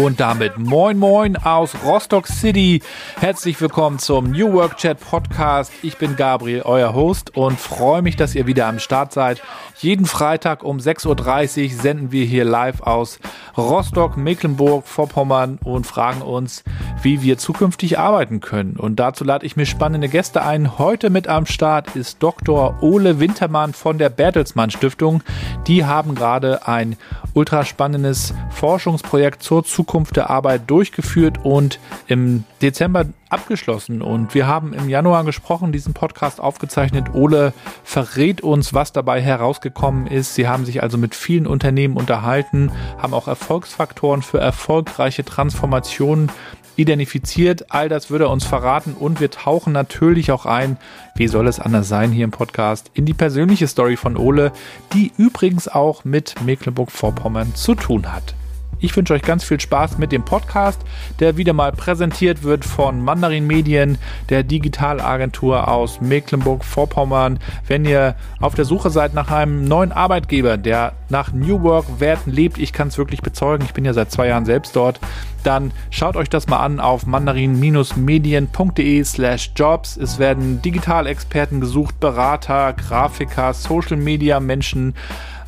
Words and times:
Und 0.00 0.18
damit 0.18 0.56
moin 0.56 0.96
moin 0.96 1.36
aus 1.36 1.74
Rostock 1.84 2.26
City. 2.26 2.80
Herzlich 3.16 3.60
willkommen 3.60 3.98
zum 3.98 4.30
New 4.30 4.50
Work 4.54 4.78
Chat 4.78 4.98
Podcast. 4.98 5.70
Ich 5.82 5.98
bin 5.98 6.16
Gabriel, 6.16 6.62
euer 6.62 6.94
Host 6.94 7.36
und 7.36 7.60
freue 7.60 8.00
mich, 8.00 8.16
dass 8.16 8.34
ihr 8.34 8.46
wieder 8.46 8.66
am 8.66 8.78
Start 8.78 9.12
seid. 9.12 9.42
Jeden 9.76 10.06
Freitag 10.06 10.64
um 10.64 10.78
6.30 10.78 11.64
Uhr 11.64 11.82
senden 11.82 12.12
wir 12.12 12.24
hier 12.24 12.46
live 12.46 12.80
aus 12.80 13.18
Rostock, 13.58 14.16
Mecklenburg, 14.16 14.86
Vorpommern 14.86 15.58
und 15.62 15.86
fragen 15.86 16.22
uns, 16.22 16.64
wie 17.02 17.20
wir 17.20 17.36
zukünftig 17.36 17.98
arbeiten 17.98 18.40
können. 18.40 18.76
Und 18.76 19.00
dazu 19.00 19.22
lade 19.24 19.44
ich 19.44 19.56
mir 19.56 19.66
spannende 19.66 20.08
Gäste 20.08 20.42
ein. 20.42 20.78
Heute 20.78 21.10
mit 21.10 21.28
am 21.28 21.44
Start 21.44 21.94
ist 21.94 22.22
Dr. 22.22 22.82
Ole 22.82 23.20
Wintermann 23.20 23.74
von 23.74 23.98
der 23.98 24.08
Bertelsmann 24.08 24.70
Stiftung. 24.70 25.22
Die 25.66 25.84
haben 25.84 26.14
gerade 26.14 26.66
ein 26.66 26.96
ultra 27.34 27.66
spannendes 27.66 28.32
Forschungsprojekt 28.50 29.42
zur 29.42 29.62
Zukunft 29.62 29.89
der 30.16 30.30
Arbeit 30.30 30.62
durchgeführt 30.68 31.38
und 31.42 31.78
im 32.06 32.44
Dezember 32.62 33.06
abgeschlossen. 33.28 34.02
Und 34.02 34.34
wir 34.34 34.46
haben 34.46 34.72
im 34.72 34.88
Januar 34.88 35.24
gesprochen, 35.24 35.72
diesen 35.72 35.94
Podcast 35.94 36.40
aufgezeichnet. 36.40 37.14
Ole 37.14 37.52
verrät 37.84 38.40
uns, 38.40 38.74
was 38.74 38.92
dabei 38.92 39.20
herausgekommen 39.20 40.06
ist. 40.06 40.34
Sie 40.34 40.48
haben 40.48 40.64
sich 40.64 40.82
also 40.82 40.98
mit 40.98 41.14
vielen 41.14 41.46
Unternehmen 41.46 41.96
unterhalten, 41.96 42.72
haben 42.98 43.14
auch 43.14 43.28
Erfolgsfaktoren 43.28 44.22
für 44.22 44.38
erfolgreiche 44.38 45.24
Transformationen 45.24 46.30
identifiziert. 46.76 47.70
All 47.70 47.88
das 47.88 48.10
würde 48.10 48.24
er 48.24 48.30
uns 48.30 48.44
verraten 48.44 48.94
und 48.94 49.20
wir 49.20 49.30
tauchen 49.30 49.72
natürlich 49.72 50.32
auch 50.32 50.46
ein, 50.46 50.78
wie 51.14 51.28
soll 51.28 51.46
es 51.46 51.60
anders 51.60 51.88
sein 51.88 52.10
hier 52.10 52.24
im 52.24 52.30
Podcast, 52.30 52.90
in 52.94 53.04
die 53.04 53.14
persönliche 53.14 53.68
Story 53.68 53.96
von 53.96 54.16
Ole, 54.16 54.52
die 54.94 55.12
übrigens 55.16 55.68
auch 55.68 56.04
mit 56.04 56.34
Mecklenburg-Vorpommern 56.44 57.54
zu 57.54 57.74
tun 57.74 58.12
hat. 58.12 58.34
Ich 58.82 58.96
wünsche 58.96 59.12
euch 59.12 59.20
ganz 59.22 59.44
viel 59.44 59.60
Spaß 59.60 59.98
mit 59.98 60.10
dem 60.10 60.24
Podcast, 60.24 60.80
der 61.18 61.36
wieder 61.36 61.52
mal 61.52 61.70
präsentiert 61.70 62.42
wird 62.42 62.64
von 62.64 63.04
Mandarin 63.04 63.46
Medien, 63.46 63.98
der 64.30 64.42
Digitalagentur 64.42 65.68
aus 65.68 66.00
Mecklenburg-Vorpommern. 66.00 67.40
Wenn 67.66 67.84
ihr 67.84 68.14
auf 68.40 68.54
der 68.54 68.64
Suche 68.64 68.88
seid 68.88 69.12
nach 69.12 69.30
einem 69.30 69.66
neuen 69.66 69.92
Arbeitgeber, 69.92 70.56
der 70.56 70.94
nach 71.10 71.30
New 71.34 71.62
Work-Werten 71.62 72.30
lebt, 72.30 72.56
ich 72.56 72.72
kann 72.72 72.88
es 72.88 72.96
wirklich 72.96 73.20
bezeugen, 73.20 73.66
ich 73.66 73.74
bin 73.74 73.84
ja 73.84 73.92
seit 73.92 74.10
zwei 74.10 74.28
Jahren 74.28 74.46
selbst 74.46 74.74
dort, 74.74 74.98
dann 75.44 75.72
schaut 75.90 76.16
euch 76.16 76.30
das 76.30 76.46
mal 76.48 76.60
an 76.60 76.80
auf 76.80 77.04
mandarin-medien.de 77.06 79.04
slash 79.04 79.52
jobs. 79.56 79.98
Es 79.98 80.18
werden 80.18 80.62
Digitalexperten 80.62 81.60
gesucht, 81.60 82.00
Berater, 82.00 82.72
Grafiker, 82.72 83.52
Social-Media-Menschen. 83.52 84.94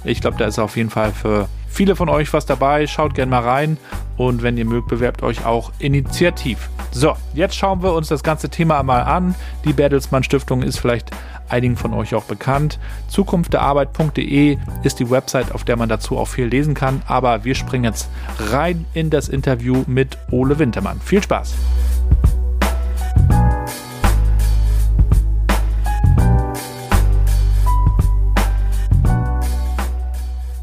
Ich 0.04 0.20
glaube, 0.20 0.36
da 0.38 0.46
ist 0.46 0.58
auf 0.58 0.76
jeden 0.76 0.90
Fall 0.90 1.12
für 1.12 1.48
viele 1.68 1.96
von 1.96 2.08
euch 2.08 2.32
was 2.32 2.46
dabei. 2.46 2.86
Schaut 2.86 3.14
gerne 3.14 3.30
mal 3.30 3.42
rein 3.42 3.78
und 4.16 4.42
wenn 4.42 4.56
ihr 4.56 4.64
mögt, 4.64 4.88
bewerbt 4.88 5.22
euch 5.22 5.44
auch 5.44 5.72
initiativ. 5.78 6.68
So, 6.90 7.14
jetzt 7.34 7.56
schauen 7.56 7.82
wir 7.82 7.94
uns 7.94 8.08
das 8.08 8.22
ganze 8.22 8.50
Thema 8.50 8.82
mal 8.82 9.02
an. 9.02 9.34
Die 9.64 9.72
Bertelsmann 9.72 10.22
Stiftung 10.22 10.62
ist 10.62 10.78
vielleicht 10.78 11.10
einigen 11.48 11.76
von 11.76 11.94
euch 11.94 12.14
auch 12.14 12.24
bekannt. 12.24 12.78
Zukunftderarbeit.de 13.08 14.58
ist 14.82 14.98
die 14.98 15.10
Website, 15.10 15.52
auf 15.52 15.64
der 15.64 15.76
man 15.76 15.88
dazu 15.88 16.18
auch 16.18 16.28
viel 16.28 16.46
lesen 16.46 16.74
kann. 16.74 17.02
Aber 17.06 17.44
wir 17.44 17.54
springen 17.54 17.84
jetzt 17.84 18.08
rein 18.50 18.84
in 18.94 19.10
das 19.10 19.28
Interview 19.28 19.84
mit 19.86 20.18
Ole 20.30 20.58
Wintermann. 20.58 21.00
Viel 21.00 21.22
Spaß! 21.22 21.54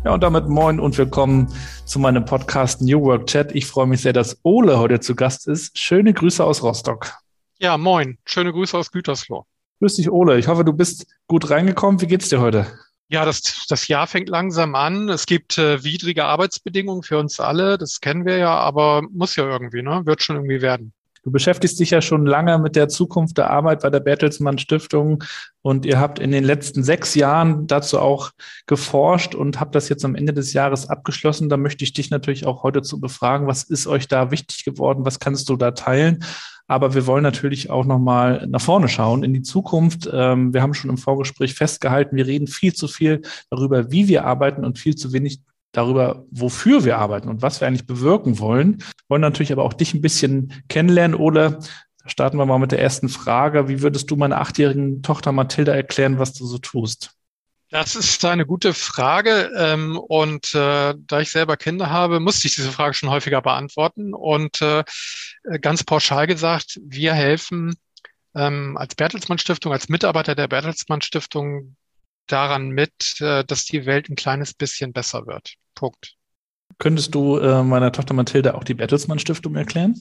Ja, 0.09 0.15
und 0.15 0.23
damit 0.23 0.49
moin 0.49 0.79
und 0.79 0.97
willkommen 0.97 1.53
zu 1.85 1.99
meinem 1.99 2.25
Podcast 2.25 2.81
New 2.81 2.99
Work 3.01 3.27
Chat. 3.27 3.53
Ich 3.53 3.67
freue 3.67 3.85
mich 3.85 4.01
sehr, 4.01 4.11
dass 4.11 4.39
Ole 4.41 4.79
heute 4.79 4.99
zu 4.99 5.13
Gast 5.13 5.47
ist. 5.47 5.77
Schöne 5.77 6.15
Grüße 6.15 6.43
aus 6.43 6.63
Rostock. 6.63 7.13
Ja, 7.59 7.77
moin. 7.77 8.17
Schöne 8.25 8.51
Grüße 8.51 8.75
aus 8.75 8.91
Gütersloh. 8.91 9.45
Grüß 9.81 9.97
dich, 9.97 10.09
Ole. 10.09 10.39
Ich 10.39 10.47
hoffe, 10.47 10.65
du 10.65 10.73
bist 10.73 11.05
gut 11.27 11.51
reingekommen. 11.51 12.01
Wie 12.01 12.07
geht's 12.07 12.27
dir 12.27 12.41
heute? 12.41 12.65
Ja, 13.09 13.23
das, 13.23 13.67
das 13.69 13.87
Jahr 13.87 14.07
fängt 14.07 14.29
langsam 14.29 14.73
an. 14.73 15.09
Es 15.09 15.27
gibt 15.27 15.59
äh, 15.59 15.83
widrige 15.83 16.25
Arbeitsbedingungen 16.25 17.03
für 17.03 17.19
uns 17.19 17.39
alle. 17.39 17.77
Das 17.77 17.99
kennen 17.99 18.25
wir 18.25 18.37
ja, 18.37 18.55
aber 18.55 19.03
muss 19.11 19.35
ja 19.35 19.47
irgendwie, 19.47 19.83
ne? 19.83 20.07
Wird 20.07 20.23
schon 20.23 20.37
irgendwie 20.37 20.63
werden. 20.63 20.91
Du 21.23 21.31
beschäftigst 21.31 21.79
dich 21.79 21.91
ja 21.91 22.01
schon 22.01 22.25
lange 22.25 22.57
mit 22.59 22.75
der 22.75 22.87
Zukunft 22.87 23.37
der 23.37 23.49
Arbeit 23.49 23.81
bei 23.81 23.89
der 23.89 23.99
Bertelsmann 23.99 24.57
Stiftung 24.57 25.23
und 25.61 25.85
ihr 25.85 25.99
habt 25.99 26.19
in 26.19 26.31
den 26.31 26.43
letzten 26.43 26.83
sechs 26.83 27.15
Jahren 27.15 27.67
dazu 27.67 27.99
auch 27.99 28.31
geforscht 28.67 29.35
und 29.35 29.59
habt 29.59 29.75
das 29.75 29.89
jetzt 29.89 30.05
am 30.05 30.15
Ende 30.15 30.33
des 30.33 30.53
Jahres 30.53 30.89
abgeschlossen. 30.89 31.49
Da 31.49 31.57
möchte 31.57 31.83
ich 31.83 31.93
dich 31.93 32.09
natürlich 32.09 32.45
auch 32.45 32.63
heute 32.63 32.81
zu 32.81 32.99
befragen, 32.99 33.47
was 33.47 33.63
ist 33.63 33.87
euch 33.87 34.07
da 34.07 34.31
wichtig 34.31 34.63
geworden, 34.63 35.05
was 35.05 35.19
kannst 35.19 35.49
du 35.49 35.55
da 35.57 35.71
teilen? 35.71 36.23
Aber 36.67 36.93
wir 36.93 37.07
wollen 37.07 37.23
natürlich 37.23 37.71
auch 37.71 37.83
nochmal 37.83 38.45
nach 38.47 38.61
vorne 38.61 38.87
schauen 38.87 39.23
in 39.23 39.33
die 39.33 39.41
Zukunft. 39.41 40.07
Ähm, 40.13 40.53
wir 40.53 40.61
haben 40.61 40.75
schon 40.75 40.91
im 40.91 40.99
Vorgespräch 40.99 41.55
festgehalten, 41.55 42.15
wir 42.15 42.27
reden 42.27 42.45
viel 42.45 42.73
zu 42.73 42.87
viel 42.87 43.23
darüber, 43.49 43.91
wie 43.91 44.07
wir 44.07 44.23
arbeiten 44.23 44.63
und 44.63 44.77
viel 44.77 44.95
zu 44.95 45.11
wenig 45.11 45.41
darüber, 45.71 46.25
wofür 46.31 46.83
wir 46.83 46.97
arbeiten 46.97 47.29
und 47.29 47.41
was 47.41 47.61
wir 47.61 47.67
eigentlich 47.67 47.87
bewirken 47.87 48.39
wollen. 48.39 48.83
Wollen 49.07 49.21
natürlich 49.21 49.51
aber 49.51 49.63
auch 49.63 49.73
dich 49.73 49.93
ein 49.93 50.01
bisschen 50.01 50.63
kennenlernen, 50.67 51.17
Ole. 51.17 51.59
Starten 52.05 52.37
wir 52.37 52.45
mal 52.45 52.59
mit 52.59 52.71
der 52.71 52.81
ersten 52.81 53.09
Frage. 53.09 53.67
Wie 53.67 53.81
würdest 53.81 54.09
du 54.09 54.15
meiner 54.15 54.41
achtjährigen 54.41 55.03
Tochter 55.03 55.31
Mathilda 55.31 55.73
erklären, 55.73 56.17
was 56.17 56.33
du 56.33 56.45
so 56.45 56.57
tust? 56.57 57.11
Das 57.71 57.95
ist 57.95 58.25
eine 58.25 58.47
gute 58.47 58.73
Frage. 58.73 59.51
Ähm, 59.55 59.97
und 59.97 60.55
äh, 60.55 60.95
da 60.97 61.19
ich 61.19 61.29
selber 61.29 61.55
Kinder 61.55 61.91
habe, 61.91 62.19
musste 62.19 62.47
ich 62.47 62.55
diese 62.55 62.71
Frage 62.71 62.95
schon 62.95 63.11
häufiger 63.11 63.43
beantworten. 63.43 64.15
Und 64.15 64.59
äh, 64.61 64.83
ganz 65.61 65.83
pauschal 65.83 66.25
gesagt, 66.25 66.79
wir 66.83 67.13
helfen 67.13 67.75
ähm, 68.35 68.75
als 68.75 68.95
Bertelsmann 68.95 69.37
Stiftung, 69.37 69.71
als 69.71 69.87
Mitarbeiter 69.87 70.33
der 70.33 70.47
Bertelsmann 70.47 71.01
Stiftung 71.01 71.75
daran 72.31 72.69
mit, 72.69 73.19
äh, 73.19 73.43
dass 73.43 73.65
die 73.65 73.85
Welt 73.85 74.09
ein 74.09 74.15
kleines 74.15 74.53
bisschen 74.53 74.93
besser 74.93 75.27
wird. 75.27 75.53
Punkt. 75.75 76.15
Könntest 76.77 77.13
du 77.13 77.37
äh, 77.37 77.63
meiner 77.63 77.91
Tochter 77.91 78.13
Mathilde 78.13 78.55
auch 78.55 78.63
die 78.63 78.73
Bertelsmann 78.73 79.19
Stiftung 79.19 79.55
erklären? 79.55 79.99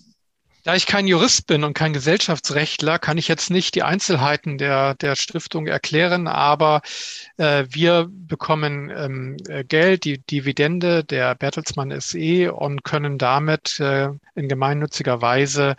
Da 0.65 0.75
ich 0.75 0.87
kein 0.87 1.06
Jurist 1.06 1.47
bin 1.47 1.65
und 1.65 1.72
kein 1.72 1.93
Gesellschaftsrechtler, 1.93 2.99
kann 2.99 3.16
ich 3.16 3.28
jetzt 3.28 3.50
nicht 3.50 3.75
die 3.75 3.84
Einzelheiten 3.84 4.59
der, 4.59 4.94
der 4.97 5.16
Stiftung 5.16 5.66
erklären, 5.66 6.27
aber 6.27 6.83
äh, 7.37 7.65
wir 7.71 8.09
bekommen 8.11 8.91
ähm, 8.91 9.37
äh, 9.49 9.65
Geld, 9.65 10.05
die 10.05 10.19
Dividende 10.19 11.05
der 11.05 11.34
Bertelsmann 11.37 11.99
SE 12.00 12.53
und 12.53 12.84
können 12.84 13.19
damit 13.19 13.81
äh, 13.81 14.09
in 14.34 14.49
gemeinnütziger 14.49 15.22
Weise 15.22 15.77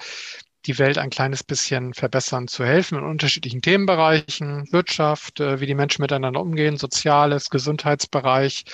die 0.65 0.77
Welt 0.77 0.97
ein 0.97 1.09
kleines 1.09 1.43
bisschen 1.43 1.93
verbessern, 1.93 2.47
zu 2.47 2.65
helfen 2.65 2.97
in 2.97 3.03
unterschiedlichen 3.03 3.61
Themenbereichen, 3.61 4.67
Wirtschaft, 4.71 5.39
äh, 5.39 5.59
wie 5.59 5.65
die 5.65 5.75
Menschen 5.75 6.01
miteinander 6.01 6.41
umgehen, 6.41 6.77
Soziales, 6.77 7.49
Gesundheitsbereich. 7.49 8.65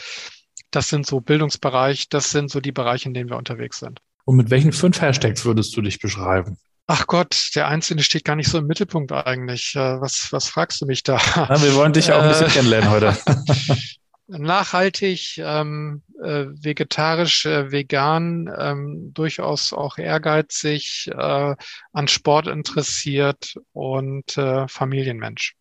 Das 0.72 0.90
sind 0.90 1.06
so 1.06 1.22
Bildungsbereich, 1.22 2.10
das 2.10 2.32
sind 2.32 2.50
so 2.50 2.60
die 2.60 2.72
Bereiche, 2.72 3.08
in 3.08 3.14
denen 3.14 3.30
wir 3.30 3.38
unterwegs 3.38 3.80
sind. 3.80 4.00
Und 4.26 4.36
mit 4.36 4.50
welchen 4.50 4.74
fünf 4.74 5.00
Hashtags 5.00 5.46
würdest 5.46 5.76
du 5.78 5.82
dich 5.82 6.00
beschreiben? 6.00 6.58
Ach 6.88 7.08
Gott, 7.08 7.52
der 7.56 7.68
Einzelne 7.68 8.04
steht 8.04 8.26
gar 8.26 8.36
nicht 8.36 8.50
so 8.50 8.60
im 8.60 8.68
Mittelpunkt 8.68 9.12
eigentlich. 9.12 9.76
Äh, 9.76 10.02
was, 10.02 10.28
was 10.32 10.48
fragst 10.48 10.82
du 10.82 10.86
mich 10.86 11.04
da? 11.04 11.18
Ja, 11.36 11.62
wir 11.62 11.74
wollen 11.76 11.94
dich 11.94 12.08
ja 12.08 12.18
auch 12.18 12.24
ein 12.24 12.30
bisschen 12.30 12.48
kennenlernen 12.50 12.90
heute. 12.90 13.18
nachhaltig, 14.28 15.38
ähm, 15.38 16.02
äh, 16.22 16.46
vegetarisch, 16.62 17.46
äh, 17.46 17.72
vegan, 17.72 18.52
ähm, 18.58 19.12
durchaus 19.14 19.74
auch 19.74 19.98
ehrgeizig, 19.98 21.10
äh, 21.16 21.56
an 21.94 22.08
Sport 22.08 22.48
interessiert 22.48 23.56
und 23.74 24.38
äh, 24.38 24.68
Familienmensch. 24.68 25.56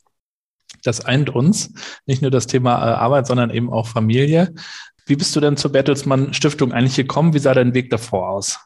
Das 0.82 1.05
eint 1.05 1.31
uns, 1.31 1.72
nicht 2.06 2.22
nur 2.22 2.31
das 2.31 2.46
Thema 2.46 2.78
äh, 2.78 2.94
Arbeit, 2.94 3.26
sondern 3.26 3.50
eben 3.50 3.72
auch 3.72 3.87
Familie. 3.87 4.55
Wie 5.06 5.16
bist 5.16 5.37
du 5.37 5.40
denn 5.40 5.56
zur 5.56 5.72
Bertelsmann 5.72 6.32
Stiftung 6.32 6.72
eigentlich 6.72 6.96
gekommen? 6.96 7.34
Wie 7.34 7.38
sah 7.38 7.55
dein 7.55 7.75
Weg 7.75 7.90
davor 7.90 8.31
aus? 8.31 8.58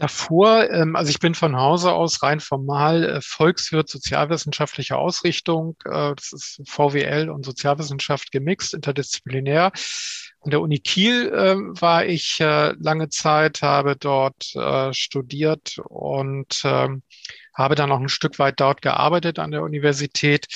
Davor, 0.00 0.70
ähm, 0.70 0.96
also 0.96 1.10
ich 1.10 1.20
bin 1.20 1.34
von 1.34 1.56
Hause 1.56 1.92
aus 1.92 2.22
rein 2.22 2.40
formal 2.40 3.04
äh, 3.04 3.20
Volkswirt 3.20 3.90
sozialwissenschaftliche 3.90 4.96
Ausrichtung. 4.96 5.76
Äh, 5.84 6.14
das 6.14 6.32
ist 6.32 6.62
VWL 6.66 7.28
und 7.28 7.44
Sozialwissenschaft 7.44 8.32
gemixt, 8.32 8.72
interdisziplinär. 8.72 9.72
An 10.40 10.50
der 10.50 10.62
Uni 10.62 10.78
Kiel 10.78 11.28
äh, 11.28 11.54
war 11.82 12.06
ich 12.06 12.40
äh, 12.40 12.72
lange 12.78 13.10
Zeit, 13.10 13.60
habe 13.60 13.94
dort 13.94 14.56
äh, 14.56 14.94
studiert 14.94 15.76
und 15.84 16.62
ähm, 16.64 17.02
habe 17.52 17.74
dann 17.74 17.92
auch 17.92 18.00
ein 18.00 18.08
Stück 18.08 18.38
weit 18.38 18.58
dort 18.58 18.80
gearbeitet 18.80 19.38
an 19.38 19.50
der 19.50 19.62
Universität. 19.62 20.46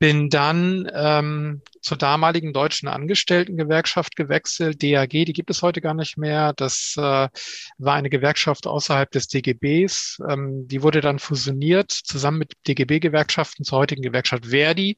Bin 0.00 0.30
dann 0.30 0.90
ähm, 0.94 1.60
zur 1.82 1.98
damaligen 1.98 2.54
deutschen 2.54 2.88
Angestelltengewerkschaft 2.88 4.16
gewechselt, 4.16 4.82
DAG, 4.82 5.10
die 5.10 5.34
gibt 5.34 5.50
es 5.50 5.60
heute 5.60 5.82
gar 5.82 5.92
nicht 5.92 6.16
mehr. 6.16 6.54
Das 6.54 6.94
äh, 6.96 7.28
war 7.76 7.94
eine 7.94 8.08
Gewerkschaft 8.08 8.66
außerhalb 8.66 9.10
des 9.10 9.28
DGBs. 9.28 10.22
Ähm, 10.26 10.66
die 10.66 10.82
wurde 10.82 11.02
dann 11.02 11.18
fusioniert 11.18 11.90
zusammen 11.92 12.38
mit 12.38 12.54
DGB-Gewerkschaften 12.66 13.62
zur 13.62 13.78
heutigen 13.78 14.00
Gewerkschaft 14.00 14.46
Verdi. 14.46 14.96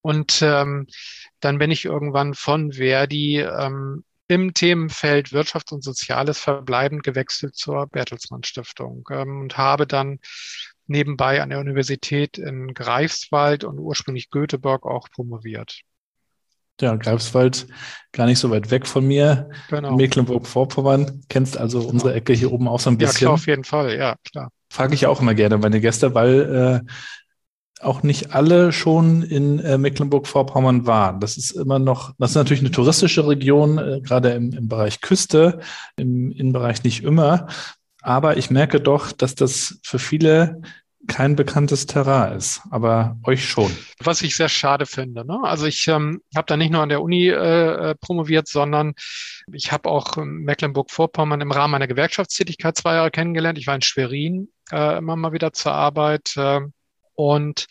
Und 0.00 0.40
ähm, 0.42 0.86
dann 1.40 1.58
bin 1.58 1.72
ich 1.72 1.84
irgendwann 1.84 2.34
von 2.34 2.74
Verdi 2.74 3.40
ähm, 3.40 4.04
im 4.28 4.54
Themenfeld 4.54 5.32
Wirtschaft 5.32 5.72
und 5.72 5.82
Soziales 5.82 6.38
verbleibend 6.38 7.02
gewechselt 7.02 7.56
zur 7.56 7.88
Bertelsmann 7.88 8.44
Stiftung 8.44 9.08
ähm, 9.10 9.40
und 9.40 9.58
habe 9.58 9.88
dann 9.88 10.20
nebenbei 10.90 11.42
an 11.42 11.48
der 11.48 11.60
Universität 11.60 12.36
in 12.36 12.74
Greifswald 12.74 13.64
und 13.64 13.78
ursprünglich 13.78 14.30
Göteborg 14.30 14.84
auch 14.84 15.08
promoviert. 15.10 15.80
Ja, 16.80 16.96
Greifswald 16.96 17.66
gar 18.12 18.26
nicht 18.26 18.38
so 18.38 18.50
weit 18.50 18.70
weg 18.70 18.86
von 18.86 19.06
mir. 19.06 19.50
Genau. 19.68 19.96
Mecklenburg-Vorpommern. 19.96 21.22
Kennst 21.28 21.56
also 21.56 21.80
genau. 21.80 21.92
unsere 21.92 22.14
Ecke 22.14 22.32
hier 22.32 22.52
oben 22.52 22.68
auch 22.68 22.80
so 22.80 22.90
ein 22.90 22.98
bisschen. 22.98 23.14
Ja, 23.14 23.18
klar, 23.18 23.34
auf 23.34 23.46
jeden 23.46 23.64
Fall, 23.64 23.96
ja, 23.96 24.16
klar. 24.30 24.50
Frage 24.70 24.94
ich 24.94 25.06
auch 25.06 25.20
immer 25.20 25.34
gerne 25.34 25.58
meine 25.58 25.80
Gäste, 25.80 26.14
weil 26.14 26.82
äh, 26.84 26.90
auch 27.82 28.02
nicht 28.02 28.34
alle 28.34 28.72
schon 28.72 29.22
in 29.22 29.58
äh, 29.60 29.78
Mecklenburg-Vorpommern 29.78 30.86
waren. 30.86 31.20
Das 31.20 31.36
ist 31.36 31.52
immer 31.52 31.78
noch, 31.78 32.14
das 32.18 32.30
ist 32.30 32.36
natürlich 32.36 32.60
eine 32.60 32.70
touristische 32.70 33.26
Region, 33.26 33.78
äh, 33.78 34.00
gerade 34.00 34.30
im, 34.30 34.52
im 34.52 34.68
Bereich 34.68 35.00
Küste, 35.00 35.60
im 35.96 36.30
Innenbereich 36.30 36.82
nicht 36.84 37.02
immer. 37.02 37.48
Aber 38.02 38.36
ich 38.36 38.50
merke 38.50 38.80
doch, 38.80 39.12
dass 39.12 39.34
das 39.34 39.78
für 39.82 39.98
viele 39.98 40.62
kein 41.06 41.34
bekanntes 41.34 41.86
Terrain 41.86 42.36
ist, 42.36 42.62
aber 42.70 43.18
euch 43.24 43.48
schon. 43.48 43.74
Was 43.98 44.22
ich 44.22 44.36
sehr 44.36 44.48
schade 44.48 44.86
finde. 44.86 45.24
Ne? 45.24 45.38
Also 45.42 45.66
ich 45.66 45.88
ähm, 45.88 46.20
habe 46.36 46.46
da 46.46 46.56
nicht 46.56 46.70
nur 46.70 46.82
an 46.82 46.88
der 46.90 47.02
Uni 47.02 47.28
äh, 47.28 47.90
äh 47.90 47.94
promoviert, 47.94 48.48
sondern 48.48 48.94
ich 49.52 49.72
habe 49.72 49.88
auch 49.88 50.16
Mecklenburg-Vorpommern 50.16 51.40
im 51.40 51.52
Rahmen 51.52 51.72
meiner 51.72 51.88
Gewerkschaftstätigkeit 51.88 52.76
zwei 52.76 52.94
Jahre 52.94 53.10
kennengelernt. 53.10 53.58
Ich 53.58 53.66
war 53.66 53.74
in 53.74 53.82
Schwerin 53.82 54.48
äh, 54.70 54.98
immer 54.98 55.16
mal 55.16 55.32
wieder 55.32 55.52
zur 55.52 55.72
Arbeit. 55.72 56.36
Äh, 56.36 56.60
und 57.14 57.66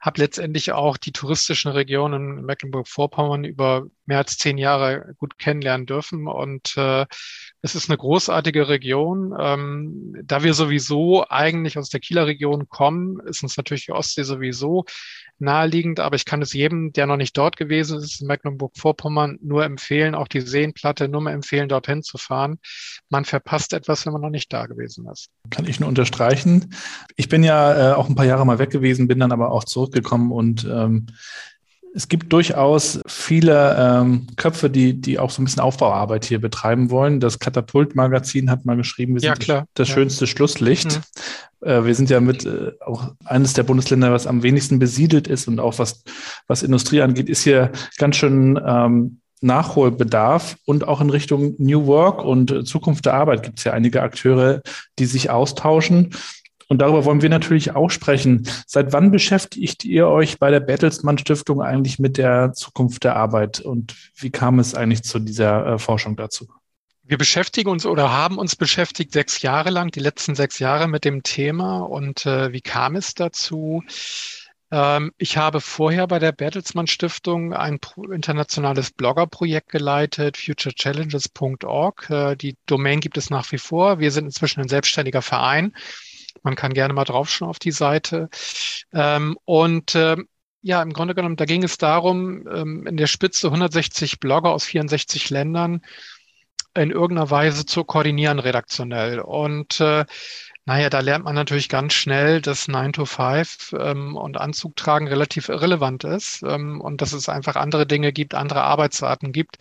habe 0.00 0.20
letztendlich 0.20 0.70
auch 0.70 0.96
die 0.96 1.10
touristischen 1.10 1.72
Regionen 1.72 2.38
in 2.38 2.44
Mecklenburg-Vorpommern 2.44 3.42
über 3.42 3.86
mehr 4.04 4.18
als 4.18 4.38
zehn 4.38 4.56
Jahre 4.56 5.14
gut 5.18 5.38
kennenlernen 5.38 5.86
dürfen. 5.86 6.28
Und 6.28 6.76
äh, 6.76 7.06
es 7.66 7.74
ist 7.74 7.90
eine 7.90 7.98
großartige 7.98 8.68
Region. 8.68 9.34
Ähm, 9.38 10.14
da 10.24 10.44
wir 10.44 10.54
sowieso 10.54 11.26
eigentlich 11.28 11.76
aus 11.78 11.90
der 11.90 11.98
Kieler 11.98 12.26
Region 12.26 12.68
kommen, 12.68 13.18
ist 13.26 13.42
uns 13.42 13.56
natürlich 13.56 13.86
die 13.86 13.92
Ostsee 13.92 14.22
sowieso 14.22 14.84
naheliegend, 15.38 15.98
aber 16.00 16.14
ich 16.16 16.24
kann 16.24 16.40
es 16.40 16.52
jedem, 16.52 16.92
der 16.92 17.06
noch 17.06 17.16
nicht 17.16 17.36
dort 17.36 17.56
gewesen 17.56 17.98
ist, 17.98 18.20
in 18.20 18.28
Mecklenburg-Vorpommern, 18.28 19.38
nur 19.42 19.64
empfehlen, 19.64 20.14
auch 20.14 20.28
die 20.28 20.40
Seenplatte, 20.40 21.08
nur 21.08 21.28
empfehlen, 21.28 21.68
dorthin 21.68 22.02
zu 22.02 22.18
fahren. 22.18 22.58
Man 23.10 23.24
verpasst 23.24 23.72
etwas, 23.72 24.06
wenn 24.06 24.12
man 24.12 24.22
noch 24.22 24.30
nicht 24.30 24.52
da 24.52 24.66
gewesen 24.66 25.06
ist. 25.12 25.28
Kann 25.50 25.66
ich 25.66 25.80
nur 25.80 25.88
unterstreichen. 25.88 26.72
Ich 27.16 27.28
bin 27.28 27.42
ja 27.42 27.92
äh, 27.92 27.94
auch 27.94 28.08
ein 28.08 28.14
paar 28.14 28.24
Jahre 28.24 28.46
mal 28.46 28.58
weg 28.60 28.70
gewesen, 28.70 29.08
bin 29.08 29.18
dann 29.18 29.32
aber 29.32 29.50
auch 29.50 29.64
zurückgekommen 29.64 30.30
und 30.30 30.64
ähm, 30.64 31.06
es 31.96 32.08
gibt 32.08 32.30
durchaus 32.30 33.00
viele 33.06 33.74
ähm, 33.78 34.26
Köpfe, 34.36 34.68
die, 34.68 35.00
die 35.00 35.18
auch 35.18 35.30
so 35.30 35.40
ein 35.40 35.46
bisschen 35.46 35.62
Aufbauarbeit 35.62 36.26
hier 36.26 36.38
betreiben 36.38 36.90
wollen. 36.90 37.20
Das 37.20 37.38
Katapult-Magazin 37.38 38.50
hat 38.50 38.66
mal 38.66 38.76
geschrieben, 38.76 39.14
wir 39.14 39.22
sind 39.22 39.46
ja, 39.46 39.64
das 39.72 39.88
ja. 39.88 39.94
schönste 39.94 40.26
Schlusslicht. 40.26 41.00
Mhm. 41.62 41.66
Äh, 41.66 41.84
wir 41.86 41.94
sind 41.94 42.10
ja 42.10 42.20
mit 42.20 42.44
äh, 42.44 42.72
auch 42.84 43.12
eines 43.24 43.54
der 43.54 43.62
Bundesländer, 43.62 44.12
was 44.12 44.26
am 44.26 44.42
wenigsten 44.42 44.78
besiedelt 44.78 45.26
ist 45.26 45.48
und 45.48 45.58
auch 45.58 45.78
was, 45.78 46.04
was 46.46 46.62
Industrie 46.62 47.00
angeht, 47.00 47.30
ist 47.30 47.44
hier 47.44 47.72
ganz 47.96 48.16
schön 48.16 48.60
ähm, 48.62 49.20
Nachholbedarf 49.40 50.56
und 50.66 50.86
auch 50.86 51.00
in 51.00 51.08
Richtung 51.08 51.54
New 51.56 51.86
Work 51.86 52.22
und 52.22 52.68
Zukunft 52.68 53.06
der 53.06 53.14
Arbeit 53.14 53.42
gibt 53.42 53.58
es 53.58 53.64
ja 53.64 53.72
einige 53.72 54.02
Akteure, 54.02 54.60
die 54.98 55.06
sich 55.06 55.30
austauschen. 55.30 56.10
Und 56.68 56.78
darüber 56.78 57.04
wollen 57.04 57.22
wir 57.22 57.28
natürlich 57.28 57.76
auch 57.76 57.90
sprechen. 57.90 58.48
Seit 58.66 58.92
wann 58.92 59.10
beschäftigt 59.10 59.84
ihr 59.84 60.08
euch 60.08 60.38
bei 60.38 60.50
der 60.50 60.60
Bertelsmann 60.60 61.18
Stiftung 61.18 61.62
eigentlich 61.62 61.98
mit 61.98 62.16
der 62.16 62.52
Zukunft 62.54 63.04
der 63.04 63.16
Arbeit 63.16 63.60
und 63.60 63.94
wie 64.16 64.30
kam 64.30 64.58
es 64.58 64.74
eigentlich 64.74 65.02
zu 65.04 65.18
dieser 65.20 65.66
äh, 65.66 65.78
Forschung 65.78 66.16
dazu? 66.16 66.48
Wir 67.08 67.18
beschäftigen 67.18 67.70
uns 67.70 67.86
oder 67.86 68.10
haben 68.10 68.36
uns 68.36 68.56
beschäftigt 68.56 69.12
sechs 69.12 69.40
Jahre 69.40 69.70
lang, 69.70 69.92
die 69.92 70.00
letzten 70.00 70.34
sechs 70.34 70.58
Jahre 70.58 70.88
mit 70.88 71.04
dem 71.04 71.22
Thema. 71.22 71.78
Und 71.78 72.26
äh, 72.26 72.52
wie 72.52 72.62
kam 72.62 72.96
es 72.96 73.14
dazu? 73.14 73.84
Ähm, 74.72 75.12
ich 75.16 75.36
habe 75.36 75.60
vorher 75.60 76.08
bei 76.08 76.18
der 76.18 76.32
Bertelsmann 76.32 76.88
Stiftung 76.88 77.54
ein 77.54 77.78
internationales 78.10 78.90
Bloggerprojekt 78.90 79.68
geleitet, 79.68 80.36
futurechallenges.org. 80.36 82.10
Äh, 82.10 82.34
die 82.34 82.56
Domain 82.66 82.98
gibt 82.98 83.18
es 83.18 83.30
nach 83.30 83.52
wie 83.52 83.58
vor. 83.58 84.00
Wir 84.00 84.10
sind 84.10 84.24
inzwischen 84.24 84.60
ein 84.60 84.68
selbstständiger 84.68 85.22
Verein 85.22 85.74
man 86.42 86.56
kann 86.56 86.74
gerne 86.74 86.94
mal 86.94 87.04
draufschauen 87.04 87.48
auf 87.48 87.58
die 87.58 87.72
Seite. 87.72 88.28
Ähm, 88.92 89.38
und 89.44 89.94
äh, 89.94 90.16
ja, 90.62 90.82
im 90.82 90.92
Grunde 90.92 91.14
genommen, 91.14 91.36
da 91.36 91.44
ging 91.44 91.62
es 91.62 91.78
darum, 91.78 92.46
ähm, 92.48 92.86
in 92.86 92.96
der 92.96 93.06
Spitze 93.06 93.48
160 93.48 94.18
Blogger 94.20 94.50
aus 94.50 94.64
64 94.64 95.30
Ländern 95.30 95.82
in 96.74 96.90
irgendeiner 96.90 97.30
Weise 97.30 97.66
zu 97.66 97.84
koordinieren 97.84 98.38
redaktionell. 98.38 99.20
Und 99.20 99.80
äh, 99.80 100.04
naja, 100.64 100.90
da 100.90 101.00
lernt 101.00 101.24
man 101.24 101.36
natürlich 101.36 101.68
ganz 101.68 101.94
schnell, 101.94 102.40
dass 102.40 102.66
9 102.66 102.92
to 102.92 103.06
5 103.06 103.74
ähm, 103.78 104.16
und 104.16 104.36
Anzug 104.36 104.74
tragen 104.74 105.06
relativ 105.06 105.48
irrelevant 105.48 106.02
ist 106.02 106.42
ähm, 106.42 106.80
und 106.80 107.00
dass 107.00 107.12
es 107.12 107.28
einfach 107.28 107.54
andere 107.54 107.86
Dinge 107.86 108.12
gibt, 108.12 108.34
andere 108.34 108.62
Arbeitsarten 108.62 109.30
gibt, 109.30 109.58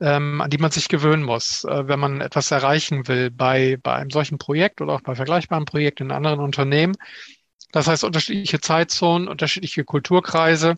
ähm, 0.00 0.40
an 0.40 0.50
die 0.50 0.58
man 0.58 0.70
sich 0.70 0.88
gewöhnen 0.88 1.22
muss, 1.22 1.64
äh, 1.64 1.88
wenn 1.88 1.98
man 1.98 2.20
etwas 2.20 2.50
erreichen 2.50 3.08
will 3.08 3.30
bei, 3.30 3.78
bei 3.82 3.94
einem 3.94 4.10
solchen 4.10 4.38
Projekt 4.38 4.80
oder 4.80 4.94
auch 4.94 5.00
bei 5.00 5.14
vergleichbaren 5.14 5.64
Projekten 5.64 6.04
in 6.04 6.12
anderen 6.12 6.40
Unternehmen. 6.40 6.96
Das 7.72 7.86
heißt, 7.86 8.04
unterschiedliche 8.04 8.60
Zeitzonen, 8.60 9.28
unterschiedliche 9.28 9.84
Kulturkreise, 9.84 10.76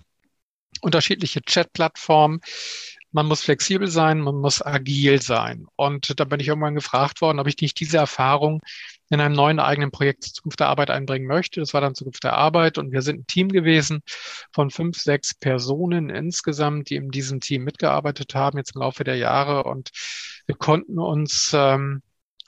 unterschiedliche 0.81 1.40
Chatplattformen. 1.43 2.40
Man 3.12 3.26
muss 3.26 3.43
flexibel 3.43 3.88
sein, 3.88 4.20
man 4.20 4.37
muss 4.37 4.64
agil 4.64 5.20
sein. 5.20 5.67
Und 5.76 6.19
da 6.19 6.25
bin 6.25 6.40
ich 6.40 6.49
irgendwann 6.49 6.75
gefragt 6.75 7.20
worden, 7.20 7.40
ob 7.40 7.46
ich 7.46 7.61
nicht 7.61 7.78
diese 7.81 7.99
Erfahrung 7.99 8.61
in 9.11 9.21
einem 9.21 9.35
neuen 9.35 9.59
eigenen 9.59 9.91
Projekt 9.91 10.25
Zukunft 10.25 10.61
der 10.61 10.69
Arbeit 10.69 10.89
einbringen 10.89 11.27
möchte. 11.27 11.61
Das 11.61 11.75
war 11.75 11.81
dann 11.81 11.97
Zukunft 11.97 12.23
der 12.25 12.35
Arbeit. 12.35 12.79
Und 12.79 12.93
wir 12.93 13.03
sind 13.03 13.21
ein 13.21 13.27
Team 13.27 13.49
gewesen 13.49 14.03
von 14.53 14.71
fünf, 14.71 14.99
sechs 14.99 15.35
Personen 15.35 16.11
insgesamt, 16.11 16.91
die 16.91 16.97
in 16.97 17.11
diesem 17.11 17.41
Team 17.41 17.65
mitgearbeitet 17.65 18.35
haben 18.35 18.57
jetzt 18.59 18.77
im 18.77 18.81
Laufe 18.81 19.03
der 19.03 19.17
Jahre. 19.17 19.65
Und 19.65 19.91
wir 20.47 20.55
konnten 20.55 20.99
uns 21.01 21.53
ähm, 21.55 22.03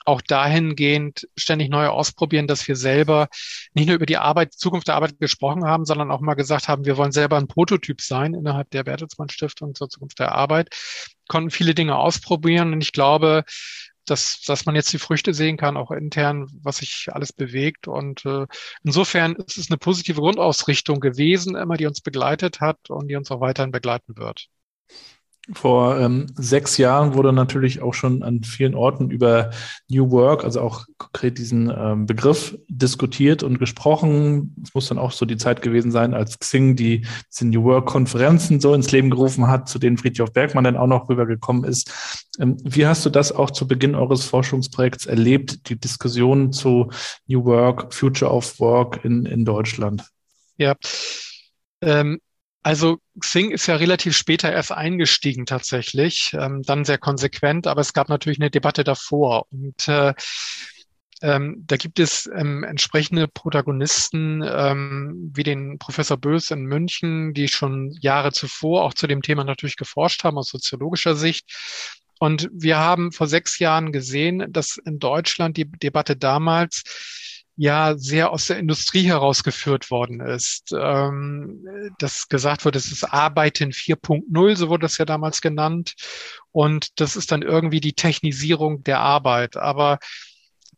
auch 0.05 0.21
dahingehend 0.21 1.27
ständig 1.37 1.69
neu 1.69 1.87
ausprobieren, 1.87 2.47
dass 2.47 2.67
wir 2.67 2.75
selber 2.75 3.27
nicht 3.73 3.87
nur 3.87 3.95
über 3.95 4.05
die 4.05 4.17
Arbeit, 4.17 4.53
Zukunft 4.53 4.87
der 4.87 4.95
Arbeit 4.95 5.19
gesprochen 5.19 5.65
haben, 5.65 5.85
sondern 5.85 6.11
auch 6.11 6.21
mal 6.21 6.33
gesagt 6.33 6.67
haben, 6.67 6.85
wir 6.85 6.97
wollen 6.97 7.11
selber 7.11 7.37
ein 7.37 7.47
Prototyp 7.47 8.01
sein 8.01 8.33
innerhalb 8.33 8.69
der 8.71 8.83
Bertelsmann 8.83 9.29
Stiftung 9.29 9.75
zur 9.75 9.89
Zukunft 9.89 10.19
der 10.19 10.33
Arbeit, 10.33 10.69
konnten 11.27 11.51
viele 11.51 11.73
Dinge 11.73 11.97
ausprobieren. 11.97 12.73
Und 12.73 12.81
ich 12.81 12.91
glaube, 12.91 13.43
dass, 14.05 14.41
dass 14.41 14.65
man 14.65 14.75
jetzt 14.75 14.91
die 14.93 14.99
Früchte 14.99 15.33
sehen 15.33 15.57
kann, 15.57 15.77
auch 15.77 15.91
intern, 15.91 16.47
was 16.61 16.77
sich 16.77 17.07
alles 17.11 17.33
bewegt. 17.33 17.87
Und 17.87 18.25
äh, 18.25 18.45
insofern 18.83 19.35
ist 19.35 19.57
es 19.57 19.69
eine 19.69 19.77
positive 19.77 20.21
Grundausrichtung 20.21 20.99
gewesen, 20.99 21.55
immer 21.55 21.77
die 21.77 21.85
uns 21.87 22.01
begleitet 22.01 22.59
hat 22.61 22.89
und 22.89 23.07
die 23.07 23.15
uns 23.15 23.31
auch 23.31 23.41
weiterhin 23.41 23.71
begleiten 23.71 24.17
wird. 24.17 24.47
Vor 25.51 25.99
ähm, 25.99 26.27
sechs 26.35 26.77
Jahren 26.77 27.15
wurde 27.15 27.33
natürlich 27.33 27.81
auch 27.81 27.93
schon 27.93 28.23
an 28.23 28.43
vielen 28.43 28.75
Orten 28.75 29.11
über 29.11 29.49
New 29.89 30.09
Work, 30.09 30.45
also 30.45 30.61
auch 30.61 30.85
konkret 30.97 31.37
diesen 31.37 31.69
ähm, 31.69 32.05
Begriff 32.05 32.57
diskutiert 32.69 33.43
und 33.43 33.59
gesprochen. 33.59 34.55
Es 34.63 34.73
muss 34.73 34.87
dann 34.87 34.97
auch 34.97 35.11
so 35.11 35.25
die 35.25 35.35
Zeit 35.35 35.61
gewesen 35.61 35.91
sein, 35.91 36.13
als 36.13 36.39
Xing 36.39 36.77
die 36.77 37.05
diese 37.29 37.45
New 37.45 37.65
Work-Konferenzen 37.65 38.61
so 38.61 38.73
ins 38.73 38.91
Leben 38.91 39.09
gerufen 39.09 39.47
hat, 39.47 39.67
zu 39.67 39.79
denen 39.79 39.97
Friedhof 39.97 40.31
Bergmann 40.31 40.63
dann 40.63 40.77
auch 40.77 40.87
noch 40.87 41.09
rübergekommen 41.09 41.65
ist. 41.65 41.91
Ähm, 42.39 42.55
wie 42.63 42.87
hast 42.87 43.05
du 43.05 43.09
das 43.09 43.33
auch 43.33 43.51
zu 43.51 43.67
Beginn 43.67 43.95
eures 43.95 44.23
Forschungsprojekts 44.23 45.07
erlebt, 45.07 45.67
die 45.67 45.77
Diskussion 45.77 46.53
zu 46.53 46.89
New 47.27 47.43
Work, 47.43 47.93
Future 47.93 48.31
of 48.31 48.61
Work 48.61 49.03
in, 49.03 49.25
in 49.25 49.43
Deutschland? 49.43 50.05
Ja, 50.55 50.75
ähm, 51.81 52.21
also 52.63 52.99
Xing 53.19 53.51
ist 53.51 53.67
ja 53.67 53.75
relativ 53.75 54.15
später 54.17 54.51
erst 54.51 54.71
eingestiegen 54.71 55.45
tatsächlich, 55.45 56.33
ähm, 56.33 56.63
dann 56.63 56.85
sehr 56.85 56.97
konsequent, 56.97 57.67
aber 57.67 57.81
es 57.81 57.93
gab 57.93 58.09
natürlich 58.09 58.39
eine 58.39 58.49
Debatte 58.49 58.83
davor. 58.83 59.45
Und 59.51 59.87
äh, 59.87 60.13
ähm, 61.21 61.63
da 61.67 61.77
gibt 61.77 61.99
es 61.99 62.29
ähm, 62.35 62.63
entsprechende 62.63 63.27
Protagonisten 63.27 64.43
ähm, 64.45 65.31
wie 65.33 65.43
den 65.43 65.77
Professor 65.77 66.17
Bös 66.17 66.51
in 66.51 66.65
München, 66.65 67.33
die 67.33 67.47
schon 67.47 67.91
Jahre 68.01 68.31
zuvor 68.31 68.83
auch 68.83 68.93
zu 68.93 69.07
dem 69.07 69.21
Thema 69.21 69.43
natürlich 69.43 69.77
geforscht 69.77 70.23
haben 70.23 70.37
aus 70.37 70.49
soziologischer 70.49 71.15
Sicht. 71.15 71.45
Und 72.19 72.49
wir 72.53 72.77
haben 72.77 73.11
vor 73.11 73.27
sechs 73.27 73.59
Jahren 73.59 73.91
gesehen, 73.91 74.45
dass 74.49 74.77
in 74.77 74.99
Deutschland 74.99 75.57
die 75.57 75.69
Debatte 75.69 76.15
damals 76.15 76.83
ja 77.55 77.95
sehr 77.97 78.31
aus 78.31 78.47
der 78.47 78.57
Industrie 78.57 79.03
herausgeführt 79.03 79.91
worden 79.91 80.19
ist. 80.19 80.73
Ähm, 80.77 81.65
das 81.99 82.27
gesagt 82.27 82.65
wird, 82.65 82.75
es 82.75 82.91
ist 82.91 83.03
Arbeiten 83.03 83.71
4.0, 83.71 84.55
so 84.55 84.69
wurde 84.69 84.83
das 84.83 84.97
ja 84.97 85.05
damals 85.05 85.41
genannt. 85.41 85.93
Und 86.51 86.99
das 86.99 87.15
ist 87.15 87.31
dann 87.31 87.41
irgendwie 87.41 87.79
die 87.79 87.93
Technisierung 87.93 88.83
der 88.83 88.99
Arbeit. 88.99 89.57
Aber 89.57 89.99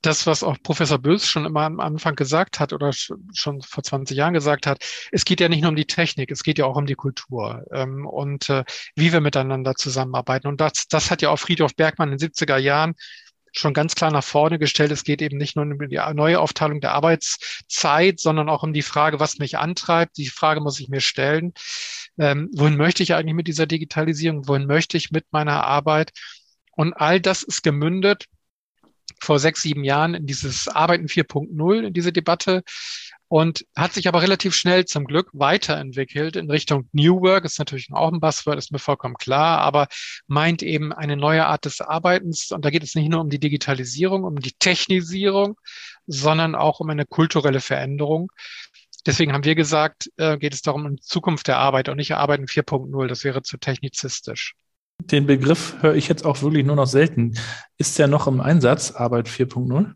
das, 0.01 0.27
was 0.27 0.43
auch 0.43 0.57
Professor 0.61 0.99
Bös 0.99 1.27
schon 1.27 1.45
immer 1.45 1.61
am 1.61 1.79
Anfang 1.79 2.15
gesagt 2.15 2.59
hat 2.59 2.73
oder 2.73 2.91
schon 2.93 3.61
vor 3.61 3.83
20 3.83 4.15
Jahren 4.15 4.33
gesagt 4.33 4.67
hat, 4.67 4.83
es 5.11 5.25
geht 5.25 5.39
ja 5.39 5.49
nicht 5.49 5.61
nur 5.61 5.69
um 5.69 5.75
die 5.75 5.85
Technik, 5.85 6.31
es 6.31 6.43
geht 6.43 6.57
ja 6.57 6.65
auch 6.65 6.75
um 6.75 6.85
die 6.85 6.95
Kultur 6.95 7.65
ähm, 7.71 8.05
und 8.05 8.49
äh, 8.49 8.63
wie 8.95 9.13
wir 9.13 9.21
miteinander 9.21 9.75
zusammenarbeiten. 9.75 10.47
Und 10.47 10.61
das, 10.61 10.87
das 10.89 11.09
hat 11.09 11.21
ja 11.21 11.29
auch 11.29 11.39
Friedhof 11.39 11.75
Bergmann 11.75 12.11
in 12.11 12.17
den 12.17 12.29
70er 12.29 12.57
Jahren 12.57 12.95
schon 13.57 13.73
ganz 13.73 13.95
klar 13.95 14.11
nach 14.11 14.23
vorne 14.23 14.59
gestellt. 14.59 14.91
Es 14.91 15.03
geht 15.03 15.21
eben 15.21 15.37
nicht 15.37 15.55
nur 15.55 15.65
um 15.65 15.77
die 15.89 16.01
neue 16.13 16.39
Aufteilung 16.39 16.81
der 16.81 16.93
Arbeitszeit, 16.93 18.19
sondern 18.19 18.49
auch 18.49 18.63
um 18.63 18.73
die 18.73 18.81
Frage, 18.81 19.19
was 19.19 19.37
mich 19.37 19.57
antreibt. 19.57 20.17
Die 20.17 20.27
Frage 20.27 20.61
muss 20.61 20.79
ich 20.79 20.89
mir 20.89 21.01
stellen. 21.01 21.53
Ähm, 22.17 22.49
wohin 22.53 22.77
möchte 22.77 23.03
ich 23.03 23.13
eigentlich 23.13 23.35
mit 23.35 23.47
dieser 23.47 23.65
Digitalisierung? 23.65 24.47
Wohin 24.47 24.67
möchte 24.67 24.97
ich 24.97 25.11
mit 25.11 25.25
meiner 25.31 25.63
Arbeit? 25.65 26.11
Und 26.71 26.93
all 26.93 27.19
das 27.21 27.43
ist 27.43 27.63
gemündet 27.63 28.25
vor 29.19 29.39
sechs, 29.39 29.61
sieben 29.61 29.83
Jahren 29.83 30.13
in 30.13 30.25
dieses 30.25 30.67
Arbeiten 30.67 31.07
4.0, 31.07 31.87
in 31.87 31.93
diese 31.93 32.11
Debatte 32.11 32.63
und 33.27 33.65
hat 33.75 33.93
sich 33.93 34.07
aber 34.07 34.21
relativ 34.21 34.55
schnell 34.55 34.85
zum 34.85 35.05
Glück 35.05 35.29
weiterentwickelt 35.33 36.35
in 36.35 36.49
Richtung 36.49 36.87
New 36.91 37.21
Work, 37.21 37.45
ist 37.45 37.59
natürlich 37.59 37.89
auch 37.91 38.11
ein 38.11 38.19
Buzzword, 38.19 38.57
ist 38.57 38.71
mir 38.71 38.79
vollkommen 38.79 39.15
klar, 39.15 39.59
aber 39.59 39.87
meint 40.27 40.61
eben 40.61 40.93
eine 40.93 41.17
neue 41.17 41.45
Art 41.45 41.65
des 41.65 41.81
Arbeitens. 41.81 42.51
Und 42.51 42.65
da 42.65 42.69
geht 42.69 42.83
es 42.83 42.95
nicht 42.95 43.09
nur 43.09 43.21
um 43.21 43.29
die 43.29 43.39
Digitalisierung, 43.39 44.23
um 44.23 44.39
die 44.39 44.53
Technisierung, 44.59 45.57
sondern 46.05 46.55
auch 46.55 46.79
um 46.79 46.89
eine 46.89 47.05
kulturelle 47.05 47.61
Veränderung. 47.61 48.31
Deswegen 49.05 49.33
haben 49.33 49.43
wir 49.43 49.55
gesagt, 49.55 50.09
äh, 50.17 50.37
geht 50.37 50.53
es 50.53 50.61
darum, 50.61 50.85
um 50.85 51.01
Zukunft 51.01 51.47
der 51.47 51.57
Arbeit 51.57 51.89
und 51.89 51.97
nicht 51.97 52.15
Arbeiten 52.15 52.45
4.0. 52.45 53.07
Das 53.07 53.23
wäre 53.23 53.43
zu 53.43 53.57
technizistisch. 53.57 54.53
Den 54.99 55.25
Begriff 55.25 55.75
höre 55.81 55.95
ich 55.95 56.07
jetzt 56.07 56.25
auch 56.25 56.41
wirklich 56.41 56.65
nur 56.65 56.75
noch 56.75 56.87
selten. 56.87 57.37
Ist 57.77 57.99
der 57.99 58.07
noch 58.07 58.27
im 58.27 58.39
Einsatz, 58.39 58.91
Arbeit 58.91 59.27
4.0? 59.27 59.93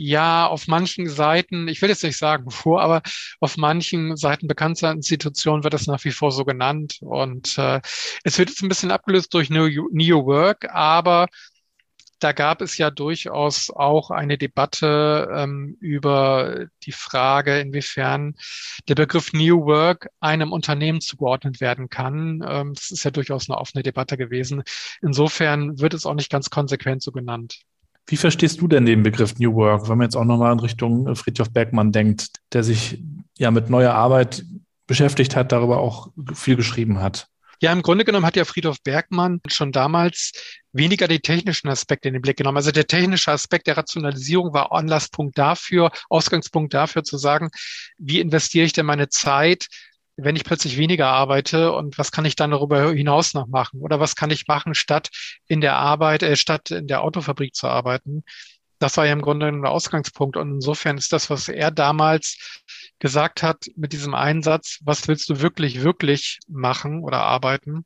Ja, 0.00 0.46
auf 0.46 0.66
manchen 0.66 1.08
Seiten, 1.08 1.68
ich 1.68 1.82
will 1.82 1.90
jetzt 1.90 2.02
nicht 2.02 2.16
sagen 2.16 2.50
vor, 2.50 2.80
aber 2.80 3.02
auf 3.40 3.58
manchen 3.58 4.16
Seiten 4.16 4.48
bekannter 4.48 4.90
Institutionen 4.92 5.62
wird 5.62 5.74
das 5.74 5.86
nach 5.86 6.02
wie 6.04 6.10
vor 6.10 6.32
so 6.32 6.44
genannt. 6.44 6.98
Und 7.00 7.58
äh, 7.58 7.80
es 8.24 8.38
wird 8.38 8.48
jetzt 8.48 8.62
ein 8.62 8.68
bisschen 8.68 8.90
abgelöst 8.90 9.34
durch 9.34 9.50
New, 9.50 9.68
New 9.92 10.24
Work, 10.24 10.70
aber 10.70 11.26
da 12.18 12.32
gab 12.32 12.60
es 12.62 12.78
ja 12.78 12.90
durchaus 12.90 13.70
auch 13.70 14.10
eine 14.10 14.38
Debatte 14.38 15.28
ähm, 15.34 15.76
über 15.80 16.66
die 16.84 16.92
Frage, 16.92 17.60
inwiefern 17.60 18.36
der 18.88 18.94
Begriff 18.94 19.32
New 19.32 19.64
Work 19.66 20.08
einem 20.20 20.52
Unternehmen 20.52 21.00
zugeordnet 21.00 21.60
werden 21.60 21.88
kann. 21.90 22.42
Ähm, 22.46 22.74
das 22.74 22.90
ist 22.90 23.04
ja 23.04 23.10
durchaus 23.10 23.48
eine 23.50 23.58
offene 23.58 23.82
Debatte 23.82 24.16
gewesen. 24.16 24.62
Insofern 25.02 25.78
wird 25.78 25.94
es 25.94 26.06
auch 26.06 26.14
nicht 26.14 26.30
ganz 26.30 26.50
konsequent 26.50 27.02
so 27.02 27.12
genannt. 27.12 27.62
Wie 28.10 28.16
verstehst 28.16 28.60
du 28.60 28.66
denn 28.66 28.86
den 28.86 29.04
Begriff 29.04 29.38
New 29.38 29.54
Work, 29.54 29.88
wenn 29.88 29.96
man 29.96 30.06
jetzt 30.06 30.16
auch 30.16 30.24
nochmal 30.24 30.52
in 30.52 30.58
Richtung 30.58 31.06
äh, 31.06 31.14
Friedhof 31.14 31.52
Bergmann 31.52 31.92
denkt, 31.92 32.40
der 32.52 32.64
sich 32.64 32.98
ja 33.38 33.52
mit 33.52 33.70
neuer 33.70 33.94
Arbeit 33.94 34.44
beschäftigt 34.88 35.36
hat, 35.36 35.52
darüber 35.52 35.78
auch 35.78 36.08
viel 36.34 36.56
geschrieben 36.56 37.00
hat? 37.00 37.28
Ja, 37.60 37.72
im 37.72 37.82
Grunde 37.82 38.04
genommen 38.04 38.26
hat 38.26 38.34
ja 38.34 38.44
Friedhof 38.44 38.78
Bergmann 38.82 39.40
schon 39.46 39.70
damals 39.70 40.32
weniger 40.72 41.06
die 41.06 41.20
technischen 41.20 41.68
Aspekte 41.68 42.08
in 42.08 42.14
den 42.14 42.22
Blick 42.22 42.38
genommen. 42.38 42.56
Also 42.56 42.72
der 42.72 42.88
technische 42.88 43.30
Aspekt 43.30 43.68
der 43.68 43.76
Rationalisierung 43.76 44.52
war 44.52 44.72
Anlasspunkt 44.72 45.38
dafür, 45.38 45.92
Ausgangspunkt 46.08 46.74
dafür 46.74 47.04
zu 47.04 47.16
sagen, 47.16 47.50
wie 47.96 48.18
investiere 48.18 48.66
ich 48.66 48.72
denn 48.72 48.86
meine 48.86 49.08
Zeit 49.08 49.68
wenn 50.22 50.36
ich 50.36 50.44
plötzlich 50.44 50.76
weniger 50.76 51.08
arbeite 51.08 51.72
und 51.72 51.98
was 51.98 52.12
kann 52.12 52.24
ich 52.24 52.36
dann 52.36 52.50
darüber 52.50 52.92
hinaus 52.92 53.34
noch 53.34 53.46
machen? 53.46 53.80
Oder 53.80 54.00
was 54.00 54.16
kann 54.16 54.30
ich 54.30 54.46
machen, 54.46 54.74
statt 54.74 55.10
in 55.46 55.60
der 55.60 55.76
Arbeit, 55.76 56.22
äh, 56.22 56.36
statt 56.36 56.70
in 56.70 56.86
der 56.86 57.02
Autofabrik 57.02 57.54
zu 57.54 57.68
arbeiten? 57.68 58.24
Das 58.78 58.96
war 58.96 59.06
ja 59.06 59.12
im 59.12 59.22
Grunde 59.22 59.46
ein 59.46 59.66
Ausgangspunkt. 59.66 60.36
Und 60.36 60.54
insofern 60.54 60.96
ist 60.96 61.12
das, 61.12 61.28
was 61.28 61.48
er 61.48 61.70
damals 61.70 62.62
gesagt 62.98 63.42
hat 63.42 63.66
mit 63.76 63.92
diesem 63.92 64.14
Einsatz, 64.14 64.78
was 64.82 65.06
willst 65.06 65.28
du 65.28 65.40
wirklich, 65.40 65.82
wirklich 65.82 66.38
machen 66.48 67.02
oder 67.02 67.18
arbeiten? 67.18 67.84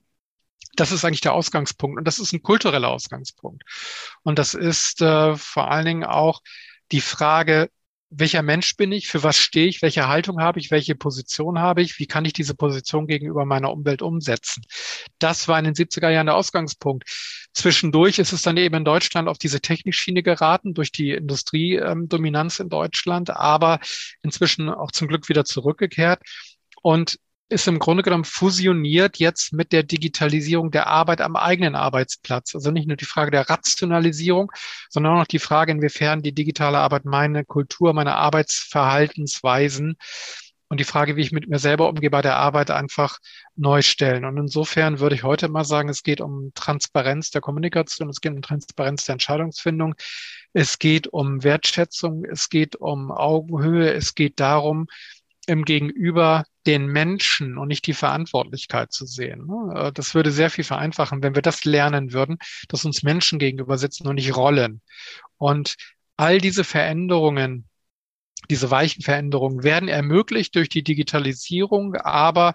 Das 0.76 0.92
ist 0.92 1.04
eigentlich 1.04 1.20
der 1.20 1.34
Ausgangspunkt. 1.34 1.98
Und 1.98 2.04
das 2.04 2.18
ist 2.18 2.32
ein 2.32 2.42
kultureller 2.42 2.88
Ausgangspunkt. 2.88 3.62
Und 4.22 4.38
das 4.38 4.54
ist 4.54 5.00
äh, 5.00 5.36
vor 5.36 5.70
allen 5.70 5.86
Dingen 5.86 6.04
auch 6.04 6.42
die 6.92 7.00
Frage, 7.00 7.70
welcher 8.16 8.42
Mensch 8.42 8.76
bin 8.76 8.92
ich, 8.92 9.08
für 9.08 9.22
was 9.22 9.36
stehe 9.36 9.66
ich, 9.66 9.82
welche 9.82 10.08
Haltung 10.08 10.40
habe 10.40 10.60
ich, 10.60 10.70
welche 10.70 10.94
Position 10.94 11.58
habe 11.58 11.82
ich, 11.82 11.98
wie 11.98 12.06
kann 12.06 12.24
ich 12.24 12.32
diese 12.32 12.54
Position 12.54 13.06
gegenüber 13.06 13.44
meiner 13.44 13.72
Umwelt 13.72 14.02
umsetzen. 14.02 14.62
Das 15.18 15.48
war 15.48 15.58
in 15.58 15.64
den 15.64 15.74
70er 15.74 16.10
Jahren 16.10 16.26
der 16.26 16.36
Ausgangspunkt. 16.36 17.08
Zwischendurch 17.52 18.18
ist 18.18 18.32
es 18.32 18.42
dann 18.42 18.56
eben 18.56 18.76
in 18.76 18.84
Deutschland 18.84 19.28
auf 19.28 19.38
diese 19.38 19.60
Technikschiene 19.60 20.22
geraten 20.22 20.74
durch 20.74 20.92
die 20.92 21.10
Industriedominanz 21.10 22.60
in 22.60 22.68
Deutschland, 22.68 23.30
aber 23.30 23.80
inzwischen 24.22 24.68
auch 24.68 24.92
zum 24.92 25.08
Glück 25.08 25.28
wieder 25.28 25.44
zurückgekehrt. 25.44 26.20
Und 26.82 27.18
ist 27.48 27.68
im 27.68 27.78
Grunde 27.78 28.02
genommen 28.02 28.24
fusioniert 28.24 29.18
jetzt 29.18 29.52
mit 29.52 29.72
der 29.72 29.82
Digitalisierung 29.82 30.70
der 30.70 30.86
Arbeit 30.86 31.20
am 31.20 31.36
eigenen 31.36 31.74
Arbeitsplatz. 31.74 32.54
Also 32.54 32.70
nicht 32.70 32.88
nur 32.88 32.96
die 32.96 33.04
Frage 33.04 33.30
der 33.30 33.48
Rationalisierung, 33.48 34.50
sondern 34.88 35.12
auch 35.14 35.18
noch 35.18 35.26
die 35.26 35.38
Frage, 35.38 35.72
inwiefern 35.72 36.22
die 36.22 36.32
digitale 36.32 36.78
Arbeit 36.78 37.04
meine 37.04 37.44
Kultur, 37.44 37.92
meine 37.92 38.16
Arbeitsverhaltensweisen 38.16 39.96
und 40.68 40.80
die 40.80 40.84
Frage, 40.84 41.16
wie 41.16 41.20
ich 41.20 41.32
mit 41.32 41.48
mir 41.48 41.58
selber 41.58 41.88
umgehe 41.88 42.10
bei 42.10 42.22
der 42.22 42.36
Arbeit, 42.36 42.70
einfach 42.70 43.18
neu 43.54 43.82
stellen. 43.82 44.24
Und 44.24 44.38
insofern 44.38 44.98
würde 44.98 45.14
ich 45.14 45.22
heute 45.22 45.48
mal 45.48 45.64
sagen, 45.64 45.88
es 45.88 46.02
geht 46.02 46.20
um 46.20 46.52
Transparenz 46.54 47.30
der 47.30 47.42
Kommunikation, 47.42 48.08
es 48.08 48.20
geht 48.20 48.32
um 48.32 48.42
Transparenz 48.42 49.04
der 49.04 49.12
Entscheidungsfindung, 49.14 49.94
es 50.54 50.78
geht 50.78 51.06
um 51.06 51.44
Wertschätzung, 51.44 52.24
es 52.24 52.48
geht 52.48 52.76
um 52.76 53.12
Augenhöhe, 53.12 53.92
es 53.92 54.14
geht 54.14 54.40
darum, 54.40 54.86
im 55.46 55.64
Gegenüber 55.64 56.44
den 56.66 56.86
Menschen 56.86 57.58
und 57.58 57.68
nicht 57.68 57.86
die 57.86 57.94
Verantwortlichkeit 57.94 58.92
zu 58.92 59.06
sehen. 59.06 59.46
Ne? 59.46 59.74
Äh, 59.74 59.92
das 59.92 60.14
würde 60.14 60.30
sehr 60.30 60.50
viel 60.50 60.64
vereinfachen, 60.64 61.22
wenn 61.22 61.34
wir 61.34 61.42
das 61.42 61.64
lernen 61.64 62.12
würden, 62.12 62.38
dass 62.68 62.84
uns 62.84 63.02
Menschen 63.02 63.38
gegenüber 63.38 63.78
sitzen 63.78 64.06
und 64.06 64.16
nicht 64.16 64.36
Rollen. 64.36 64.80
Und 65.38 65.76
all 66.16 66.38
diese 66.38 66.64
Veränderungen, 66.64 67.68
diese 68.50 68.70
weichen 68.70 69.02
Veränderungen 69.02 69.62
werden 69.62 69.88
ermöglicht 69.88 70.54
durch 70.54 70.68
die 70.68 70.82
Digitalisierung, 70.82 71.94
aber 71.96 72.54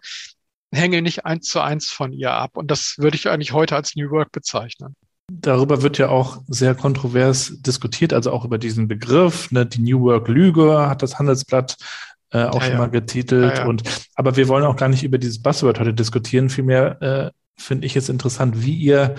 hänge 0.72 1.02
nicht 1.02 1.26
eins 1.26 1.48
zu 1.48 1.62
eins 1.62 1.90
von 1.90 2.14
ihr 2.14 2.32
ab. 2.32 2.58
Und 2.58 2.70
das 2.72 2.96
würde 2.98 3.16
ich 3.16 3.28
eigentlich 3.28 3.54
heute 3.54 3.76
als 3.76 3.96
New 3.96 4.10
Work 4.12 4.32
bezeichnen. 4.32 4.96
Darüber 5.32 5.84
wird 5.84 6.00
ja 6.00 6.10
auch 6.10 6.42
sehr 6.48 6.74
kontrovers 6.74 7.54
diskutiert, 7.62 8.14
also 8.14 8.32
auch 8.32 8.46
über 8.46 8.58
diesen 8.58 8.88
Begriff. 8.88 9.52
Ne? 9.52 9.66
Die 9.66 9.82
New 9.82 10.02
Work 10.02 10.28
Lüge 10.28 10.88
hat 10.88 11.04
das 11.04 11.20
Handelsblatt 11.20 11.78
äh, 12.32 12.44
auch 12.44 12.56
ja, 12.56 12.62
schon 12.62 12.72
ja. 12.74 12.78
mal 12.78 12.90
getitelt. 12.90 13.58
Ja, 13.58 13.66
und 13.66 13.84
aber 14.16 14.36
wir 14.36 14.48
wollen 14.48 14.66
auch 14.66 14.76
gar 14.76 14.90
nicht 14.90 15.04
über 15.04 15.18
dieses 15.18 15.42
Buzzword 15.42 15.80
heute 15.80 15.94
diskutieren. 15.94 16.50
Vielmehr 16.50 17.02
äh, 17.02 17.32
finde 17.58 17.86
ich 17.86 17.96
es 17.96 18.10
interessant, 18.10 18.64
wie 18.64 18.76
ihr 18.76 19.16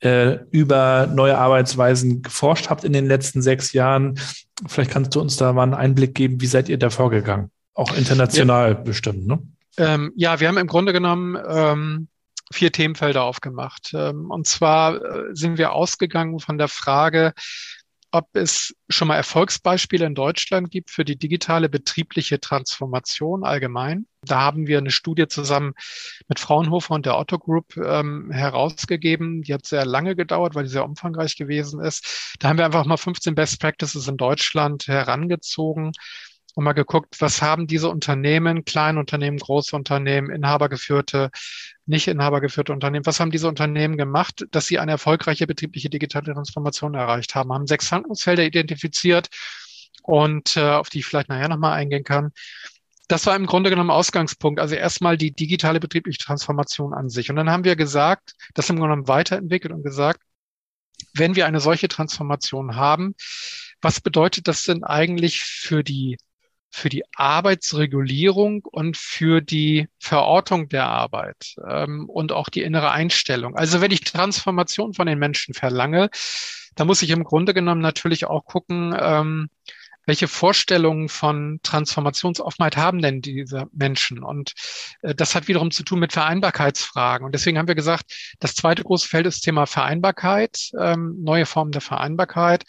äh, 0.00 0.38
über 0.50 1.06
neue 1.06 1.38
Arbeitsweisen 1.38 2.22
geforscht 2.22 2.70
habt 2.70 2.84
in 2.84 2.92
den 2.92 3.06
letzten 3.06 3.40
sechs 3.42 3.72
Jahren. 3.72 4.18
Vielleicht 4.66 4.90
kannst 4.90 5.14
du 5.14 5.20
uns 5.20 5.36
da 5.36 5.52
mal 5.52 5.62
einen 5.62 5.74
Einblick 5.74 6.14
geben, 6.14 6.40
wie 6.40 6.46
seid 6.46 6.68
ihr 6.68 6.78
da 6.78 6.90
vorgegangen? 6.90 7.50
Auch 7.74 7.96
international 7.96 8.74
bestimmt, 8.74 9.26
ne? 9.26 9.40
Ähm, 9.78 10.12
ja, 10.16 10.38
wir 10.38 10.48
haben 10.48 10.58
im 10.58 10.66
Grunde 10.66 10.92
genommen 10.92 11.38
ähm, 11.48 12.08
vier 12.52 12.72
Themenfelder 12.72 13.22
aufgemacht. 13.22 13.92
Ähm, 13.94 14.30
und 14.30 14.46
zwar 14.46 14.96
äh, 14.96 15.24
sind 15.32 15.56
wir 15.56 15.72
ausgegangen 15.72 16.38
von 16.40 16.58
der 16.58 16.68
Frage, 16.68 17.32
ob 18.12 18.28
es 18.34 18.74
schon 18.88 19.08
mal 19.08 19.16
Erfolgsbeispiele 19.16 20.04
in 20.06 20.14
Deutschland 20.14 20.70
gibt 20.70 20.90
für 20.90 21.04
die 21.04 21.18
digitale 21.18 21.68
betriebliche 21.68 22.38
Transformation 22.38 23.42
allgemein. 23.42 24.06
Da 24.22 24.40
haben 24.40 24.66
wir 24.66 24.78
eine 24.78 24.90
Studie 24.90 25.26
zusammen 25.26 25.72
mit 26.28 26.38
Fraunhofer 26.38 26.94
und 26.94 27.06
der 27.06 27.18
Otto 27.18 27.38
Group 27.38 27.76
ähm, 27.76 28.30
herausgegeben. 28.30 29.42
Die 29.42 29.54
hat 29.54 29.66
sehr 29.66 29.86
lange 29.86 30.14
gedauert, 30.14 30.54
weil 30.54 30.64
die 30.64 30.70
sehr 30.70 30.84
umfangreich 30.84 31.36
gewesen 31.36 31.80
ist. 31.80 32.36
Da 32.38 32.48
haben 32.48 32.58
wir 32.58 32.66
einfach 32.66 32.84
mal 32.84 32.98
15 32.98 33.34
Best 33.34 33.60
Practices 33.60 34.06
in 34.06 34.18
Deutschland 34.18 34.86
herangezogen 34.86 35.92
und 36.54 36.64
mal 36.64 36.72
geguckt, 36.72 37.20
was 37.20 37.40
haben 37.40 37.66
diese 37.66 37.88
Unternehmen, 37.88 38.64
Kleinunternehmen, 38.64 39.38
große 39.38 39.74
Unternehmen, 39.74 40.30
inhabergeführte, 40.30 41.30
nicht 41.86 42.08
inhabergeführte 42.08 42.72
Unternehmen, 42.72 43.06
was 43.06 43.20
haben 43.20 43.30
diese 43.30 43.48
Unternehmen 43.48 43.96
gemacht, 43.96 44.46
dass 44.50 44.66
sie 44.66 44.78
eine 44.78 44.92
erfolgreiche 44.92 45.46
betriebliche 45.46 45.90
digitale 45.90 46.32
Transformation 46.32 46.94
erreicht 46.94 47.34
haben, 47.34 47.52
haben 47.52 47.66
sechs 47.66 47.90
Handlungsfelder 47.90 48.44
identifiziert 48.44 49.28
und 50.02 50.56
äh, 50.56 50.60
auf 50.60 50.90
die 50.90 51.00
ich 51.00 51.06
vielleicht 51.06 51.28
nachher 51.28 51.48
nochmal 51.48 51.72
eingehen 51.72 52.04
kann. 52.04 52.32
Das 53.08 53.26
war 53.26 53.36
im 53.36 53.46
Grunde 53.46 53.70
genommen 53.70 53.90
Ausgangspunkt. 53.90 54.60
Also 54.60 54.74
erstmal 54.74 55.18
die 55.18 55.32
digitale 55.32 55.80
betriebliche 55.80 56.18
Transformation 56.18 56.94
an 56.94 57.08
sich. 57.08 57.30
Und 57.30 57.36
dann 57.36 57.50
haben 57.50 57.64
wir 57.64 57.76
gesagt, 57.76 58.34
das 58.54 58.70
im 58.70 58.76
Grunde 58.76 58.92
genommen 58.94 59.08
weiterentwickelt 59.08 59.72
und 59.72 59.82
gesagt, 59.82 60.20
wenn 61.14 61.36
wir 61.36 61.46
eine 61.46 61.60
solche 61.60 61.88
Transformation 61.88 62.76
haben, 62.76 63.14
was 63.80 64.00
bedeutet 64.00 64.48
das 64.48 64.62
denn 64.64 64.84
eigentlich 64.84 65.42
für 65.42 65.82
die 65.82 66.16
für 66.72 66.88
die 66.88 67.04
Arbeitsregulierung 67.16 68.64
und 68.64 68.96
für 68.96 69.42
die 69.42 69.88
Verortung 69.98 70.68
der 70.68 70.86
Arbeit 70.86 71.54
ähm, 71.68 72.08
und 72.08 72.32
auch 72.32 72.48
die 72.48 72.62
innere 72.62 72.90
Einstellung. 72.90 73.54
Also 73.56 73.80
wenn 73.80 73.90
ich 73.90 74.00
Transformation 74.00 74.94
von 74.94 75.06
den 75.06 75.18
Menschen 75.18 75.54
verlange, 75.54 76.08
da 76.74 76.86
muss 76.86 77.02
ich 77.02 77.10
im 77.10 77.24
Grunde 77.24 77.52
genommen 77.52 77.82
natürlich 77.82 78.24
auch 78.24 78.46
gucken, 78.46 78.96
ähm, 78.98 79.50
welche 80.06 80.26
Vorstellungen 80.26 81.08
von 81.08 81.60
Transformationsoffenheit 81.62 82.76
haben 82.76 83.00
denn 83.02 83.20
diese 83.20 83.68
Menschen? 83.72 84.22
Und 84.22 84.54
äh, 85.02 85.14
das 85.14 85.34
hat 85.34 85.48
wiederum 85.48 85.70
zu 85.70 85.84
tun 85.84 86.00
mit 86.00 86.12
Vereinbarkeitsfragen. 86.12 87.24
Und 87.24 87.34
deswegen 87.34 87.58
haben 87.58 87.68
wir 87.68 87.74
gesagt, 87.74 88.36
das 88.40 88.54
zweite 88.54 88.82
große 88.82 89.06
Feld 89.06 89.26
ist 89.26 89.42
Thema 89.42 89.66
Vereinbarkeit, 89.66 90.70
ähm, 90.80 91.16
neue 91.20 91.46
Formen 91.46 91.72
der 91.72 91.82
Vereinbarkeit. 91.82 92.64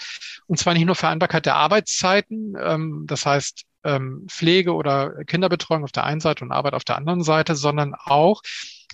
Und 0.45 0.59
zwar 0.59 0.73
nicht 0.73 0.85
nur 0.85 0.95
Vereinbarkeit 0.95 1.45
der 1.45 1.55
Arbeitszeiten, 1.55 2.55
ähm, 2.61 3.05
das 3.07 3.25
heißt 3.25 3.63
ähm, 3.83 4.25
Pflege 4.27 4.73
oder 4.73 5.23
Kinderbetreuung 5.25 5.83
auf 5.83 5.91
der 5.91 6.03
einen 6.03 6.21
Seite 6.21 6.43
und 6.43 6.51
Arbeit 6.51 6.73
auf 6.73 6.83
der 6.83 6.97
anderen 6.97 7.23
Seite, 7.23 7.55
sondern 7.55 7.93
auch 7.95 8.41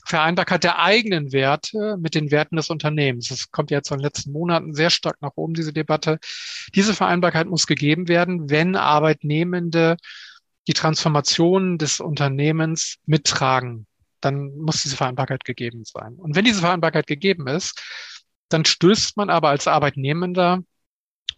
Vereinbarkeit 0.06 0.64
der 0.64 0.80
eigenen 0.80 1.32
Werte 1.32 1.98
mit 2.00 2.16
den 2.16 2.32
Werten 2.32 2.56
des 2.56 2.70
Unternehmens. 2.70 3.28
Das 3.28 3.52
kommt 3.52 3.70
jetzt 3.70 3.92
in 3.92 3.98
den 3.98 4.04
letzten 4.04 4.32
Monaten 4.32 4.74
sehr 4.74 4.90
stark 4.90 5.22
nach 5.22 5.34
oben, 5.36 5.54
diese 5.54 5.74
Debatte. 5.74 6.20
Diese 6.74 6.94
Vereinbarkeit 6.94 7.48
muss 7.48 7.68
gegeben 7.68 8.08
werden, 8.08 8.50
wenn 8.50 8.76
Arbeitnehmende 8.76 9.98
die 10.68 10.74
Transformation 10.74 11.78
des 11.78 12.00
Unternehmens 12.00 12.98
mittragen. 13.06 13.88
Dann 14.22 14.58
muss 14.58 14.82
diese 14.82 14.98
Vereinbarkeit 14.98 15.46
gegeben 15.46 15.84
sein. 15.86 16.16
Und 16.16 16.36
wenn 16.36 16.46
diese 16.46 16.62
Vereinbarkeit 16.62 17.08
gegeben 17.08 17.48
ist, 17.48 17.82
dann 18.50 18.66
stößt 18.66 19.16
man 19.18 19.30
aber 19.30 19.50
als 19.50 19.68
Arbeitnehmender 19.68 20.64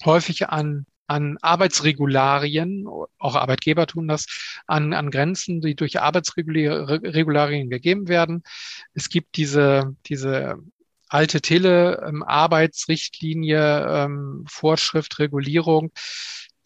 häufig 0.05 0.50
an 0.50 0.86
an 1.11 1.37
Arbeitsregularien, 1.41 2.87
auch 3.19 3.35
Arbeitgeber 3.35 3.85
tun 3.85 4.07
das, 4.07 4.27
an, 4.65 4.93
an 4.93 5.11
Grenzen, 5.11 5.59
die 5.59 5.75
durch 5.75 5.99
Arbeitsregularien 5.99 7.69
gegeben 7.69 8.07
werden. 8.07 8.43
Es 8.93 9.09
gibt 9.09 9.35
diese, 9.35 9.93
diese 10.05 10.55
alte 11.09 11.41
Tele-Arbeitsrichtlinie, 11.41 13.87
ähm, 13.89 14.45
Vorschrift, 14.47 15.19
Regulierung, 15.19 15.91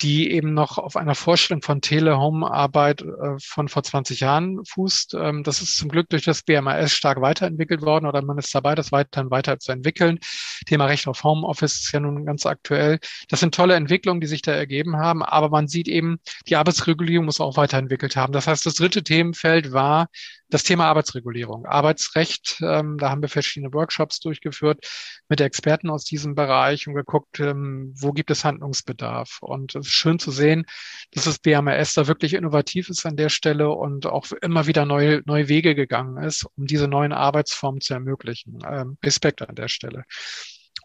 die 0.02 0.32
eben 0.32 0.54
noch 0.54 0.78
auf 0.78 0.98
einer 0.98 1.16
Vorstellung 1.16 1.62
von 1.62 1.80
Telehome-Arbeit 1.82 3.02
äh, 3.02 3.38
von 3.40 3.70
vor 3.70 3.84
20 3.84 4.20
Jahren 4.20 4.64
fußt. 4.66 5.14
Ähm, 5.14 5.44
das 5.44 5.62
ist 5.62 5.78
zum 5.78 5.90
Glück 5.90 6.10
durch 6.10 6.24
das 6.24 6.44
BMAS 6.44 6.92
stark 6.92 7.22
weiterentwickelt 7.22 7.82
worden 7.82 8.06
oder 8.06 8.22
man 8.22 8.38
ist 8.38 8.54
dabei, 8.54 8.76
das 8.76 8.92
weiterhin 8.92 9.32
weiterzuentwickeln. 9.32 10.20
Thema 10.66 10.86
Recht 10.86 11.08
auf 11.08 11.24
Homeoffice 11.24 11.76
ist 11.82 11.92
ja 11.94 12.02
nun 12.02 12.26
ganz 12.26 12.46
aktuell. 12.46 13.00
Das 13.30 13.40
sind 13.40 13.56
tolle 13.56 13.76
Entwicklungen, 13.76 14.20
die 14.20 14.28
sich 14.28 14.42
da 14.42 14.52
ergeben 14.52 14.98
haben, 14.98 15.24
aber 15.24 15.50
man 15.50 15.68
sieht 15.68 15.88
eben, 15.88 16.20
die 16.48 16.58
Arbeitsregulierung 16.58 17.26
muss 17.26 17.40
auch 17.40 17.56
weiterentwickelt 17.56 18.16
haben. 18.18 18.34
Das 18.34 18.48
heißt, 18.48 18.66
das 18.66 18.76
dritte 18.76 19.04
Themenfeld 19.04 19.72
war 19.72 20.08
das 20.56 20.64
Thema 20.64 20.86
Arbeitsregulierung, 20.86 21.66
Arbeitsrecht, 21.66 22.62
ähm, 22.62 22.98
da 22.98 23.10
haben 23.10 23.22
wir 23.22 23.28
verschiedene 23.28 23.74
Workshops 23.74 24.22
durchgeführt 24.22 24.88
mit 25.28 25.42
Experten 25.42 25.90
aus 25.90 26.06
diesem 26.06 26.34
Bereich 26.34 26.88
und 26.88 26.94
geguckt, 26.94 27.42
ähm, 27.42 27.94
wo 27.94 28.14
gibt 28.14 28.32
es 28.32 28.46
Handlungsbedarf. 28.46 29.40
Und 29.42 29.76
es 29.76 29.88
ist 29.88 29.92
schön 29.92 30.18
zu 30.18 30.32
sehen, 30.32 30.66
dass 31.12 31.26
das 31.26 31.40
BMS 31.40 31.96
da 31.96 32.08
wirklich 32.08 32.34
innovativ 32.34 32.88
ist 32.88 33.06
an 33.06 33.18
der 33.18 33.28
Stelle 33.28 33.70
und 33.70 34.06
auch 34.06 34.32
immer 34.42 34.66
wieder 34.66 34.86
neue, 34.86 35.22
neue 35.26 35.50
Wege 35.50 35.76
gegangen 35.76 36.24
ist, 36.24 36.48
um 36.56 36.68
diese 36.68 36.88
neuen 36.88 37.12
Arbeitsformen 37.12 37.82
zu 37.82 37.94
ermöglichen. 37.94 38.60
Ähm, 38.66 38.98
Respekt 39.04 39.42
an 39.42 39.56
der 39.56 39.68
Stelle. 39.68 40.06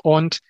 Und 0.03 0.41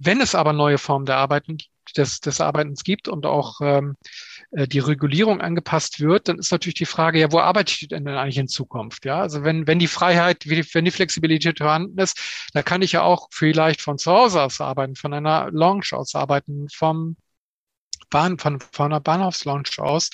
wenn 0.00 0.20
es 0.20 0.34
aber 0.34 0.52
neue 0.52 0.78
Formen 0.78 1.06
der 1.06 1.18
Arbeiten 1.18 1.58
des, 1.96 2.18
des 2.18 2.40
Arbeitens 2.40 2.82
gibt 2.82 3.06
und 3.06 3.24
auch 3.24 3.60
ähm, 3.60 3.94
äh, 4.02 4.33
die 4.56 4.78
Regulierung 4.78 5.40
angepasst 5.40 6.00
wird, 6.00 6.28
dann 6.28 6.38
ist 6.38 6.52
natürlich 6.52 6.76
die 6.76 6.86
Frage, 6.86 7.18
ja, 7.18 7.32
wo 7.32 7.40
arbeite 7.40 7.72
ich 7.72 7.88
denn 7.88 8.06
eigentlich 8.06 8.38
in 8.38 8.48
Zukunft? 8.48 9.04
Ja, 9.04 9.20
also 9.20 9.42
wenn, 9.42 9.66
wenn 9.66 9.80
die 9.80 9.88
Freiheit, 9.88 10.46
wenn 10.48 10.84
die 10.84 10.90
Flexibilität 10.92 11.58
vorhanden 11.58 11.98
ist, 11.98 12.48
da 12.52 12.62
kann 12.62 12.82
ich 12.82 12.92
ja 12.92 13.02
auch 13.02 13.28
vielleicht 13.32 13.82
von 13.82 13.98
zu 13.98 14.12
Hause 14.12 14.42
aus 14.42 14.60
arbeiten, 14.60 14.94
von 14.94 15.12
einer 15.12 15.50
Lounge 15.50 15.88
aus 15.92 16.14
arbeiten, 16.14 16.68
vom 16.68 17.16
Bahn, 18.10 18.38
von, 18.38 18.60
von 18.60 18.92
einer 18.92 19.00
Bahnhofslounge 19.00 19.70
aus, 19.78 20.10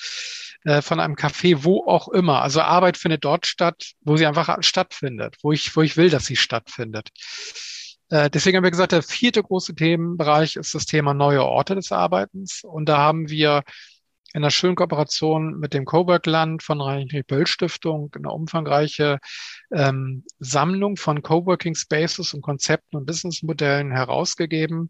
äh, 0.63 0.81
von 0.81 0.99
einem 0.99 1.15
Café, 1.15 1.63
wo 1.63 1.85
auch 1.85 2.07
immer. 2.07 2.41
Also 2.41 2.61
Arbeit 2.61 2.97
findet 2.97 3.23
dort 3.23 3.45
statt, 3.45 3.91
wo 4.01 4.17
sie 4.17 4.25
einfach 4.25 4.57
stattfindet, 4.61 5.37
wo 5.43 5.51
ich, 5.51 5.75
wo 5.75 5.81
ich 5.81 5.97
will, 5.97 6.09
dass 6.09 6.25
sie 6.25 6.35
stattfindet. 6.35 7.09
Äh, 8.09 8.29
deswegen 8.29 8.57
haben 8.57 8.63
wir 8.63 8.71
gesagt, 8.71 8.91
der 8.91 9.03
vierte 9.03 9.43
große 9.43 9.75
Themenbereich 9.75 10.55
ist 10.55 10.73
das 10.73 10.85
Thema 10.85 11.13
neue 11.13 11.43
Orte 11.43 11.75
des 11.75 11.91
Arbeitens. 11.91 12.61
Und 12.63 12.89
da 12.89 12.97
haben 12.97 13.29
wir 13.29 13.63
in 14.33 14.43
einer 14.43 14.51
schönen 14.51 14.75
Kooperation 14.75 15.59
mit 15.59 15.73
dem 15.73 15.85
Cowork-Land 15.85 16.63
von 16.63 16.81
Heinrich 16.81 17.25
Böll 17.27 17.47
Stiftung 17.47 18.11
eine 18.15 18.31
umfangreiche 18.31 19.19
ähm, 19.71 20.23
Sammlung 20.39 20.97
von 20.97 21.21
Coworking 21.21 21.75
Spaces 21.75 22.33
und 22.33 22.41
Konzepten 22.41 22.97
und 22.97 23.05
Businessmodellen 23.05 23.91
herausgegeben, 23.91 24.89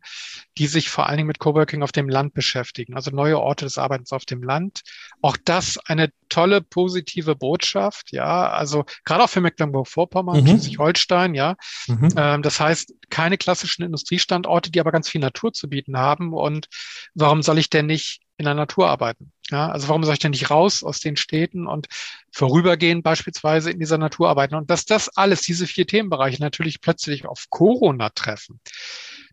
die 0.57 0.67
sich 0.67 0.89
vor 0.89 1.07
allen 1.07 1.17
Dingen 1.17 1.27
mit 1.27 1.39
Coworking 1.39 1.81
auf 1.83 1.91
dem 1.91 2.09
Land 2.09 2.33
beschäftigen, 2.33 2.95
also 2.95 3.11
neue 3.11 3.39
Orte 3.39 3.65
des 3.65 3.77
Arbeitens 3.77 4.11
auf 4.11 4.25
dem 4.25 4.43
Land. 4.43 4.81
Auch 5.21 5.37
das 5.43 5.77
eine 5.85 6.11
tolle 6.31 6.61
positive 6.61 7.35
Botschaft, 7.35 8.11
ja, 8.11 8.49
also 8.49 8.85
gerade 9.05 9.23
auch 9.23 9.29
für 9.29 9.41
Mecklenburg-Vorpommern, 9.41 10.41
mhm. 10.41 10.47
Schleswig-Holstein, 10.47 11.35
ja. 11.35 11.55
Mhm. 11.87 12.09
Ähm, 12.15 12.41
das 12.41 12.59
heißt, 12.59 12.93
keine 13.09 13.37
klassischen 13.37 13.83
Industriestandorte, 13.83 14.71
die 14.71 14.79
aber 14.79 14.91
ganz 14.91 15.09
viel 15.09 15.21
Natur 15.21 15.53
zu 15.53 15.69
bieten 15.69 15.97
haben. 15.97 16.33
Und 16.33 16.67
warum 17.13 17.43
soll 17.43 17.59
ich 17.59 17.69
denn 17.69 17.85
nicht 17.85 18.21
in 18.41 18.45
der 18.45 18.55
Natur 18.55 18.89
arbeiten. 18.89 19.31
Ja, 19.51 19.69
also 19.69 19.87
warum 19.87 20.03
soll 20.03 20.13
ich 20.13 20.19
denn 20.19 20.31
nicht 20.31 20.49
raus 20.49 20.83
aus 20.83 20.99
den 20.99 21.15
Städten 21.15 21.67
und 21.67 21.87
vorübergehend 22.31 23.03
beispielsweise 23.03 23.69
in 23.69 23.79
dieser 23.79 23.99
Natur 23.99 24.29
arbeiten? 24.29 24.55
Und 24.55 24.69
dass 24.71 24.85
das 24.85 25.09
alles, 25.09 25.41
diese 25.41 25.67
vier 25.67 25.85
Themenbereiche 25.85 26.41
natürlich 26.41 26.81
plötzlich 26.81 27.25
auf 27.25 27.45
Corona 27.49 28.09
treffen, 28.09 28.59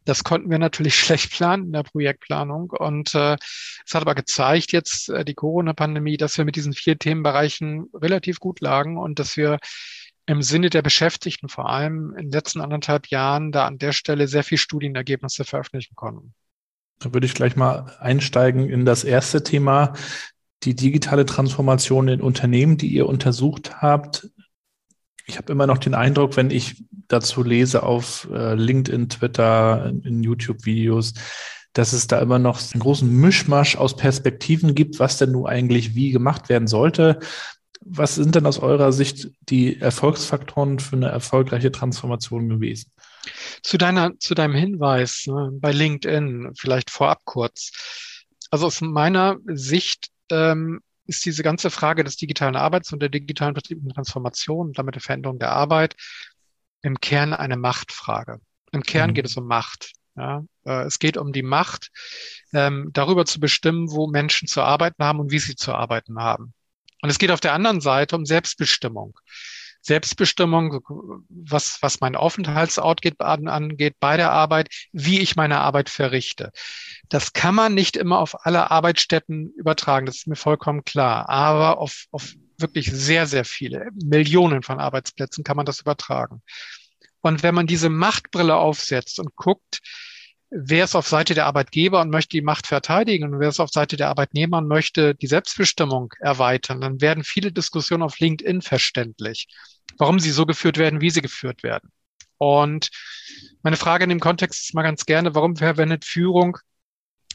das 0.08 0.24
konnten 0.24 0.50
wir 0.50 0.58
natürlich 0.58 0.94
schlecht 0.98 1.30
planen 1.30 1.66
in 1.66 1.72
der 1.72 1.82
Projektplanung. 1.82 2.70
Und 2.70 3.14
äh, 3.14 3.36
es 3.86 3.94
hat 3.94 4.02
aber 4.02 4.14
gezeigt 4.14 4.72
jetzt 4.72 5.10
äh, 5.10 5.24
die 5.24 5.34
Corona-Pandemie, 5.34 6.16
dass 6.16 6.38
wir 6.38 6.44
mit 6.44 6.56
diesen 6.56 6.72
vier 6.72 6.98
Themenbereichen 6.98 7.90
relativ 7.94 8.40
gut 8.40 8.60
lagen 8.60 8.96
und 8.96 9.18
dass 9.18 9.36
wir 9.36 9.58
im 10.26 10.42
Sinne 10.42 10.70
der 10.70 10.82
Beschäftigten 10.82 11.48
vor 11.48 11.70
allem 11.70 12.14
in 12.16 12.26
den 12.26 12.32
letzten 12.32 12.60
anderthalb 12.60 13.08
Jahren 13.08 13.52
da 13.52 13.66
an 13.66 13.78
der 13.78 13.92
Stelle 13.92 14.28
sehr 14.28 14.44
viel 14.44 14.58
Studienergebnisse 14.58 15.44
veröffentlichen 15.44 15.94
konnten. 15.94 16.34
Da 16.98 17.14
würde 17.14 17.26
ich 17.26 17.34
gleich 17.34 17.56
mal 17.56 17.96
einsteigen 18.00 18.68
in 18.68 18.84
das 18.84 19.04
erste 19.04 19.42
Thema, 19.42 19.94
die 20.64 20.74
digitale 20.74 21.24
Transformation 21.24 22.08
in 22.08 22.20
Unternehmen, 22.20 22.76
die 22.76 22.88
ihr 22.88 23.06
untersucht 23.06 23.80
habt. 23.80 24.28
Ich 25.28 25.36
habe 25.36 25.52
immer 25.52 25.66
noch 25.66 25.78
den 25.78 25.94
Eindruck, 25.94 26.36
wenn 26.36 26.50
ich 26.50 26.82
dazu 27.06 27.42
lese 27.42 27.82
auf 27.82 28.28
äh, 28.32 28.54
LinkedIn, 28.54 29.10
Twitter, 29.10 29.92
in 30.02 30.22
YouTube-Videos, 30.22 31.14
dass 31.74 31.92
es 31.92 32.06
da 32.06 32.18
immer 32.20 32.38
noch 32.38 32.60
einen 32.72 32.80
großen 32.80 33.08
Mischmasch 33.08 33.76
aus 33.76 33.94
Perspektiven 33.94 34.74
gibt, 34.74 34.98
was 34.98 35.18
denn 35.18 35.32
nun 35.32 35.46
eigentlich 35.46 35.94
wie 35.94 36.10
gemacht 36.10 36.48
werden 36.48 36.66
sollte. 36.66 37.20
Was 37.80 38.14
sind 38.14 38.34
denn 38.34 38.46
aus 38.46 38.58
eurer 38.58 38.90
Sicht 38.90 39.30
die 39.48 39.80
Erfolgsfaktoren 39.80 40.78
für 40.78 40.96
eine 40.96 41.08
erfolgreiche 41.08 41.70
Transformation 41.70 42.48
gewesen? 42.48 42.90
Zu 43.62 43.76
deiner, 43.76 44.18
zu 44.18 44.34
deinem 44.34 44.54
Hinweis 44.54 45.24
ne, 45.26 45.50
bei 45.52 45.72
LinkedIn, 45.72 46.52
vielleicht 46.56 46.90
vorab 46.90 47.20
kurz. 47.24 47.70
Also 48.50 48.66
aus 48.66 48.80
meiner 48.80 49.36
Sicht 49.46 50.08
ähm, 50.30 50.80
ist 51.08 51.24
diese 51.24 51.42
ganze 51.42 51.70
Frage 51.70 52.04
des 52.04 52.16
digitalen 52.16 52.54
Arbeits 52.54 52.92
und 52.92 53.00
der 53.00 53.08
digitalen 53.08 53.54
betrieblichen 53.54 53.94
Transformation 53.94 54.68
und 54.68 54.78
damit 54.78 54.94
der 54.94 55.02
Veränderung 55.02 55.38
der 55.38 55.52
Arbeit 55.52 55.96
im 56.82 57.00
Kern 57.00 57.32
eine 57.32 57.56
Machtfrage. 57.56 58.40
Im 58.72 58.82
Kern 58.82 59.10
mhm. 59.10 59.14
geht 59.14 59.26
es 59.26 59.36
um 59.36 59.46
Macht. 59.46 59.92
Ja, 60.16 60.44
äh, 60.64 60.82
es 60.82 60.98
geht 60.98 61.16
um 61.16 61.32
die 61.32 61.42
Macht, 61.42 61.90
ähm, 62.52 62.90
darüber 62.92 63.24
zu 63.24 63.40
bestimmen, 63.40 63.90
wo 63.90 64.08
Menschen 64.08 64.48
zu 64.48 64.62
arbeiten 64.62 65.02
haben 65.02 65.20
und 65.20 65.30
wie 65.30 65.38
sie 65.38 65.54
zu 65.54 65.74
arbeiten 65.74 66.18
haben. 66.18 66.54
Und 67.00 67.10
es 67.10 67.18
geht 67.18 67.30
auf 67.30 67.40
der 67.40 67.52
anderen 67.52 67.80
Seite 67.80 68.16
um 68.16 68.26
Selbstbestimmung. 68.26 69.18
Selbstbestimmung, 69.88 70.80
was, 71.28 71.78
was 71.82 72.00
mein 72.00 72.14
Aufenthaltsort 72.14 73.02
geht, 73.02 73.20
angeht 73.20 73.96
bei 73.98 74.16
der 74.16 74.30
Arbeit, 74.30 74.68
wie 74.92 75.18
ich 75.20 75.34
meine 75.34 75.58
Arbeit 75.60 75.88
verrichte. 75.88 76.52
Das 77.08 77.32
kann 77.32 77.54
man 77.54 77.74
nicht 77.74 77.96
immer 77.96 78.18
auf 78.18 78.46
alle 78.46 78.70
Arbeitsstätten 78.70 79.52
übertragen, 79.56 80.06
das 80.06 80.18
ist 80.18 80.26
mir 80.28 80.36
vollkommen 80.36 80.84
klar. 80.84 81.28
Aber 81.28 81.78
auf, 81.78 82.04
auf 82.12 82.34
wirklich 82.58 82.92
sehr, 82.92 83.26
sehr 83.26 83.44
viele, 83.44 83.88
Millionen 84.04 84.62
von 84.62 84.78
Arbeitsplätzen 84.78 85.42
kann 85.42 85.56
man 85.56 85.66
das 85.66 85.80
übertragen. 85.80 86.42
Und 87.20 87.42
wenn 87.42 87.54
man 87.54 87.66
diese 87.66 87.88
Machtbrille 87.88 88.56
aufsetzt 88.56 89.18
und 89.18 89.34
guckt, 89.36 89.80
wer 90.50 90.84
ist 90.84 90.94
auf 90.94 91.08
Seite 91.08 91.34
der 91.34 91.46
Arbeitgeber 91.46 92.00
und 92.00 92.10
möchte 92.10 92.30
die 92.30 92.42
Macht 92.42 92.66
verteidigen 92.66 93.24
und 93.24 93.40
wer 93.40 93.48
ist 93.48 93.60
auf 93.60 93.70
Seite 93.70 93.96
der 93.96 94.08
Arbeitnehmer 94.08 94.58
und 94.58 94.68
möchte 94.68 95.14
die 95.14 95.26
Selbstbestimmung 95.26 96.12
erweitern, 96.20 96.80
dann 96.80 97.00
werden 97.00 97.24
viele 97.24 97.52
Diskussionen 97.52 98.02
auf 98.02 98.18
LinkedIn 98.18 98.62
verständlich, 98.62 99.48
warum 99.98 100.18
sie 100.18 100.30
so 100.30 100.46
geführt 100.46 100.78
werden, 100.78 101.00
wie 101.00 101.10
sie 101.10 101.22
geführt 101.22 101.62
werden. 101.62 101.90
Und 102.38 102.90
meine 103.62 103.76
Frage 103.76 104.04
in 104.04 104.10
dem 104.10 104.20
Kontext 104.20 104.64
ist 104.64 104.74
mal 104.74 104.82
ganz 104.82 105.04
gerne, 105.04 105.34
warum 105.34 105.56
verwendet 105.56 106.04
Führung 106.04 106.58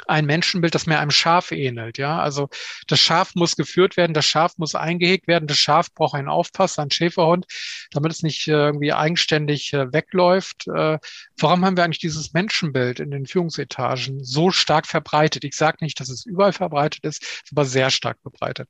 ein 0.07 0.25
Menschenbild, 0.25 0.75
das 0.75 0.85
mehr 0.85 0.99
einem 0.99 1.11
Schaf 1.11 1.51
ähnelt. 1.51 1.97
Ja, 1.97 2.19
also 2.19 2.49
das 2.87 2.99
Schaf 2.99 3.35
muss 3.35 3.55
geführt 3.55 3.97
werden, 3.97 4.13
das 4.13 4.25
Schaf 4.25 4.57
muss 4.57 4.75
eingehegt 4.75 5.27
werden, 5.27 5.47
das 5.47 5.57
Schaf 5.57 5.93
braucht 5.93 6.15
einen 6.15 6.27
Aufpasser, 6.27 6.81
einen 6.81 6.91
Schäferhund, 6.91 7.45
damit 7.91 8.11
es 8.11 8.23
nicht 8.23 8.47
äh, 8.47 8.51
irgendwie 8.51 8.93
eigenständig 8.93 9.73
äh, 9.73 9.91
wegläuft. 9.93 10.67
Äh, 10.67 10.99
warum 11.37 11.65
haben 11.65 11.77
wir 11.77 11.83
eigentlich 11.83 11.99
dieses 11.99 12.33
Menschenbild 12.33 12.99
in 12.99 13.11
den 13.11 13.25
Führungsetagen 13.25 14.23
so 14.23 14.51
stark 14.51 14.87
verbreitet? 14.87 15.43
Ich 15.43 15.55
sage 15.55 15.77
nicht, 15.81 15.99
dass 15.99 16.09
es 16.09 16.25
überall 16.25 16.53
verbreitet 16.53 17.03
ist, 17.03 17.23
ist 17.23 17.51
aber 17.51 17.65
sehr 17.65 17.89
stark 17.89 18.17
verbreitet. 18.21 18.69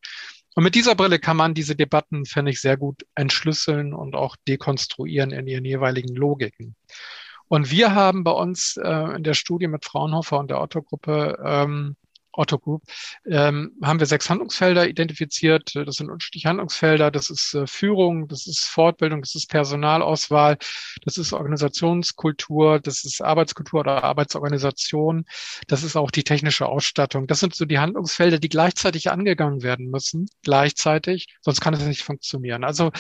Und 0.56 0.64
mit 0.64 0.76
dieser 0.76 0.94
Brille 0.94 1.18
kann 1.18 1.38
man 1.38 1.56
diese 1.56 1.76
Debatten, 1.76 2.26
finde 2.26 2.52
ich, 2.52 2.62
sehr 2.62 2.78
gut 2.78 3.06
entschlüsseln 3.16 3.94
und 3.94 4.16
auch 4.16 4.36
dekonstruieren 4.48 5.32
in 5.32 5.48
ihren 5.48 5.66
jeweiligen 5.66 6.16
Logiken. 6.16 6.76
Und 7.54 7.70
wir 7.70 7.94
haben 7.94 8.24
bei 8.24 8.32
uns 8.32 8.78
äh, 8.78 9.16
in 9.16 9.22
der 9.22 9.36
Studie 9.36 9.68
mit 9.68 9.86
Fraunhofer 9.86 10.40
und 10.40 10.50
der 10.50 10.60
Otto-Gruppe, 10.60 11.38
ähm, 11.46 11.96
Otto 12.32 12.58
Group, 12.58 12.82
ähm, 13.28 13.74
haben 13.84 14.00
wir 14.00 14.08
sechs 14.08 14.28
Handlungsfelder 14.28 14.88
identifiziert. 14.88 15.76
Das 15.76 15.98
sind 15.98 16.10
unterschiedliche 16.10 16.50
Handlungsfelder. 16.50 17.12
Das 17.12 17.30
ist 17.30 17.54
äh, 17.54 17.68
Führung, 17.68 18.28
das 18.28 18.48
ist 18.48 18.66
Fortbildung, 18.66 19.22
das 19.22 19.36
ist 19.36 19.52
Personalauswahl, 19.52 20.58
das 21.06 21.20
ist 21.20 21.32
Organisationskultur, 21.32 22.80
das 22.80 23.06
ist 23.06 23.22
Arbeitskultur 23.22 23.82
oder 23.82 24.04
Arbeitsorganisation, 24.04 25.26
das 25.68 25.84
ist 25.84 25.96
auch 25.96 26.10
die 26.10 26.24
technische 26.24 26.66
Ausstattung. 26.66 27.28
Das 27.28 27.40
sind 27.40 27.54
so 27.54 27.66
die 27.66 27.78
Handlungsfelder, 27.78 28.40
die 28.40 28.50
gleichzeitig 28.50 29.12
angegangen 29.12 29.62
werden 29.62 29.92
müssen, 29.92 30.26
gleichzeitig, 30.42 31.28
sonst 31.42 31.62
kann 31.62 31.76
es 31.76 31.86
nicht 31.86 32.02
funktionieren. 32.02 32.64
Also 32.64 32.92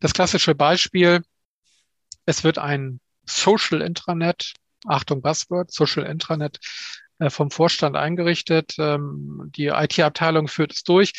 das 0.00 0.14
klassische 0.14 0.56
Beispiel, 0.56 1.22
es 2.26 2.42
wird 2.42 2.58
ein 2.58 2.98
Social 3.30 3.82
Intranet, 3.82 4.54
Achtung 4.86 5.22
Buzzword, 5.22 5.72
Social 5.72 6.04
Intranet 6.04 6.58
äh, 7.20 7.30
vom 7.30 7.50
Vorstand 7.50 7.96
eingerichtet. 7.96 8.74
Ähm, 8.78 9.50
die 9.54 9.66
IT-Abteilung 9.66 10.48
führt 10.48 10.72
es 10.72 10.82
durch, 10.82 11.12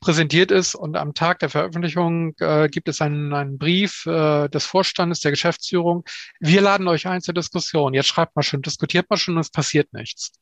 präsentiert 0.00 0.50
es 0.50 0.74
und 0.74 0.96
am 0.96 1.14
Tag 1.14 1.38
der 1.38 1.48
Veröffentlichung 1.48 2.34
äh, 2.40 2.68
gibt 2.68 2.88
es 2.88 3.00
einen, 3.00 3.32
einen 3.32 3.58
Brief 3.58 4.04
äh, 4.06 4.48
des 4.48 4.66
Vorstandes, 4.66 5.20
der 5.20 5.30
Geschäftsführung. 5.30 6.04
Wir 6.40 6.60
laden 6.60 6.88
euch 6.88 7.06
ein 7.06 7.22
zur 7.22 7.34
Diskussion. 7.34 7.94
Jetzt 7.94 8.08
schreibt 8.08 8.34
mal 8.34 8.42
schon, 8.42 8.62
diskutiert 8.62 9.08
mal 9.08 9.16
schon 9.16 9.34
und 9.34 9.40
es 9.40 9.50
passiert 9.50 9.92
nichts. 9.92 10.32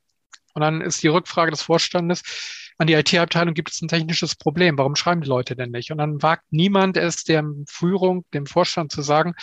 Und 0.55 0.63
dann 0.63 0.81
ist 0.81 1.03
die 1.03 1.09
Rückfrage 1.09 1.51
des 1.51 1.63
Vorstandes, 1.63 2.23
an 2.79 2.87
die 2.87 2.95
IT-Abteilung 2.95 3.55
gibt 3.55 3.71
es 3.71 3.81
ein 3.83 3.89
technisches 3.89 4.35
Problem. 4.35 4.79
Warum 4.79 4.97
schreiben 4.97 5.21
die 5.21 5.29
Leute 5.29 5.55
denn 5.55 5.71
nicht? 5.71 5.93
Und 5.93 5.99
dann 5.99 6.23
wagt 6.23 6.45
niemand 6.51 6.97
es 6.97 7.23
der 7.23 7.45
Führung, 7.69 8.25
dem 8.33 8.47
Vorstand 8.47 8.91
zu 8.91 9.03
sagen, 9.03 9.35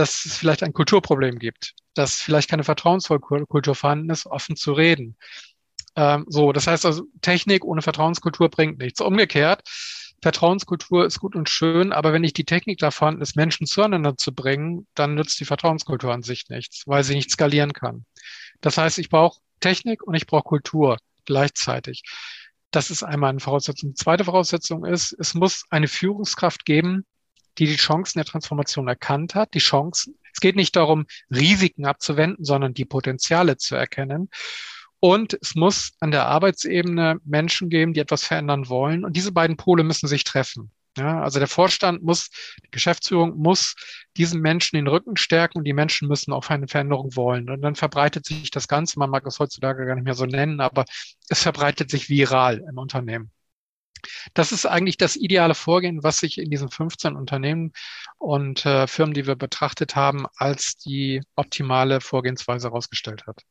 dass 0.00 0.24
es 0.24 0.38
vielleicht 0.38 0.62
ein 0.62 0.72
Kulturproblem 0.72 1.38
gibt, 1.38 1.74
dass 1.94 2.14
vielleicht 2.14 2.48
keine 2.48 2.64
Vertrauenskultur 2.64 3.74
vorhanden 3.74 4.08
ist, 4.08 4.24
offen 4.24 4.56
zu 4.56 4.72
reden. 4.72 5.16
Ähm, 5.94 6.24
so, 6.26 6.52
das 6.52 6.66
heißt 6.66 6.86
also, 6.86 7.04
Technik 7.20 7.66
ohne 7.66 7.82
Vertrauenskultur 7.82 8.48
bringt 8.48 8.78
nichts. 8.78 9.02
Umgekehrt, 9.02 9.62
Vertrauenskultur 10.22 11.04
ist 11.04 11.20
gut 11.20 11.36
und 11.36 11.50
schön, 11.50 11.92
aber 11.92 12.14
wenn 12.14 12.22
nicht 12.22 12.38
die 12.38 12.46
Technik 12.46 12.78
da 12.78 12.90
vorhanden 12.90 13.20
ist, 13.20 13.36
Menschen 13.36 13.66
zueinander 13.66 14.16
zu 14.16 14.34
bringen, 14.34 14.86
dann 14.94 15.14
nützt 15.14 15.38
die 15.38 15.44
Vertrauenskultur 15.44 16.12
an 16.12 16.22
sich 16.22 16.48
nichts, 16.48 16.84
weil 16.86 17.04
sie 17.04 17.14
nicht 17.14 17.30
skalieren 17.30 17.74
kann. 17.74 18.06
Das 18.62 18.78
heißt, 18.78 18.98
ich 18.98 19.10
brauche 19.10 19.40
Technik 19.60 20.02
und 20.02 20.14
ich 20.14 20.26
brauche 20.26 20.44
Kultur 20.44 20.96
gleichzeitig. 21.26 22.04
Das 22.70 22.90
ist 22.90 23.02
einmal 23.02 23.30
eine 23.30 23.40
Voraussetzung. 23.40 23.90
Die 23.90 24.02
zweite 24.02 24.24
Voraussetzung 24.24 24.86
ist, 24.86 25.14
es 25.18 25.34
muss 25.34 25.64
eine 25.68 25.88
Führungskraft 25.88 26.64
geben, 26.64 27.04
die 27.58 27.66
die 27.66 27.76
Chancen 27.76 28.18
der 28.18 28.24
Transformation 28.24 28.88
erkannt 28.88 29.34
hat, 29.34 29.54
die 29.54 29.58
Chancen. 29.58 30.16
Es 30.32 30.40
geht 30.40 30.56
nicht 30.56 30.76
darum, 30.76 31.06
Risiken 31.30 31.84
abzuwenden, 31.84 32.44
sondern 32.44 32.74
die 32.74 32.84
Potenziale 32.84 33.56
zu 33.56 33.74
erkennen. 33.74 34.30
Und 35.00 35.38
es 35.40 35.54
muss 35.54 35.92
an 36.00 36.10
der 36.10 36.26
Arbeitsebene 36.26 37.18
Menschen 37.24 37.70
geben, 37.70 37.94
die 37.94 38.00
etwas 38.00 38.24
verändern 38.24 38.68
wollen. 38.68 39.04
Und 39.04 39.16
diese 39.16 39.32
beiden 39.32 39.56
Pole 39.56 39.82
müssen 39.82 40.08
sich 40.08 40.24
treffen. 40.24 40.70
Ja, 40.98 41.22
also 41.22 41.38
der 41.38 41.48
Vorstand 41.48 42.02
muss, 42.02 42.30
die 42.64 42.70
Geschäftsführung 42.70 43.38
muss 43.38 43.74
diesen 44.16 44.40
Menschen 44.40 44.76
den 44.76 44.88
Rücken 44.88 45.16
stärken 45.16 45.58
und 45.58 45.64
die 45.64 45.72
Menschen 45.72 46.08
müssen 46.08 46.32
auch 46.32 46.48
eine 46.50 46.68
Veränderung 46.68 47.14
wollen. 47.16 47.48
Und 47.48 47.62
dann 47.62 47.76
verbreitet 47.76 48.26
sich 48.26 48.50
das 48.50 48.66
Ganze, 48.68 48.98
man 48.98 49.08
mag 49.08 49.24
es 49.26 49.38
heutzutage 49.38 49.86
gar 49.86 49.94
nicht 49.94 50.04
mehr 50.04 50.14
so 50.14 50.26
nennen, 50.26 50.60
aber 50.60 50.84
es 51.28 51.42
verbreitet 51.42 51.90
sich 51.90 52.08
viral 52.08 52.62
im 52.68 52.76
Unternehmen. 52.76 53.30
Das 54.34 54.52
ist 54.52 54.66
eigentlich 54.66 54.96
das 54.96 55.16
ideale 55.16 55.54
Vorgehen, 55.54 56.02
was 56.02 56.18
sich 56.18 56.38
in 56.38 56.50
diesen 56.50 56.70
15 56.70 57.16
Unternehmen 57.16 57.72
und 58.18 58.64
äh, 58.66 58.86
Firmen, 58.86 59.14
die 59.14 59.26
wir 59.26 59.36
betrachtet 59.36 59.96
haben, 59.96 60.26
als 60.36 60.76
die 60.76 61.22
optimale 61.36 62.00
Vorgehensweise 62.00 62.68
herausgestellt 62.68 63.26
hat. 63.26 63.42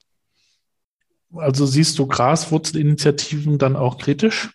Also 1.34 1.66
siehst 1.66 2.00
du 2.00 2.08
Graswurzelinitiativen 2.08 3.58
dann 3.58 3.76
auch 3.76 3.98
kritisch? 3.98 4.50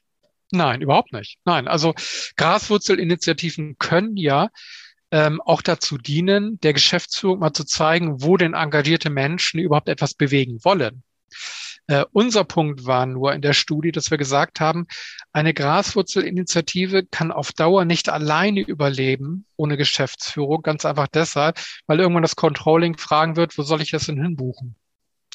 Nein, 0.51 0.83
überhaupt 0.83 1.13
nicht. 1.13 1.39
Nein, 1.45 1.69
also 1.69 1.95
Graswurzelinitiativen 2.37 3.77
können 3.79 4.17
ja 4.17 4.51
ähm, 5.11 5.41
auch 5.41 5.63
dazu 5.63 5.99
dienen, 5.99 6.59
der 6.61 6.73
Geschäftsführung 6.73 7.39
mal 7.39 7.53
zu 7.53 7.65
zeigen, 7.65 8.23
wo 8.23 8.37
denn 8.37 8.55
engagierte 8.55 9.11
Menschen 9.11 9.61
überhaupt 9.61 9.89
etwas 9.89 10.15
bewegen 10.15 10.65
wollen. 10.65 11.03
Äh, 11.87 12.05
unser 12.13 12.45
Punkt 12.45 12.87
war 12.87 13.05
nur 13.05 13.35
in 13.35 13.43
der 13.43 13.53
Studie, 13.53 13.93
dass 13.93 14.11
wir 14.11 14.17
gesagt 14.17 14.61
haben, 14.61 14.87
eine 15.33 15.53
Graswurzelinitiative 15.53 17.05
kann 17.05 17.31
auf 17.31 17.53
Dauer 17.53 17.85
nicht 17.85 18.09
alleine 18.09 18.61
überleben 18.61 19.45
ohne 19.57 19.77
Geschäftsführung. 19.77 20.63
Ganz 20.63 20.85
einfach 20.85 21.09
deshalb, 21.09 21.61
weil 21.87 22.01
irgendwann 22.01 22.23
das 22.23 22.37
Controlling 22.37 22.97
fragen 22.97 23.37
wird, 23.37 23.59
wo 23.59 23.63
soll 23.63 23.83
ich 23.83 23.91
das 23.91 24.07
denn 24.07 24.23
hinbuchen? 24.23 24.77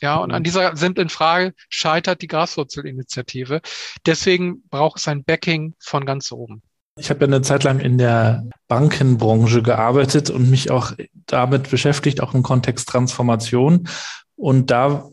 Ja, 0.01 0.17
und 0.17 0.31
an 0.31 0.41
mhm. 0.41 0.45
dieser 0.45 0.75
simplen 0.75 1.09
Frage 1.09 1.53
scheitert 1.69 2.21
die 2.21 2.27
Graswurzelinitiative. 2.27 3.61
Deswegen 4.05 4.63
braucht 4.69 4.99
es 4.99 5.07
ein 5.07 5.23
Backing 5.23 5.75
von 5.79 6.05
ganz 6.05 6.31
oben. 6.31 6.63
Ich 6.97 7.09
habe 7.09 7.21
ja 7.21 7.27
eine 7.27 7.41
Zeit 7.41 7.63
lang 7.63 7.79
in 7.79 7.97
der 7.97 8.45
Bankenbranche 8.67 9.61
gearbeitet 9.61 10.29
und 10.29 10.49
mich 10.49 10.69
auch 10.69 10.93
damit 11.27 11.69
beschäftigt, 11.69 12.21
auch 12.21 12.33
im 12.33 12.43
Kontext 12.43 12.89
Transformation. 12.89 13.87
Und 14.39 14.71
da 14.71 15.09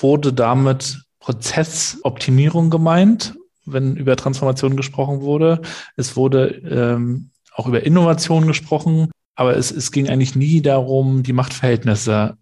wurde 0.00 0.34
damit 0.34 1.02
Prozessoptimierung 1.18 2.68
gemeint, 2.68 3.34
wenn 3.64 3.96
über 3.96 4.16
Transformation 4.16 4.76
gesprochen 4.76 5.22
wurde. 5.22 5.62
Es 5.96 6.14
wurde 6.14 6.48
ähm, 6.70 7.30
auch 7.54 7.66
über 7.66 7.84
Innovation 7.84 8.46
gesprochen, 8.46 9.10
aber 9.34 9.56
es, 9.56 9.70
es 9.70 9.92
ging 9.92 10.10
eigentlich 10.10 10.36
nie 10.36 10.60
darum, 10.60 11.22
die 11.22 11.32
Machtverhältnisse 11.32 12.36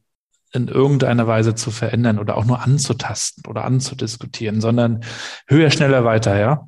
in 0.52 0.66
irgendeiner 0.66 1.28
Weise 1.28 1.54
zu 1.54 1.70
verändern 1.70 2.18
oder 2.18 2.36
auch 2.36 2.44
nur 2.44 2.62
anzutasten 2.62 3.44
oder 3.46 3.64
anzudiskutieren, 3.64 4.60
sondern 4.60 5.04
höher, 5.46 5.70
schneller, 5.70 6.04
weiter, 6.04 6.36
ja. 6.36 6.66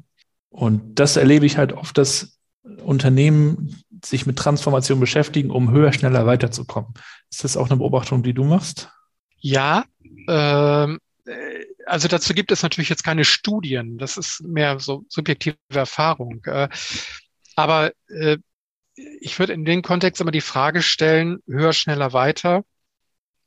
Und 0.48 1.00
das 1.00 1.16
erlebe 1.16 1.44
ich 1.44 1.56
halt 1.56 1.72
oft, 1.72 1.98
dass 1.98 2.38
Unternehmen 2.84 3.82
sich 4.04 4.26
mit 4.26 4.36
Transformation 4.36 5.00
beschäftigen, 5.00 5.50
um 5.50 5.72
höher, 5.72 5.92
schneller 5.92 6.24
weiterzukommen. 6.24 6.94
Ist 7.32 7.42
das 7.42 7.56
auch 7.56 7.68
eine 7.68 7.78
Beobachtung, 7.78 8.22
die 8.22 8.32
du 8.32 8.44
machst? 8.44 8.90
Ja, 9.40 9.84
ähm, 10.28 11.00
äh, 11.26 11.64
also 11.86 12.08
dazu 12.08 12.34
gibt 12.34 12.52
es 12.52 12.62
natürlich 12.62 12.88
jetzt 12.88 13.04
keine 13.04 13.24
Studien. 13.24 13.98
Das 13.98 14.16
ist 14.16 14.42
mehr 14.42 14.78
so 14.78 15.04
subjektive 15.08 15.56
Erfahrung. 15.70 16.42
Äh, 16.44 16.68
aber 17.56 17.92
äh, 18.08 18.38
ich 18.94 19.38
würde 19.38 19.52
in 19.54 19.64
dem 19.64 19.82
Kontext 19.82 20.20
immer 20.20 20.30
die 20.30 20.40
Frage 20.40 20.82
stellen, 20.82 21.38
höher, 21.46 21.72
schneller, 21.72 22.12
weiter. 22.12 22.64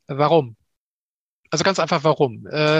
Warum? 0.06 0.56
Also 1.50 1.64
ganz 1.64 1.78
einfach, 1.78 2.02
warum? 2.02 2.46
Äh, 2.48 2.78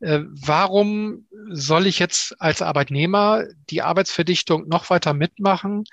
äh, 0.00 0.20
warum 0.24 1.26
soll 1.50 1.86
ich 1.86 1.98
jetzt 1.98 2.40
als 2.40 2.62
Arbeitnehmer 2.62 3.44
die 3.70 3.82
Arbeitsverdichtung 3.82 4.68
noch 4.68 4.88
weiter 4.88 5.12
mitmachen, 5.12 5.84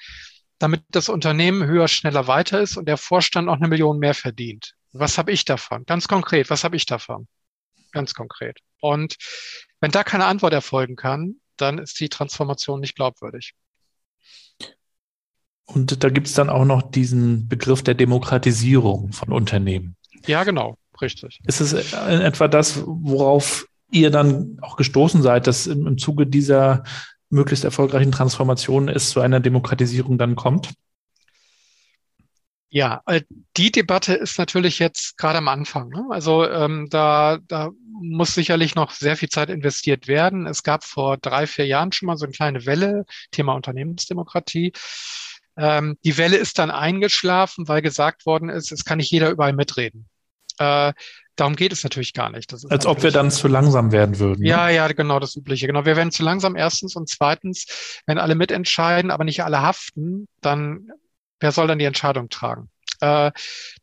damit 0.58 0.84
das 0.92 1.10
Unternehmen 1.10 1.66
höher, 1.66 1.88
schneller, 1.90 2.28
weiter 2.28 2.62
ist 2.62 2.78
und 2.78 2.88
der 2.88 2.98
Vorstand 2.98 3.50
auch 3.50 3.58
eine 3.58 3.68
Million 3.68 4.00
mehr 4.00 4.14
verdient? 4.14 4.76
Was 4.94 5.18
habe 5.18 5.32
ich 5.32 5.46
davon? 5.46 5.86
Ganz 5.86 6.08
konkret, 6.08 6.50
was 6.50 6.64
habe 6.64 6.76
ich 6.76 6.86
davon? 6.86 7.28
Ganz 7.92 8.14
konkret. 8.14 8.60
Und 8.80 9.16
wenn 9.80 9.92
da 9.92 10.04
keine 10.04 10.26
Antwort 10.26 10.54
erfolgen 10.54 10.96
kann, 10.96 11.36
dann 11.58 11.78
ist 11.78 12.00
die 12.00 12.10
Transformation 12.10 12.80
nicht 12.80 12.96
glaubwürdig. 12.96 13.54
Und 15.66 16.04
da 16.04 16.10
gibt 16.10 16.28
es 16.28 16.34
dann 16.34 16.50
auch 16.50 16.66
noch 16.66 16.82
diesen 16.82 17.48
Begriff 17.48 17.84
der 17.84 17.94
Demokratisierung 17.94 19.12
von 19.14 19.32
Unternehmen. 19.32 19.96
Ja, 20.26 20.44
genau, 20.44 20.78
richtig. 21.02 21.40
Ist 21.46 21.62
es 21.62 21.74
etwa 21.94 22.48
das, 22.48 22.84
worauf 22.86 23.66
ihr 23.92 24.12
dann 24.12 24.58
auch 24.62 24.76
gestoßen 24.76 25.22
seid, 25.22 25.48
dass 25.48 25.68
im, 25.68 25.88
im 25.88 25.98
Zuge 25.98 26.28
dieser 26.28 26.84
möglichst 27.30 27.64
erfolgreichen 27.66 28.12
Transformation 28.12 28.90
es 28.90 29.10
zu 29.10 29.22
einer 29.22 29.40
Demokratisierung 29.40 30.18
dann 30.18 30.36
kommt? 30.36 30.74
Ja, 32.74 33.04
äh, 33.06 33.22
die 33.56 33.72
Debatte 33.72 34.16
ist 34.16 34.40
natürlich 34.40 34.80
jetzt 34.80 35.16
gerade 35.20 35.38
am 35.38 35.48
Anfang. 35.48 35.90
Ne? 35.90 36.08
Also 36.10 36.50
ähm, 36.50 36.88
da, 36.90 37.38
da 37.48 37.70
muss 38.02 38.34
sicherlich 38.34 38.74
noch 38.74 38.90
sehr 38.90 39.16
viel 39.16 39.30
Zeit 39.30 39.52
investiert 39.52 40.08
werden. 40.08 40.48
Es 40.48 40.64
gab 40.64 40.84
vor 40.84 41.18
drei, 41.18 41.46
vier 41.46 41.68
Jahren 41.68 41.92
schon 41.92 42.08
mal 42.08 42.18
so 42.18 42.26
eine 42.26 42.34
kleine 42.34 42.66
Welle, 42.66 43.06
Thema 43.30 43.54
Unternehmensdemokratie. 43.54 44.74
Ähm, 45.56 46.00
die 46.04 46.18
Welle 46.18 46.38
ist 46.38 46.58
dann 46.58 46.72
eingeschlafen, 46.72 47.68
weil 47.68 47.84
gesagt 47.84 48.26
worden 48.26 48.50
ist, 48.50 48.72
es 48.72 48.86
kann 48.86 48.98
nicht 48.98 49.12
jeder 49.12 49.30
überall 49.30 49.54
mitreden. 49.54 50.10
Äh, 50.58 50.94
Darum 51.36 51.56
geht 51.56 51.74
es 51.74 51.84
natürlich 51.84 52.14
gar 52.14 52.30
nicht. 52.30 52.54
Als 52.54 52.86
ob 52.86 53.02
wir 53.02 53.10
dann 53.10 53.32
zu 53.32 53.48
langsam 53.48 53.92
werden 53.92 54.20
würden. 54.20 54.42
Ne? 54.42 54.50
Ja, 54.50 54.70
ja, 54.70 54.88
genau 54.90 55.20
das 55.20 55.36
Übliche. 55.36 55.66
Genau, 55.66 55.84
wir 55.84 55.96
werden 55.96 56.12
zu 56.12 56.22
langsam 56.22 56.56
erstens 56.56 56.96
und 56.96 57.10
zweitens, 57.10 58.02
wenn 58.06 58.20
alle 58.20 58.36
mitentscheiden, 58.36 59.10
aber 59.10 59.24
nicht 59.24 59.44
alle 59.44 59.64
haften, 59.64 60.28
dann 60.42 60.92
wer 61.40 61.52
soll 61.52 61.68
dann 61.68 61.80
die 61.80 61.86
Entscheidung 61.86 62.30
tragen? 62.30 62.70
Äh, 63.04 63.32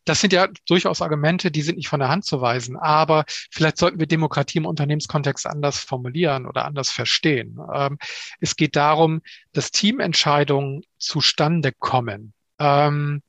das 0.05 0.21
sind 0.21 0.33
ja 0.33 0.49
durchaus 0.67 1.03
Argumente, 1.03 1.51
die 1.51 1.63
sind 1.63 1.77
nicht 1.77 1.89
von 1.89 2.01
der 2.01 2.09
Hand 2.09 2.25
zu 2.25 2.41
weisen. 2.41 2.77
Aber 2.77 3.25
vielleicht 3.51 3.77
sollten 3.77 4.01
wir 4.01 4.07
Demokratie 4.07 4.59
im 4.59 4.67
Unternehmenskontext 4.67 5.47
anders 5.47 5.79
formulieren 5.79 6.47
oder 6.47 6.65
anders 6.65 6.91
verstehen. 6.91 7.59
Ähm, 7.73 7.99
es 8.41 8.57
geht 8.57 8.77
darum, 8.77 9.21
dass 9.53 9.73
Teamentscheidungen 9.73 10.83
zustande 10.99 11.73
kommen. 11.79 12.33
Ähm, 12.59 13.23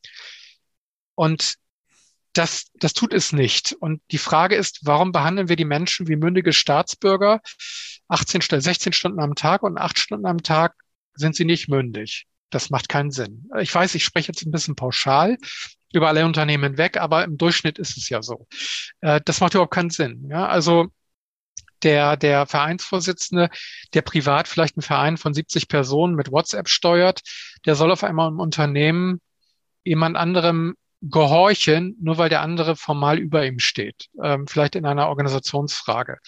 und 1.15 1.55
das, 2.34 2.67
das 2.75 2.93
tut 2.93 3.13
es 3.13 3.34
nicht. 3.34 3.73
Und 3.73 4.01
die 4.12 4.17
Frage 4.17 4.55
ist, 4.55 4.79
warum 4.84 5.12
behandeln 5.12 5.49
wir 5.49 5.57
die 5.57 5.65
Menschen 5.65 6.07
wie 6.07 6.15
mündige 6.15 6.53
Staatsbürger 6.53 7.41
18, 8.07 8.62
16 8.62 8.93
Stunden 8.93 9.19
am 9.19 9.36
Tag 9.36 9.63
und 9.63 9.77
8 9.77 9.99
Stunden 9.99 10.25
am 10.25 10.41
Tag 10.41 10.75
sind 11.13 11.36
sie 11.36 11.45
nicht 11.45 11.67
mündig? 11.67 12.27
Das 12.51 12.69
macht 12.69 12.89
keinen 12.89 13.11
Sinn. 13.11 13.49
Ich 13.59 13.73
weiß, 13.73 13.95
ich 13.95 14.03
spreche 14.03 14.31
jetzt 14.31 14.45
ein 14.45 14.51
bisschen 14.51 14.75
pauschal 14.75 15.37
über 15.93 16.07
alle 16.07 16.25
Unternehmen 16.25 16.77
weg, 16.77 16.97
aber 16.97 17.23
im 17.23 17.37
Durchschnitt 17.37 17.79
ist 17.79 17.97
es 17.97 18.09
ja 18.09 18.21
so. 18.21 18.47
Äh, 19.01 19.19
das 19.25 19.39
macht 19.39 19.53
überhaupt 19.53 19.73
keinen 19.73 19.89
Sinn. 19.89 20.27
Ja, 20.29 20.47
also 20.47 20.87
der, 21.83 22.17
der 22.17 22.45
Vereinsvorsitzende, 22.45 23.49
der 23.93 24.01
privat 24.01 24.47
vielleicht 24.47 24.77
einen 24.77 24.83
Verein 24.83 25.17
von 25.17 25.33
70 25.33 25.67
Personen 25.67 26.15
mit 26.15 26.31
WhatsApp 26.31 26.69
steuert, 26.69 27.21
der 27.65 27.75
soll 27.75 27.91
auf 27.91 28.03
einmal 28.03 28.29
im 28.29 28.39
Unternehmen 28.39 29.19
jemand 29.83 30.15
anderem 30.15 30.75
gehorchen, 31.01 31.97
nur 31.99 32.17
weil 32.19 32.29
der 32.29 32.41
andere 32.41 32.75
formal 32.75 33.17
über 33.17 33.45
ihm 33.45 33.57
steht. 33.57 34.09
Ähm, 34.21 34.45
vielleicht 34.47 34.75
in 34.75 34.85
einer 34.85 35.07
Organisationsfrage. 35.09 36.19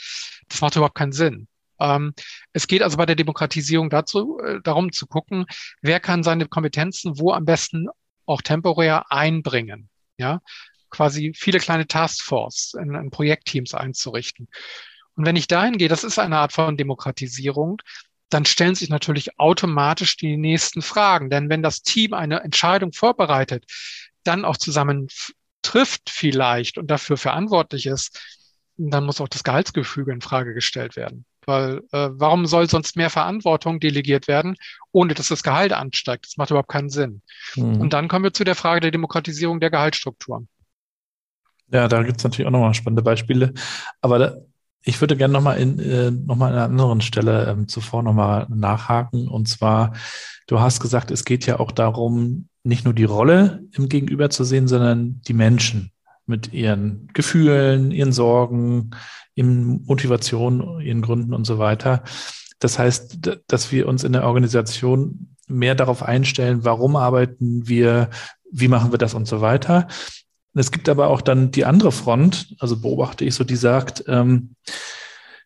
Das 0.49 0.61
macht 0.61 0.75
überhaupt 0.75 0.95
keinen 0.95 1.11
Sinn. 1.11 1.47
Ähm, 1.79 2.13
es 2.53 2.67
geht 2.67 2.81
also 2.81 2.97
bei 2.97 3.05
der 3.05 3.15
Demokratisierung 3.15 3.89
dazu, 3.89 4.39
äh, 4.39 4.59
darum 4.63 4.91
zu 4.91 5.07
gucken, 5.07 5.45
wer 5.81 5.99
kann 5.99 6.23
seine 6.23 6.47
Kompetenzen 6.47 7.19
wo 7.19 7.31
am 7.31 7.45
besten 7.45 7.87
auch 8.25 8.41
temporär 8.41 9.11
einbringen. 9.11 9.89
Ja, 10.17 10.41
quasi 10.89 11.33
viele 11.35 11.59
kleine 11.59 11.87
Taskforce 11.87 12.75
in, 12.79 12.93
in 12.93 13.09
Projektteams 13.09 13.73
einzurichten. 13.73 14.47
Und 15.15 15.25
wenn 15.25 15.35
ich 15.35 15.47
dahin 15.47 15.77
gehe, 15.77 15.89
das 15.89 16.03
ist 16.03 16.19
eine 16.19 16.37
Art 16.37 16.53
von 16.53 16.77
Demokratisierung, 16.77 17.81
dann 18.29 18.45
stellen 18.45 18.75
sich 18.75 18.89
natürlich 18.89 19.39
automatisch 19.39 20.17
die 20.17 20.37
nächsten 20.37 20.81
Fragen. 20.81 21.29
Denn 21.29 21.49
wenn 21.49 21.61
das 21.61 21.83
Team 21.83 22.13
eine 22.13 22.41
Entscheidung 22.41 22.93
vorbereitet, 22.93 23.65
dann 24.23 24.45
auch 24.45 24.57
zusammen 24.57 25.07
trifft 25.61 26.09
vielleicht 26.09 26.77
und 26.77 26.87
dafür 26.87 27.17
verantwortlich 27.17 27.85
ist, 27.85 28.19
dann 28.77 29.05
muss 29.05 29.21
auch 29.21 29.27
das 29.27 29.43
Gehaltsgefüge 29.43 30.11
in 30.11 30.21
Frage 30.21 30.53
gestellt 30.53 30.95
werden. 30.95 31.25
Weil 31.45 31.81
äh, 31.91 32.09
warum 32.11 32.45
soll 32.45 32.69
sonst 32.69 32.95
mehr 32.95 33.09
Verantwortung 33.09 33.79
delegiert 33.79 34.27
werden, 34.27 34.55
ohne 34.91 35.13
dass 35.13 35.27
das 35.27 35.43
Gehalt 35.43 35.73
ansteigt? 35.73 36.25
Das 36.25 36.37
macht 36.37 36.51
überhaupt 36.51 36.69
keinen 36.69 36.89
Sinn. 36.89 37.21
Mhm. 37.55 37.81
Und 37.81 37.93
dann 37.93 38.07
kommen 38.07 38.23
wir 38.23 38.33
zu 38.33 38.43
der 38.43 38.55
Frage 38.55 38.81
der 38.81 38.91
Demokratisierung 38.91 39.59
der 39.59 39.71
Gehaltsstrukturen. 39.71 40.47
Ja, 41.71 41.87
da 41.87 42.03
gibt 42.03 42.17
es 42.17 42.23
natürlich 42.23 42.47
auch 42.47 42.51
nochmal 42.51 42.73
spannende 42.73 43.01
Beispiele. 43.01 43.53
Aber 44.01 44.19
da, 44.19 44.35
ich 44.83 44.99
würde 44.99 45.15
gerne 45.15 45.33
nochmal 45.33 45.57
in, 45.57 45.79
äh, 45.79 46.11
noch 46.11 46.35
an 46.35 46.53
einer 46.53 46.63
anderen 46.63 47.01
Stelle 47.01 47.47
ähm, 47.49 47.67
zuvor 47.67 48.03
nochmal 48.03 48.47
nachhaken. 48.49 49.27
Und 49.27 49.47
zwar, 49.47 49.93
du 50.47 50.59
hast 50.59 50.81
gesagt, 50.81 51.09
es 51.09 51.25
geht 51.25 51.45
ja 51.45 51.59
auch 51.59 51.71
darum, 51.71 52.49
nicht 52.63 52.85
nur 52.85 52.93
die 52.93 53.03
Rolle 53.03 53.63
im 53.73 53.89
Gegenüber 53.89 54.29
zu 54.29 54.43
sehen, 54.43 54.67
sondern 54.67 55.21
die 55.27 55.33
Menschen 55.33 55.92
mit 56.25 56.53
ihren 56.53 57.09
Gefühlen, 57.13 57.91
ihren 57.91 58.11
Sorgen, 58.11 58.91
ihren 59.35 59.83
Motivationen, 59.85 60.79
ihren 60.81 61.01
Gründen 61.01 61.33
und 61.33 61.45
so 61.45 61.59
weiter. 61.59 62.03
Das 62.59 62.79
heißt, 62.79 63.19
dass 63.47 63.71
wir 63.71 63.87
uns 63.87 64.03
in 64.03 64.13
der 64.13 64.25
Organisation 64.25 65.35
mehr 65.47 65.75
darauf 65.75 66.03
einstellen, 66.03 66.63
warum 66.63 66.95
arbeiten 66.95 67.67
wir, 67.67 68.09
wie 68.51 68.67
machen 68.67 68.91
wir 68.91 68.97
das 68.97 69.13
und 69.13 69.27
so 69.27 69.41
weiter. 69.41 69.87
Es 70.55 70.71
gibt 70.71 70.87
aber 70.87 71.07
auch 71.07 71.21
dann 71.21 71.51
die 71.51 71.65
andere 71.65 71.91
Front, 71.91 72.55
also 72.59 72.79
beobachte 72.79 73.25
ich 73.25 73.35
so, 73.35 73.43
die 73.43 73.55
sagt, 73.55 74.03
ähm, 74.07 74.55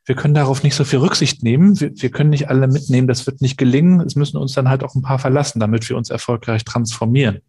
wir 0.07 0.15
können 0.15 0.33
darauf 0.33 0.63
nicht 0.63 0.75
so 0.75 0.85
viel 0.85 0.99
Rücksicht 0.99 1.43
nehmen. 1.43 1.79
Wir, 1.79 1.91
wir, 1.93 2.09
können 2.09 2.29
nicht 2.29 2.49
alle 2.49 2.67
mitnehmen. 2.67 3.09
Das 3.09 3.27
wird 3.27 3.41
nicht 3.41 3.57
gelingen. 3.57 3.99
Es 3.99 4.15
müssen 4.15 4.37
uns 4.37 4.53
dann 4.53 4.69
halt 4.69 4.83
auch 4.83 4.95
ein 4.95 5.01
paar 5.01 5.19
verlassen, 5.19 5.59
damit 5.59 5.87
wir 5.89 5.97
uns 5.97 6.09
erfolgreich 6.09 6.63
transformieren. 6.63 7.41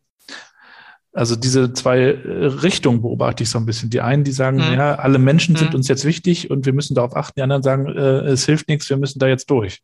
Also 1.12 1.36
diese 1.36 1.72
zwei 1.72 1.98
äh, 2.00 2.46
Richtungen 2.46 3.02
beobachte 3.02 3.42
ich 3.42 3.50
so 3.50 3.58
ein 3.58 3.66
bisschen. 3.66 3.90
Die 3.90 4.00
einen, 4.00 4.24
die 4.24 4.32
sagen, 4.32 4.64
hm. 4.64 4.74
ja, 4.74 4.94
alle 4.96 5.18
Menschen 5.18 5.54
hm. 5.54 5.60
sind 5.60 5.74
uns 5.74 5.88
jetzt 5.88 6.04
wichtig 6.04 6.50
und 6.50 6.66
wir 6.66 6.72
müssen 6.72 6.94
darauf 6.94 7.16
achten. 7.16 7.34
Die 7.36 7.42
anderen 7.42 7.62
sagen, 7.62 7.86
äh, 7.86 8.30
es 8.30 8.46
hilft 8.46 8.68
nichts, 8.68 8.88
wir 8.90 8.96
müssen 8.96 9.18
da 9.18 9.26
jetzt 9.26 9.50
durch. 9.50 9.80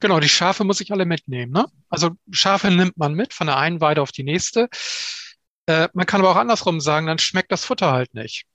Genau, 0.00 0.20
die 0.20 0.28
Schafe 0.28 0.64
muss 0.64 0.80
ich 0.80 0.92
alle 0.92 1.04
mitnehmen. 1.04 1.52
Ne? 1.52 1.66
Also 1.88 2.10
Schafe 2.30 2.70
nimmt 2.70 2.96
man 2.96 3.14
mit 3.14 3.34
von 3.34 3.46
der 3.46 3.56
einen 3.56 3.80
Weide 3.80 4.02
auf 4.02 4.12
die 4.12 4.24
nächste. 4.24 4.68
Äh, 5.66 5.88
man 5.92 6.06
kann 6.06 6.20
aber 6.20 6.30
auch 6.30 6.36
andersrum 6.36 6.80
sagen, 6.80 7.06
dann 7.06 7.18
schmeckt 7.18 7.52
das 7.52 7.64
Futter 7.64 7.92
halt 7.92 8.14
nicht 8.14 8.46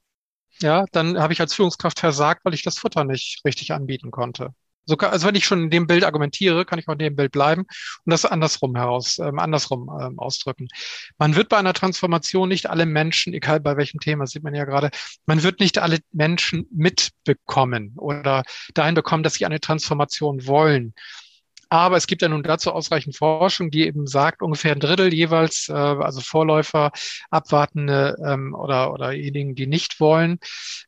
ja, 0.61 0.85
dann 0.91 1.19
habe 1.19 1.33
ich 1.33 1.41
als 1.41 1.53
Führungskraft 1.53 1.99
versagt, 1.99 2.45
weil 2.45 2.53
ich 2.53 2.63
das 2.63 2.77
Futter 2.77 3.03
nicht 3.03 3.41
richtig 3.45 3.71
anbieten 3.71 4.11
konnte. 4.11 4.53
So, 4.85 4.97
also 4.97 5.27
wenn 5.27 5.35
ich 5.35 5.45
schon 5.45 5.63
in 5.63 5.69
dem 5.69 5.87
Bild 5.87 6.03
argumentiere, 6.03 6.65
kann 6.65 6.79
ich 6.79 6.87
auch 6.87 6.93
in 6.93 6.99
dem 6.99 7.15
Bild 7.15 7.31
bleiben 7.31 7.61
und 7.61 8.11
das 8.11 8.25
andersrum 8.25 8.75
heraus, 8.75 9.17
ähm, 9.19 9.39
andersrum 9.39 9.89
ähm, 10.01 10.19
ausdrücken. 10.19 10.67
Man 11.17 11.35
wird 11.35 11.49
bei 11.49 11.57
einer 11.57 11.73
Transformation 11.73 12.49
nicht 12.49 12.69
alle 12.69 12.85
Menschen, 12.85 13.33
egal 13.33 13.59
bei 13.59 13.77
welchem 13.77 13.99
Thema, 13.99 14.27
sieht 14.27 14.43
man 14.43 14.55
ja 14.55 14.65
gerade, 14.65 14.89
man 15.25 15.41
wird 15.43 15.59
nicht 15.59 15.77
alle 15.77 15.99
Menschen 16.11 16.67
mitbekommen 16.71 17.93
oder 17.97 18.43
dahin 18.73 18.95
bekommen, 18.95 19.23
dass 19.23 19.35
sie 19.35 19.45
eine 19.45 19.59
Transformation 19.59 20.45
wollen. 20.47 20.93
Aber 21.73 21.97
es 21.97 22.05
gibt 22.05 22.21
ja 22.21 22.29
nun 22.29 22.43
dazu 22.43 22.71
ausreichend 22.71 23.17
Forschung, 23.17 23.71
die 23.71 23.87
eben 23.87 24.05
sagt, 24.05 24.43
ungefähr 24.43 24.73
ein 24.73 24.79
Drittel 24.79 25.11
jeweils, 25.11 25.69
äh, 25.69 25.73
also 25.73 26.21
Vorläufer, 26.21 26.91
Abwartende 27.31 28.15
ähm, 28.23 28.53
oder, 28.53 28.93
oder 28.93 29.09
diejenigen, 29.09 29.55
die 29.55 29.65
nicht 29.65 29.99
wollen, 29.99 30.37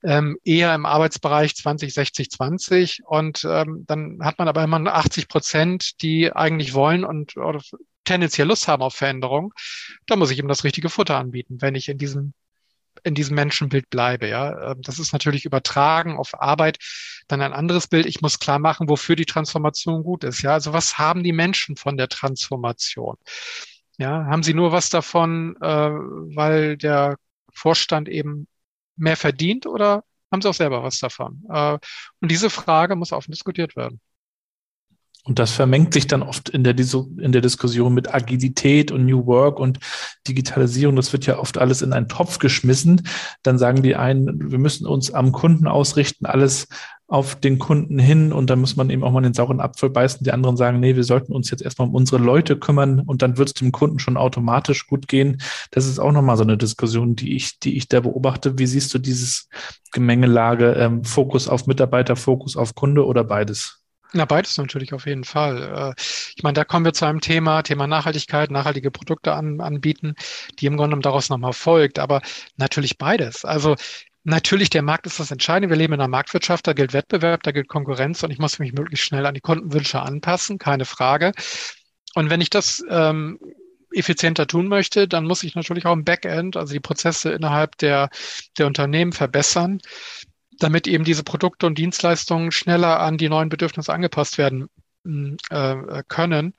ähm, 0.04 0.38
eher 0.44 0.76
im 0.76 0.86
Arbeitsbereich 0.86 1.56
20, 1.56 1.92
60, 1.92 2.30
20. 2.30 3.02
Und 3.04 3.44
ähm, 3.50 3.86
dann 3.88 4.20
hat 4.22 4.38
man 4.38 4.48
aber 4.48 4.64
immer 4.64 4.80
80 4.94 5.28
Prozent, 5.28 6.04
die 6.04 6.32
eigentlich 6.32 6.76
wollen 6.76 7.04
und 7.04 7.36
oder 7.36 7.62
tendenziell 8.04 8.48
Lust 8.48 8.68
haben 8.68 8.84
auf 8.84 8.94
Veränderung. 8.94 9.56
Da 10.06 10.16
muss 10.16 10.30
ich 10.30 10.38
eben 10.38 10.48
das 10.48 10.66
richtige 10.66 10.90
Futter 10.90 11.18
anbieten, 11.18 11.58
wenn 11.62 11.74
ich 11.74 11.90
in 11.90 11.98
diesem 11.98 12.36
in 13.06 13.16
diesem 13.16 13.36
Menschenbild 13.36 13.90
bleibe. 13.90 14.28
Ja, 14.28 14.72
ähm, 14.72 14.82
das 14.82 15.00
ist 15.00 15.14
natürlich 15.14 15.46
übertragen 15.46 16.18
auf 16.18 16.40
Arbeit. 16.40 16.78
Dann 17.28 17.42
ein 17.42 17.54
anderes 17.54 17.88
Bild. 17.88 18.06
Ich 18.06 18.22
muss 18.22 18.40
klar 18.40 18.60
machen, 18.60 18.90
wofür 18.90 19.16
die 19.16 19.26
Transformation 19.26 20.04
gut 20.04 20.24
ist. 20.24 20.42
Ja, 20.42 20.54
also 20.54 20.74
was 20.74 20.98
haben 20.98 21.24
die 21.24 21.32
Menschen 21.32 21.76
von 21.76 21.98
der 21.98 22.10
Transformation? 22.10 23.16
Ja, 23.98 24.26
haben 24.26 24.44
sie 24.44 24.54
nur 24.54 24.72
was 24.72 24.90
davon, 24.90 25.56
äh, 25.62 25.68
weil 25.68 26.78
der 26.78 27.18
Vorstand 27.54 28.10
eben 28.10 28.48
mehr 28.98 29.18
verdient 29.18 29.66
oder 29.68 30.04
haben 30.32 30.42
sie 30.42 30.50
auch 30.50 30.54
selber 30.54 30.84
was 30.84 31.00
davon? 31.00 31.44
Äh, 31.50 31.78
und 32.22 32.32
diese 32.32 32.50
Frage 32.50 32.96
muss 32.96 33.12
offen 33.12 33.32
diskutiert 33.32 33.76
werden. 33.76 34.02
Und 35.26 35.40
das 35.40 35.52
vermengt 35.52 35.92
sich 35.94 36.06
dann 36.06 36.22
oft 36.22 36.50
in 36.50 36.64
der, 36.64 36.76
in 36.78 37.32
der 37.32 37.42
Diskussion 37.42 37.96
mit 37.96 38.14
Agilität 38.14 38.92
und 38.92 39.06
New 39.06 39.26
Work 39.26 39.60
und 39.60 39.80
Digitalisierung. 40.28 40.96
Das 40.96 41.14
wird 41.14 41.26
ja 41.26 41.40
oft 41.40 41.58
alles 41.58 41.82
in 41.82 41.94
einen 41.94 42.08
Topf 42.08 42.38
geschmissen. 42.38 43.02
Dann 43.42 43.58
sagen 43.58 43.82
die 43.82 43.96
einen, 43.96 44.52
wir 44.52 44.60
müssen 44.60 44.86
uns 44.86 45.12
am 45.12 45.32
Kunden 45.32 45.68
ausrichten, 45.68 46.28
alles 46.28 46.68
auf 47.08 47.36
den 47.36 47.60
Kunden 47.60 48.00
hin 48.00 48.34
und 48.34 48.50
dann 48.50 48.60
muss 48.60 48.76
man 48.76 48.90
eben 48.90 49.04
auch 49.04 49.12
mal 49.12 49.22
den 49.22 49.34
sauren 49.34 49.60
Apfel 49.60 49.90
beißen. 49.90 50.24
Die 50.24 50.32
anderen 50.32 50.58
sagen, 50.58 50.80
nee, 50.80 50.96
wir 50.96 51.04
sollten 51.04 51.34
uns 51.34 51.52
jetzt 51.52 51.62
erstmal 51.62 51.88
um 51.88 51.96
unsere 51.96 52.22
Leute 52.22 52.58
kümmern 52.58 53.00
und 53.00 53.22
dann 53.22 53.38
wird 53.38 53.50
es 53.50 53.54
dem 53.54 53.72
Kunden 53.72 54.00
schon 54.00 54.18
automatisch 54.18 54.88
gut 54.88 55.08
gehen. 55.08 55.42
Das 55.72 55.86
ist 55.88 56.00
auch 56.00 56.12
nochmal 56.12 56.38
so 56.38 56.44
eine 56.44 56.58
Diskussion, 56.58 57.16
die 57.16 57.36
ich, 57.36 57.60
die 57.60 57.78
ich 57.78 57.88
da 57.88 58.00
beobachte. 58.00 58.58
Wie 58.58 58.66
siehst 58.66 58.94
du 58.94 59.00
dieses 59.00 59.50
Gemengelage, 59.92 60.74
ähm, 60.74 61.04
Fokus 61.04 61.48
auf 61.48 61.68
Mitarbeiter, 61.68 62.16
Fokus 62.16 62.58
auf 62.58 62.74
Kunde 62.74 63.06
oder 63.06 63.24
beides? 63.24 63.85
Na, 64.14 64.26
beides 64.26 64.58
natürlich 64.58 64.94
auf 64.94 65.06
jeden 65.06 65.24
Fall. 65.24 65.94
Äh, 65.98 66.02
ich 66.36 66.44
meine, 66.44 66.54
da 66.54 66.64
kommen 66.64 66.86
wir 66.86 66.94
zu 66.94 67.06
einem 67.06 67.22
Thema, 67.22 67.64
Thema 67.64 67.88
Nachhaltigkeit, 67.88 68.52
nachhaltige 68.52 68.92
Produkte 68.92 69.34
an, 69.34 69.60
anbieten, 69.62 70.16
die 70.60 70.68
im 70.68 70.78
Grunde 70.78 70.90
genommen 70.90 71.02
daraus 71.02 71.30
nochmal 71.30 71.54
folgt. 71.54 72.00
Aber 72.00 72.22
natürlich 72.58 72.98
beides. 72.98 73.46
Also 73.46 73.76
Natürlich, 74.28 74.72
der 74.72 74.82
Markt 74.82 75.06
ist 75.06 75.20
das 75.20 75.30
Entscheidende. 75.30 75.70
Wir 75.70 75.78
leben 75.78 75.94
in 75.94 76.00
einer 76.00 76.08
Marktwirtschaft, 76.08 76.66
da 76.66 76.74
gilt 76.74 76.94
Wettbewerb, 76.94 77.44
da 77.44 77.52
gilt 77.52 77.68
Konkurrenz 77.68 78.24
und 78.24 78.32
ich 78.32 78.40
muss 78.40 78.58
mich 78.58 78.74
möglichst 78.74 79.06
schnell 79.06 79.24
an 79.28 79.36
die 79.36 79.40
Kundenwünsche 79.40 80.02
anpassen, 80.02 80.58
keine 80.58 80.86
Frage. 80.86 81.32
Und 82.16 82.32
wenn 82.32 82.42
ich 82.42 82.50
das 82.50 82.84
ähm, 82.90 83.40
effizienter 83.92 84.48
tun 84.48 84.68
möchte, 84.68 85.08
dann 85.08 85.26
muss 85.26 85.44
ich 85.44 85.54
natürlich 85.54 85.86
auch 85.86 85.94
im 85.94 86.06
Backend, 86.06 86.58
also 86.58 86.74
die 86.74 86.80
Prozesse 86.80 87.34
innerhalb 87.34 87.78
der, 87.78 88.10
der 88.58 88.66
Unternehmen 88.66 89.14
verbessern 89.14 89.80
damit 90.60 90.88
eben 90.88 91.04
diese 91.04 91.24
Produkte 91.24 91.68
und 91.68 91.78
Dienstleistungen 91.78 92.52
schneller 92.52 93.00
an 93.00 93.18
die 93.18 93.30
neuen 93.30 93.50
Bedürfnisse 93.50 93.94
angepasst 93.94 94.38
werden 94.38 94.70
äh, 95.52 96.04
können. 96.08 96.56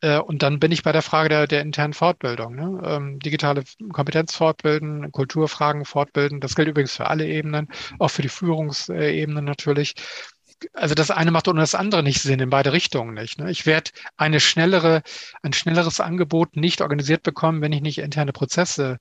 Äh, 0.00 0.18
und 0.18 0.42
dann 0.42 0.58
bin 0.58 0.72
ich 0.72 0.82
bei 0.82 0.92
der 0.92 1.02
Frage 1.02 1.28
der, 1.28 1.46
der 1.46 1.60
internen 1.60 1.92
Fortbildung. 1.92 2.54
Ne? 2.54 2.80
Ähm, 2.84 3.18
digitale 3.18 3.64
Kompetenz 3.92 4.34
fortbilden, 4.34 5.12
Kulturfragen 5.12 5.84
fortbilden. 5.84 6.40
Das 6.40 6.54
gilt 6.54 6.68
übrigens 6.68 6.96
für 6.96 7.08
alle 7.08 7.26
Ebenen, 7.26 7.68
auch 7.98 8.08
für 8.10 8.22
die 8.22 8.28
Führungsebene 8.28 9.42
natürlich 9.42 9.94
also 10.74 10.94
das 10.94 11.10
eine 11.10 11.30
macht 11.30 11.48
ohne 11.48 11.60
das 11.60 11.74
andere 11.74 12.02
nicht 12.02 12.20
Sinn, 12.20 12.40
in 12.40 12.50
beide 12.50 12.72
Richtungen 12.72 13.14
nicht. 13.14 13.38
Ne? 13.38 13.50
Ich 13.50 13.64
werde 13.64 13.92
eine 14.18 14.40
schnellere, 14.40 15.02
ein 15.42 15.54
schnelleres 15.54 16.00
Angebot 16.00 16.56
nicht 16.56 16.82
organisiert 16.82 17.22
bekommen, 17.22 17.62
wenn 17.62 17.72
ich 17.72 17.80
nicht 17.80 17.98
interne 17.98 18.32
Prozesse 18.32 18.98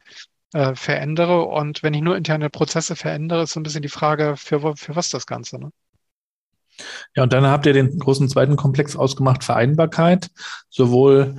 äh, 0.54 0.76
verändere. 0.76 1.44
Und 1.44 1.84
wenn 1.84 1.94
ich 1.94 2.02
nur 2.02 2.18
interne 2.18 2.50
Prozesse 2.50 2.96
verändere, 2.96 3.44
ist 3.44 3.54
so 3.54 3.60
ein 3.60 3.64
bisschen 3.64 3.82
die 3.82 3.90
Frage, 3.90 4.36
für, 4.38 4.76
für 4.76 4.96
was 4.96 5.10
das 5.10 5.26
Ganze. 5.26 5.60
Ne? 5.60 5.72
Ja, 7.16 7.24
und 7.24 7.34
dann 7.34 7.46
habt 7.46 7.66
ihr 7.66 7.74
den 7.74 8.00
großen 8.00 8.30
zweiten 8.30 8.56
Komplex 8.56 8.96
ausgemacht, 8.96 9.44
Vereinbarkeit, 9.44 10.30
sowohl 10.70 11.38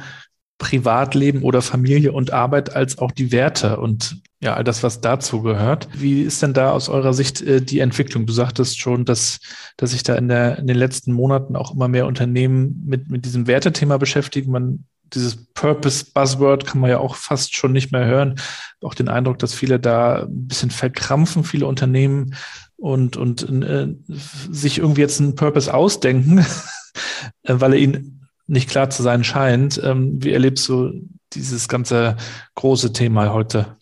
Privatleben 0.60 1.42
oder 1.42 1.62
Familie 1.62 2.12
und 2.12 2.32
Arbeit 2.32 2.76
als 2.76 2.98
auch 2.98 3.10
die 3.10 3.32
Werte 3.32 3.80
und 3.80 4.20
ja, 4.42 4.54
all 4.54 4.62
das, 4.62 4.82
was 4.82 5.00
dazu 5.00 5.42
gehört. 5.42 5.88
Wie 5.94 6.22
ist 6.22 6.42
denn 6.42 6.52
da 6.52 6.70
aus 6.72 6.88
eurer 6.88 7.12
Sicht 7.12 7.40
äh, 7.42 7.60
die 7.60 7.80
Entwicklung? 7.80 8.26
Du 8.26 8.32
sagtest 8.32 8.78
schon, 8.78 9.04
dass, 9.04 9.40
dass 9.76 9.90
sich 9.90 10.02
da 10.02 10.14
in, 10.14 10.28
der, 10.28 10.58
in 10.58 10.66
den 10.66 10.76
letzten 10.76 11.12
Monaten 11.12 11.56
auch 11.56 11.74
immer 11.74 11.88
mehr 11.88 12.06
Unternehmen 12.06 12.82
mit, 12.86 13.10
mit 13.10 13.24
diesem 13.24 13.46
Wertethema 13.46 13.96
beschäftigen. 13.96 14.52
Man, 14.52 14.84
dieses 15.12 15.46
Purpose-Buzzword 15.54 16.66
kann 16.66 16.80
man 16.80 16.90
ja 16.90 16.98
auch 16.98 17.16
fast 17.16 17.56
schon 17.56 17.72
nicht 17.72 17.90
mehr 17.90 18.04
hören. 18.04 18.36
Auch 18.82 18.94
den 18.94 19.08
Eindruck, 19.08 19.38
dass 19.38 19.54
viele 19.54 19.80
da 19.80 20.22
ein 20.24 20.46
bisschen 20.46 20.70
verkrampfen, 20.70 21.42
viele 21.42 21.66
Unternehmen 21.66 22.34
und, 22.76 23.16
und 23.16 23.48
äh, 23.48 23.88
sich 24.08 24.78
irgendwie 24.78 25.02
jetzt 25.02 25.20
einen 25.20 25.36
Purpose 25.36 25.72
ausdenken, 25.72 26.38
äh, 27.44 27.54
weil 27.56 27.72
er 27.72 27.78
ihnen 27.78 28.19
nicht 28.50 28.68
klar 28.68 28.90
zu 28.90 29.02
sein 29.02 29.24
scheint. 29.24 29.80
Ähm, 29.82 30.22
wie 30.22 30.32
erlebst 30.32 30.68
du 30.68 31.08
dieses 31.32 31.68
ganze 31.68 32.16
große 32.56 32.92
Thema 32.92 33.32
heute? 33.32 33.76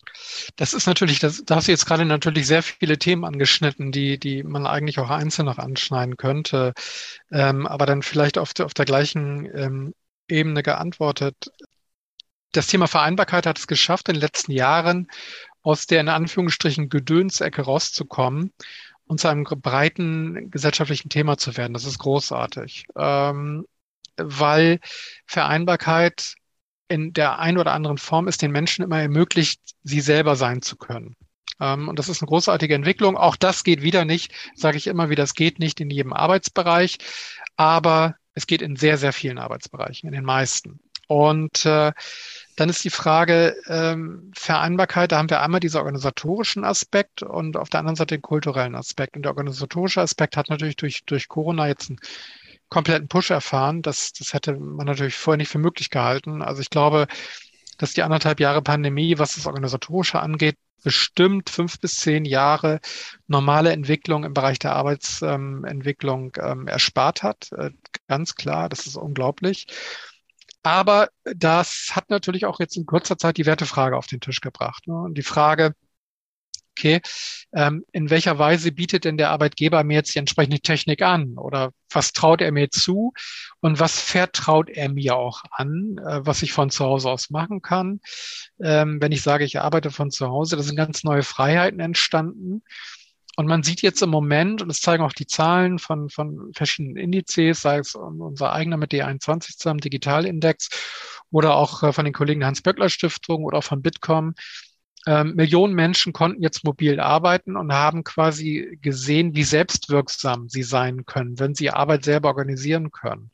Das 0.55 0.73
ist 0.73 0.85
natürlich, 0.85 1.19
das, 1.19 1.43
da 1.45 1.55
hast 1.55 1.67
du 1.67 1.71
jetzt 1.71 1.85
gerade 1.85 2.05
natürlich 2.05 2.47
sehr 2.47 2.63
viele 2.63 2.97
Themen 2.97 3.25
angeschnitten, 3.25 3.91
die, 3.91 4.19
die 4.19 4.43
man 4.43 4.67
eigentlich 4.67 4.99
auch 4.99 5.09
einzeln 5.09 5.45
noch 5.45 5.57
anschneiden 5.57 6.17
könnte, 6.17 6.73
ähm, 7.31 7.65
aber 7.65 7.85
dann 7.85 8.03
vielleicht 8.03 8.37
auf, 8.37 8.53
der, 8.53 8.67
auf 8.67 8.73
der 8.73 8.85
gleichen 8.85 9.49
ähm, 9.55 9.93
Ebene 10.27 10.63
geantwortet. 10.63 11.35
Das 12.51 12.67
Thema 12.67 12.87
Vereinbarkeit 12.87 13.45
hat 13.45 13.57
es 13.57 13.67
geschafft, 13.67 14.07
in 14.07 14.15
den 14.15 14.21
letzten 14.21 14.51
Jahren 14.51 15.07
aus 15.61 15.87
der 15.87 16.01
in 16.01 16.09
Anführungsstrichen 16.09 16.89
Gedönsecke 16.89 17.63
rauszukommen 17.63 18.53
und 19.05 19.19
zu 19.19 19.27
einem 19.27 19.43
breiten 19.43 20.51
gesellschaftlichen 20.51 21.09
Thema 21.09 21.37
zu 21.37 21.57
werden. 21.57 21.73
Das 21.73 21.85
ist 21.85 21.99
großartig, 21.99 22.85
ähm, 22.95 23.65
weil 24.23 24.79
Vereinbarkeit 25.25 26.35
in 26.87 27.13
der 27.13 27.39
einen 27.39 27.57
oder 27.57 27.73
anderen 27.73 27.97
Form 27.97 28.27
ist 28.27 28.41
den 28.41 28.51
Menschen 28.51 28.83
immer 28.83 28.99
ermöglicht, 28.99 29.61
sie 29.83 30.01
selber 30.01 30.35
sein 30.35 30.61
zu 30.61 30.75
können. 30.75 31.15
Ähm, 31.59 31.87
und 31.87 31.99
das 31.99 32.09
ist 32.09 32.21
eine 32.21 32.27
großartige 32.27 32.73
Entwicklung. 32.73 33.17
Auch 33.17 33.35
das 33.35 33.63
geht 33.63 33.81
wieder 33.81 34.05
nicht, 34.05 34.33
sage 34.55 34.77
ich 34.77 34.87
immer 34.87 35.09
wieder, 35.09 35.23
das 35.23 35.33
geht 35.33 35.59
nicht 35.59 35.79
in 35.79 35.89
jedem 35.89 36.13
Arbeitsbereich, 36.13 36.97
aber 37.55 38.15
es 38.33 38.47
geht 38.47 38.61
in 38.61 38.75
sehr, 38.75 38.97
sehr 38.97 39.13
vielen 39.13 39.37
Arbeitsbereichen, 39.37 40.07
in 40.07 40.13
den 40.13 40.25
meisten. 40.25 40.79
Und 41.07 41.65
äh, 41.65 41.91
dann 42.55 42.69
ist 42.69 42.83
die 42.83 42.91
Frage 42.91 43.55
ähm, 43.67 44.31
Vereinbarkeit, 44.35 45.11
da 45.11 45.17
haben 45.17 45.29
wir 45.29 45.41
einmal 45.41 45.59
diesen 45.59 45.77
organisatorischen 45.77 46.63
Aspekt 46.63 47.23
und 47.23 47.57
auf 47.57 47.69
der 47.69 47.79
anderen 47.79 47.95
Seite 47.95 48.15
den 48.15 48.21
kulturellen 48.21 48.75
Aspekt. 48.75 49.15
Und 49.15 49.23
der 49.23 49.31
organisatorische 49.31 50.01
Aspekt 50.01 50.37
hat 50.37 50.49
natürlich 50.49 50.75
durch, 50.75 51.03
durch 51.05 51.27
Corona 51.27 51.67
jetzt 51.67 51.89
einen 51.89 51.99
kompletten 52.69 53.07
Push 53.07 53.31
erfahren. 53.31 53.81
Das, 53.81 54.13
das 54.13 54.33
hätte 54.33 54.55
man 54.55 54.85
natürlich 54.85 55.15
vorher 55.15 55.37
nicht 55.37 55.49
für 55.49 55.59
möglich 55.59 55.89
gehalten. 55.89 56.41
Also 56.41 56.61
ich 56.61 56.69
glaube, 56.69 57.07
dass 57.77 57.93
die 57.93 58.03
anderthalb 58.03 58.39
Jahre 58.39 58.61
Pandemie, 58.61 59.17
was 59.17 59.35
das 59.35 59.45
Organisatorische 59.45 60.19
angeht, 60.19 60.57
bestimmt 60.83 61.49
fünf 61.49 61.79
bis 61.79 61.99
zehn 61.99 62.25
Jahre 62.25 62.79
normale 63.27 63.71
Entwicklung 63.71 64.23
im 64.23 64.33
Bereich 64.33 64.59
der 64.59 64.75
Arbeitsentwicklung 64.75 66.33
ähm, 66.41 66.67
erspart 66.67 67.23
hat. 67.23 67.51
Äh, 67.51 67.71
ganz 68.07 68.35
klar, 68.35 68.69
das 68.69 68.87
ist 68.87 68.95
unglaublich. 68.95 69.67
Aber 70.63 71.09
das 71.23 71.91
hat 71.93 72.09
natürlich 72.09 72.45
auch 72.45 72.59
jetzt 72.59 72.75
in 72.77 72.85
kurzer 72.85 73.17
Zeit 73.17 73.37
die 73.37 73.45
Wertefrage 73.45 73.97
auf 73.97 74.07
den 74.07 74.19
Tisch 74.19 74.41
gebracht. 74.41 74.87
Ne? 74.87 74.95
Und 74.95 75.17
die 75.17 75.23
Frage, 75.23 75.73
okay, 76.79 77.01
ähm, 77.53 77.83
in 77.91 78.09
welcher 78.09 78.39
Weise 78.39 78.71
bietet 78.71 79.05
denn 79.05 79.17
der 79.17 79.31
Arbeitgeber 79.31 79.83
mir 79.83 79.95
jetzt 79.95 80.15
die 80.15 80.19
entsprechende 80.19 80.59
Technik 80.59 81.01
an? 81.01 81.37
Oder 81.37 81.71
was 81.91 82.13
traut 82.13 82.41
er 82.41 82.51
mir 82.51 82.69
zu? 82.69 83.13
Und 83.59 83.79
was 83.79 83.99
vertraut 83.99 84.69
er 84.69 84.89
mir 84.89 85.15
auch 85.15 85.43
an, 85.51 85.97
äh, 85.97 86.25
was 86.25 86.41
ich 86.41 86.53
von 86.53 86.69
zu 86.69 86.85
Hause 86.85 87.09
aus 87.09 87.29
machen 87.29 87.61
kann? 87.61 87.99
Ähm, 88.61 89.01
wenn 89.01 89.11
ich 89.11 89.21
sage, 89.21 89.43
ich 89.43 89.59
arbeite 89.59 89.91
von 89.91 90.11
zu 90.11 90.27
Hause, 90.27 90.55
da 90.55 90.63
sind 90.63 90.75
ganz 90.75 91.03
neue 91.03 91.23
Freiheiten 91.23 91.79
entstanden. 91.79 92.63
Und 93.35 93.47
man 93.47 93.63
sieht 93.63 93.81
jetzt 93.81 94.01
im 94.01 94.09
Moment, 94.09 94.61
und 94.61 94.67
das 94.67 94.81
zeigen 94.81 95.03
auch 95.03 95.13
die 95.13 95.27
Zahlen 95.27 95.79
von, 95.79 96.09
von 96.09 96.51
verschiedenen 96.53 96.97
Indizes, 96.97 97.61
sei 97.61 97.77
es 97.77 97.95
unser 97.95 98.51
eigener 98.51 98.75
mit 98.75 98.91
D21 98.91 99.57
zusammen, 99.57 99.79
Digitalindex, 99.79 100.69
oder 101.31 101.55
auch 101.55 101.83
äh, 101.83 101.93
von 101.93 102.05
den 102.05 102.13
Kollegen 102.13 102.41
der 102.41 102.47
Hans-Böckler-Stiftung 102.47 103.43
oder 103.43 103.59
auch 103.59 103.63
von 103.63 103.81
Bitkom, 103.81 104.33
ähm, 105.09 105.33
Millionen 105.33 105.73
Menschen 105.73 106.13
konnten 106.13 106.43
jetzt 106.43 106.63
mobil 106.63 106.99
arbeiten 106.99 107.57
und 107.57 107.73
haben 107.73 108.03
quasi 108.03 108.77
gesehen, 108.79 109.33
wie 109.33 109.43
selbstwirksam 109.43 110.49
sie 110.49 110.61
sein 110.61 111.07
können, 111.07 111.39
wenn 111.39 111.55
sie 111.55 111.71
Arbeit 111.71 112.03
selber 112.03 112.27
organisieren 112.27 112.91
können. 112.91 113.31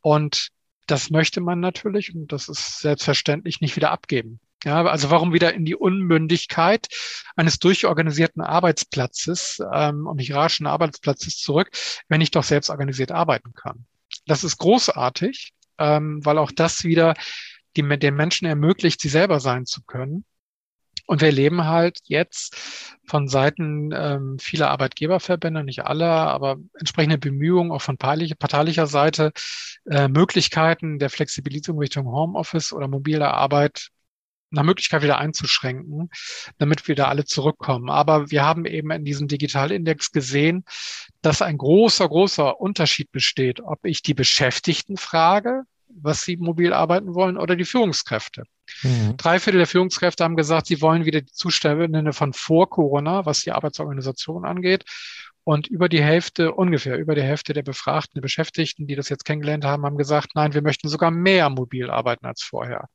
Und 0.00 0.48
das 0.86 1.10
möchte 1.10 1.42
man 1.42 1.60
natürlich 1.60 2.14
und 2.14 2.32
das 2.32 2.48
ist 2.48 2.80
selbstverständlich 2.80 3.60
nicht 3.60 3.76
wieder 3.76 3.90
abgeben. 3.90 4.40
Ja, 4.64 4.82
also 4.86 5.10
warum 5.10 5.34
wieder 5.34 5.52
in 5.52 5.66
die 5.66 5.74
Unmündigkeit 5.74 6.86
eines 7.36 7.58
durchorganisierten 7.58 8.40
Arbeitsplatzes 8.40 9.62
ähm, 9.74 10.06
und 10.06 10.20
hierarchischen 10.20 10.66
Arbeitsplatzes 10.66 11.36
zurück, 11.36 11.70
wenn 12.08 12.22
ich 12.22 12.30
doch 12.30 12.44
selbst 12.44 12.70
organisiert 12.70 13.12
arbeiten 13.12 13.52
kann? 13.52 13.84
Das 14.24 14.42
ist 14.42 14.56
großartig, 14.56 15.52
ähm, 15.76 16.24
weil 16.24 16.38
auch 16.38 16.50
das 16.50 16.82
wieder 16.82 17.12
die, 17.76 17.82
den 17.98 18.14
Menschen 18.14 18.46
ermöglicht, 18.46 19.02
sie 19.02 19.10
selber 19.10 19.38
sein 19.38 19.66
zu 19.66 19.82
können. 19.82 20.24
Und 21.06 21.20
wir 21.20 21.28
erleben 21.28 21.64
halt 21.64 22.00
jetzt 22.04 22.56
von 23.06 23.28
Seiten 23.28 23.90
ähm, 23.92 24.38
vieler 24.38 24.70
Arbeitgeberverbände, 24.70 25.62
nicht 25.62 25.84
alle, 25.84 26.08
aber 26.08 26.56
entsprechende 26.78 27.18
Bemühungen 27.18 27.72
auch 27.72 27.82
von 27.82 27.98
parteilicher 27.98 28.86
Seite, 28.86 29.32
äh, 29.90 30.08
Möglichkeiten 30.08 30.98
der 30.98 31.10
Flexibilisierung 31.10 31.80
Richtung 31.80 32.06
Homeoffice 32.06 32.72
oder 32.72 32.88
mobile 32.88 33.32
Arbeit 33.32 33.90
nach 34.54 34.62
Möglichkeit 34.62 35.02
wieder 35.02 35.18
einzuschränken, 35.18 36.10
damit 36.58 36.88
wir 36.88 36.94
da 36.94 37.08
alle 37.08 37.24
zurückkommen. 37.24 37.90
Aber 37.90 38.30
wir 38.30 38.44
haben 38.44 38.64
eben 38.64 38.90
in 38.90 39.04
diesem 39.04 39.28
Digitalindex 39.28 40.12
gesehen, 40.12 40.64
dass 41.22 41.42
ein 41.42 41.58
großer, 41.58 42.08
großer 42.08 42.60
Unterschied 42.60 43.10
besteht, 43.12 43.60
ob 43.60 43.84
ich 43.84 44.02
die 44.02 44.14
Beschäftigten 44.14 44.96
frage, 44.96 45.64
was 46.00 46.22
sie 46.22 46.36
mobil 46.36 46.72
arbeiten 46.72 47.14
wollen, 47.14 47.36
oder 47.36 47.56
die 47.56 47.64
Führungskräfte. 47.64 48.44
Mhm. 48.82 49.16
Drei 49.16 49.38
Viertel 49.38 49.58
der 49.58 49.66
Führungskräfte 49.66 50.24
haben 50.24 50.36
gesagt, 50.36 50.66
sie 50.66 50.80
wollen 50.80 51.04
wieder 51.04 51.20
die 51.20 51.32
Zustände 51.32 52.12
von 52.12 52.32
vor 52.32 52.70
Corona, 52.70 53.26
was 53.26 53.40
die 53.40 53.52
Arbeitsorganisation 53.52 54.44
angeht. 54.44 54.84
Und 55.46 55.66
über 55.66 55.90
die 55.90 56.02
Hälfte, 56.02 56.52
ungefähr 56.54 56.98
über 56.98 57.14
die 57.14 57.22
Hälfte 57.22 57.52
der 57.52 57.62
Befragten, 57.62 58.14
der 58.14 58.22
Beschäftigten, 58.22 58.86
die 58.86 58.96
das 58.96 59.10
jetzt 59.10 59.26
kennengelernt 59.26 59.64
haben, 59.64 59.84
haben 59.84 59.98
gesagt, 59.98 60.30
nein, 60.34 60.54
wir 60.54 60.62
möchten 60.62 60.88
sogar 60.88 61.10
mehr 61.10 61.50
mobil 61.50 61.90
arbeiten 61.90 62.24
als 62.24 62.42
vorher. 62.42 62.88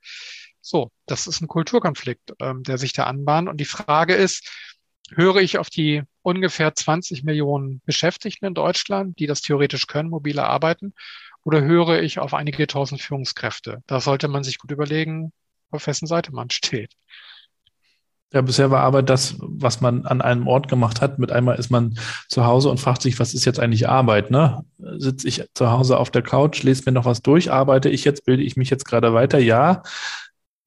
So, 0.62 0.92
das 1.06 1.28
ist 1.28 1.42
ein 1.42 1.48
Kulturkonflikt, 1.48 2.34
ähm, 2.40 2.64
der 2.64 2.78
sich 2.80 2.92
da 2.94 3.04
anbahnt. 3.04 3.50
Und 3.50 3.58
die 3.58 3.66
Frage 3.66 4.16
ist, 4.16 4.50
höre 5.16 5.38
ich 5.38 5.58
auf 5.58 5.70
die 5.70 6.04
ungefähr 6.22 6.74
20 6.74 7.24
Millionen 7.24 7.82
Beschäftigten 7.86 8.46
in 8.46 8.54
Deutschland, 8.54 9.20
die 9.20 9.28
das 9.28 9.42
theoretisch 9.42 9.88
können, 9.88 10.10
mobile 10.10 10.44
arbeiten, 10.44 10.94
oder 11.44 11.62
höre 11.62 12.02
ich 12.02 12.20
auf 12.20 12.34
einige 12.34 12.68
tausend 12.68 13.02
Führungskräfte? 13.02 13.82
Da 13.88 14.02
sollte 14.02 14.28
man 14.28 14.44
sich 14.44 14.58
gut 14.60 14.72
überlegen, 14.72 15.32
auf 15.72 15.88
wessen 15.88 16.08
Seite 16.08 16.34
man 16.34 16.50
steht. 16.50 16.94
Ja, 18.32 18.42
bisher 18.42 18.70
war 18.70 18.82
aber 18.82 19.02
das, 19.02 19.36
was 19.40 19.82
man 19.82 20.06
an 20.06 20.22
einem 20.22 20.48
Ort 20.48 20.68
gemacht 20.68 21.02
hat. 21.02 21.18
Mit 21.18 21.32
einmal 21.32 21.58
ist 21.58 21.72
man 21.72 21.98
zu 22.28 22.46
Hause 22.46 22.70
und 22.70 22.80
fragt 22.80 23.02
sich, 23.02 23.20
was 23.20 23.34
ist 23.34 23.46
jetzt 23.46 23.60
eigentlich 23.60 23.90
Arbeit? 23.90 24.30
Ne? 24.30 24.64
Sitze 24.78 25.28
ich 25.28 25.44
zu 25.56 25.72
Hause 25.72 25.98
auf 25.98 26.12
der 26.12 26.22
Couch, 26.22 26.62
lese 26.62 26.84
mir 26.86 26.92
noch 26.92 27.06
was 27.06 27.24
durch, 27.24 27.52
arbeite 27.52 27.90
ich 27.90 28.06
jetzt, 28.06 28.26
bilde 28.26 28.44
ich 28.44 28.56
mich 28.56 28.70
jetzt 28.70 28.86
gerade 28.86 29.16
weiter? 29.16 29.40
Ja. 29.40 29.82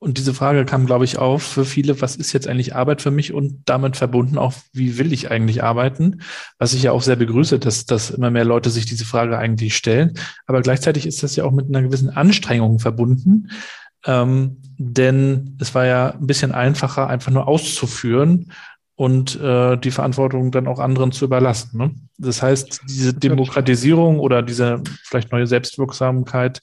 Und 0.02 0.18
diese 0.18 0.34
Frage 0.34 0.64
kam, 0.64 0.84
glaube 0.84 1.04
ich, 1.04 1.18
auf 1.18 1.44
für 1.44 1.64
viele, 1.64 2.00
was 2.00 2.16
ist 2.16 2.32
jetzt 2.32 2.48
eigentlich 2.48 2.74
Arbeit 2.74 3.02
für 3.02 3.12
mich 3.12 3.32
und 3.32 3.62
damit 3.66 3.96
verbunden 3.96 4.36
auch, 4.36 4.52
wie 4.72 4.98
will 4.98 5.12
ich 5.12 5.30
eigentlich 5.30 5.62
arbeiten? 5.62 6.22
Was 6.58 6.74
ich 6.74 6.82
ja 6.82 6.90
auch 6.90 7.02
sehr 7.02 7.14
begrüße, 7.14 7.60
dass, 7.60 7.86
dass 7.86 8.10
immer 8.10 8.32
mehr 8.32 8.44
Leute 8.44 8.68
sich 8.70 8.84
diese 8.84 9.04
Frage 9.04 9.38
eigentlich 9.38 9.76
stellen. 9.76 10.14
Aber 10.46 10.60
gleichzeitig 10.60 11.06
ist 11.06 11.22
das 11.22 11.36
ja 11.36 11.44
auch 11.44 11.52
mit 11.52 11.68
einer 11.68 11.82
gewissen 11.82 12.10
Anstrengung 12.10 12.80
verbunden. 12.80 13.50
Ähm, 14.04 14.56
denn 14.76 15.56
es 15.60 15.72
war 15.72 15.86
ja 15.86 16.10
ein 16.10 16.26
bisschen 16.26 16.50
einfacher, 16.50 17.06
einfach 17.06 17.30
nur 17.30 17.46
auszuführen 17.46 18.50
und 18.96 19.40
äh, 19.40 19.76
die 19.76 19.92
Verantwortung 19.92 20.50
dann 20.50 20.66
auch 20.66 20.80
anderen 20.80 21.12
zu 21.12 21.26
überlassen. 21.26 21.78
Ne? 21.78 21.94
Das 22.18 22.42
heißt, 22.42 22.80
diese 22.88 23.14
Demokratisierung 23.14 24.18
oder 24.18 24.42
diese 24.42 24.82
vielleicht 25.04 25.30
neue 25.30 25.46
Selbstwirksamkeit 25.46 26.60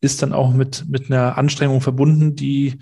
ist 0.00 0.22
dann 0.22 0.32
auch 0.32 0.52
mit, 0.52 0.84
mit 0.88 1.10
einer 1.10 1.36
Anstrengung 1.36 1.80
verbunden, 1.80 2.34
die 2.34 2.78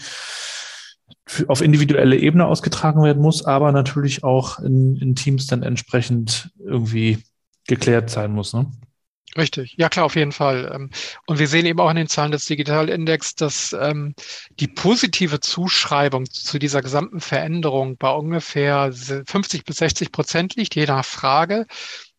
auf 1.47 1.61
individuelle 1.61 2.16
Ebene 2.16 2.47
ausgetragen 2.47 3.03
werden 3.03 3.23
muss, 3.23 3.45
aber 3.45 3.73
natürlich 3.73 4.25
auch 4.25 4.59
in, 4.61 4.97
in 4.97 5.14
Teams 5.14 5.47
dann 5.47 5.62
entsprechend 5.62 6.51
irgendwie 6.59 7.19
geklärt 7.66 8.11
sein 8.11 8.33
muss. 8.33 8.55
Ne? 8.55 8.71
Richtig, 9.37 9.75
ja 9.77 9.91
klar, 9.91 10.07
auf 10.07 10.16
jeden 10.16 10.33
Fall. 10.33 10.71
Ähm, 10.75 10.91
und 11.27 11.39
wir 11.39 11.49
sehen 11.49 11.66
eben 11.66 11.81
auch 11.81 11.91
in 11.91 11.97
den 11.97 12.09
Zahlen 12.09 12.33
des 12.33 12.47
Digitalindex, 12.47 13.35
dass 13.35 13.77
ähm, 13.79 14.14
die 14.59 14.69
positive 14.69 15.41
Zuschreibung 15.41 16.25
zu 16.27 16.59
dieser 16.59 16.81
gesamten 16.81 17.21
Veränderung 17.21 17.99
bei 17.99 18.11
ungefähr 18.11 18.91
50 18.93 19.64
bis 19.64 19.77
60 19.77 20.12
Prozent 20.12 20.57
liegt, 20.57 20.75
je 20.75 20.87
nach 20.87 21.05
Frage. 21.05 21.66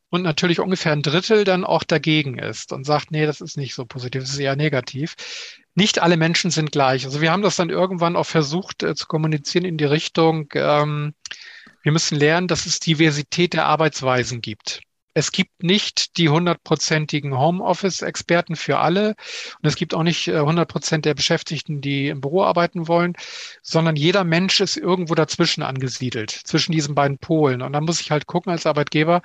Und 0.10 0.24
natürlich 0.24 0.60
ungefähr 0.60 0.92
ein 0.92 1.04
Drittel 1.04 1.44
dann 1.44 1.64
auch 1.64 1.84
dagegen 1.84 2.40
ist 2.40 2.74
und 2.74 2.86
sagt, 2.86 3.12
nee, 3.12 3.26
das 3.26 3.42
ist 3.42 3.58
nicht 3.58 3.76
so 3.76 3.86
positiv, 3.86 4.24
das 4.24 4.32
ist 4.32 4.40
eher 4.40 4.56
negativ. 4.56 5.16
Nicht 5.76 6.00
alle 6.00 6.18
Menschen 6.18 6.50
sind 6.52 6.72
gleich. 6.72 7.06
Also 7.06 7.22
wir 7.22 7.32
haben 7.32 7.44
das 7.44 7.56
dann 7.56 7.70
irgendwann 7.70 8.16
auch 8.16 8.26
versucht 8.26 8.84
äh, 8.84 8.96
zu 8.96 9.06
kommunizieren 9.08 9.66
in 9.66 9.78
die 9.78 9.86
Richtung, 9.86 10.50
ähm, 10.56 11.14
wir 11.82 11.92
müssen 11.94 12.18
lernen, 12.18 12.48
dass 12.48 12.66
es 12.66 12.80
Diversität 12.80 13.54
der 13.54 13.66
Arbeitsweisen 13.66 14.42
gibt. 14.42 14.82
Es 15.16 15.32
gibt 15.32 15.64
nicht 15.64 16.18
die 16.18 16.30
hundertprozentigen 16.30 17.38
Homeoffice-Experten 17.38 18.56
für 18.56 18.78
alle 18.78 19.16
und 19.62 19.68
es 19.68 19.76
gibt 19.76 19.94
auch 19.94 20.04
nicht 20.04 20.28
äh, 20.28 20.40
hundert 20.40 20.70
Prozent 20.70 21.06
der 21.06 21.16
Beschäftigten, 21.16 21.82
die 21.82 22.10
im 22.10 22.22
Büro 22.22 22.44
arbeiten 22.44 22.88
wollen, 22.88 23.14
sondern 23.62 23.96
jeder 23.96 24.24
Mensch 24.24 24.62
ist 24.62 24.78
irgendwo 24.78 25.16
dazwischen 25.16 25.64
angesiedelt, 25.64 26.30
zwischen 26.32 26.74
diesen 26.74 26.96
beiden 26.96 27.18
Polen. 27.18 27.62
Und 27.62 27.74
dann 27.74 27.86
muss 27.86 28.02
ich 28.02 28.12
halt 28.12 28.28
gucken 28.28 28.52
als 28.52 28.66
Arbeitgeber, 28.66 29.22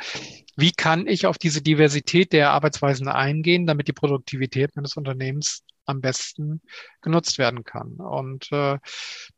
wie 0.56 0.72
kann 0.72 1.06
ich 1.06 1.26
auf 1.26 1.38
diese 1.38 1.62
Diversität 1.62 2.32
der 2.32 2.50
Arbeitsweisen 2.50 3.08
eingehen, 3.08 3.66
damit 3.66 3.88
die 3.88 3.92
Produktivität 3.92 4.74
meines 4.76 4.96
Unternehmens 4.96 5.62
am 5.86 6.00
besten 6.00 6.62
genutzt 7.02 7.38
werden 7.38 7.64
kann. 7.64 7.92
Und 7.94 8.50
äh, 8.52 8.78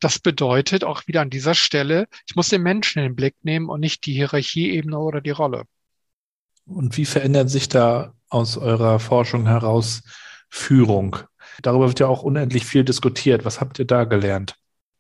das 0.01 0.19
bedeutet 0.19 0.85
auch 0.85 1.07
wieder 1.07 1.21
an 1.21 1.31
dieser 1.31 1.55
Stelle, 1.55 2.07
ich 2.29 2.37
muss 2.37 2.49
den 2.49 2.63
Menschen 2.63 3.01
in 3.01 3.07
den 3.07 3.17
Blick 3.17 3.35
nehmen 3.43 3.69
und 3.69 3.81
nicht 3.81 4.07
die 4.07 4.13
Hierarchieebene 4.13 4.99
oder 4.99 5.21
die 5.21 5.31
Rolle. 5.31 5.65
Und 6.67 6.97
wie 6.97 7.05
verändert 7.05 7.51
sich 7.51 7.69
da 7.69 8.15
aus 8.29 8.57
eurer 8.57 8.99
Forschung 8.99 9.47
heraus 9.47 10.03
Führung? 10.49 11.17
Darüber 11.63 11.89
wird 11.89 12.01
ja 12.01 12.07
auch 12.07 12.23
unendlich 12.23 12.65
viel 12.65 12.85
diskutiert. 12.85 13.45
Was 13.45 13.61
habt 13.61 13.79
ihr 13.79 13.85
da 13.85 14.05
gelernt? 14.05 14.57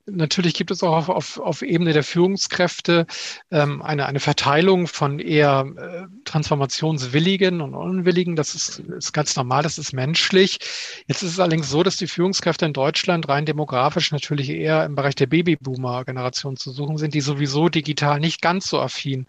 Natürlich 0.08 0.54
gibt 0.54 0.70
es 0.70 0.84
auch 0.84 0.94
auf, 0.94 1.08
auf, 1.08 1.38
auf 1.40 1.62
Ebene 1.62 1.92
der 1.92 2.04
Führungskräfte 2.04 3.06
ähm, 3.50 3.82
eine, 3.82 4.06
eine 4.06 4.20
Verteilung 4.20 4.86
von 4.86 5.18
eher 5.18 5.66
äh, 5.76 6.06
transformationswilligen 6.24 7.60
und 7.60 7.74
unwilligen. 7.74 8.36
Das 8.36 8.54
ist, 8.54 8.78
ist 8.78 9.12
ganz 9.12 9.34
normal, 9.34 9.64
das 9.64 9.78
ist 9.78 9.92
menschlich. 9.92 10.60
Jetzt 11.08 11.24
ist 11.24 11.32
es 11.32 11.40
allerdings 11.40 11.68
so, 11.68 11.82
dass 11.82 11.96
die 11.96 12.06
Führungskräfte 12.06 12.66
in 12.66 12.72
Deutschland 12.72 13.28
rein 13.28 13.46
demografisch 13.46 14.12
natürlich 14.12 14.48
eher 14.50 14.84
im 14.84 14.94
Bereich 14.94 15.16
der 15.16 15.26
Babyboomer-Generation 15.26 16.56
zu 16.56 16.70
suchen 16.70 16.98
sind, 16.98 17.12
die 17.14 17.20
sowieso 17.20 17.68
digital 17.68 18.20
nicht 18.20 18.40
ganz 18.40 18.68
so 18.68 18.80
affin 18.80 19.26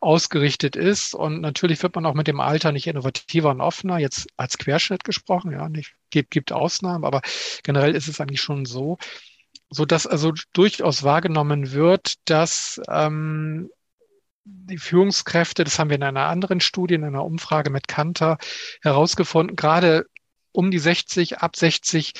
ausgerichtet 0.00 0.74
ist. 0.74 1.14
Und 1.14 1.42
natürlich 1.42 1.82
wird 1.82 1.96
man 1.96 2.06
auch 2.06 2.14
mit 2.14 2.28
dem 2.28 2.40
Alter 2.40 2.72
nicht 2.72 2.86
innovativer 2.86 3.50
und 3.50 3.60
offener, 3.60 3.98
jetzt 3.98 4.26
als 4.38 4.56
Querschnitt 4.56 5.04
gesprochen, 5.04 5.52
ja, 5.52 5.68
nicht, 5.68 5.94
gibt, 6.08 6.30
gibt 6.30 6.50
Ausnahmen, 6.50 7.04
aber 7.04 7.20
generell 7.62 7.94
ist 7.94 8.08
es 8.08 8.22
eigentlich 8.22 8.40
schon 8.40 8.64
so 8.64 8.96
so 9.74 9.84
dass 9.84 10.06
also 10.06 10.32
durchaus 10.52 11.02
wahrgenommen 11.02 11.72
wird, 11.72 12.14
dass 12.26 12.80
ähm, 12.88 13.70
die 14.44 14.78
Führungskräfte, 14.78 15.64
das 15.64 15.78
haben 15.78 15.90
wir 15.90 15.96
in 15.96 16.02
einer 16.02 16.28
anderen 16.28 16.60
Studie, 16.60 16.94
in 16.94 17.04
einer 17.04 17.24
Umfrage 17.24 17.70
mit 17.70 17.88
Kanter 17.88 18.38
herausgefunden, 18.82 19.56
gerade 19.56 20.06
um 20.52 20.70
die 20.70 20.78
60, 20.78 21.38
ab 21.38 21.56
60 21.56 22.12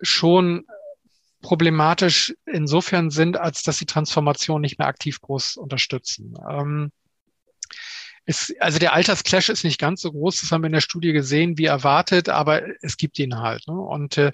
schon 0.00 0.64
problematisch 1.42 2.34
insofern 2.46 3.10
sind, 3.10 3.36
als 3.36 3.62
dass 3.62 3.78
sie 3.78 3.86
Transformation 3.86 4.60
nicht 4.60 4.78
mehr 4.78 4.88
aktiv 4.88 5.20
groß 5.20 5.56
unterstützen. 5.56 6.34
Ähm, 6.50 6.90
es, 8.26 8.54
also 8.60 8.78
der 8.78 8.92
Altersclash 8.92 9.48
ist 9.48 9.64
nicht 9.64 9.80
ganz 9.80 10.02
so 10.02 10.12
groß, 10.12 10.40
das 10.40 10.52
haben 10.52 10.62
wir 10.62 10.66
in 10.66 10.74
der 10.74 10.80
Studie 10.80 11.12
gesehen, 11.12 11.58
wie 11.58 11.64
erwartet, 11.64 12.28
aber 12.28 12.62
es 12.82 12.96
gibt 12.96 13.18
ihn 13.18 13.38
halt. 13.38 13.66
Ne? 13.66 13.74
Und 13.74 14.18
äh, 14.18 14.32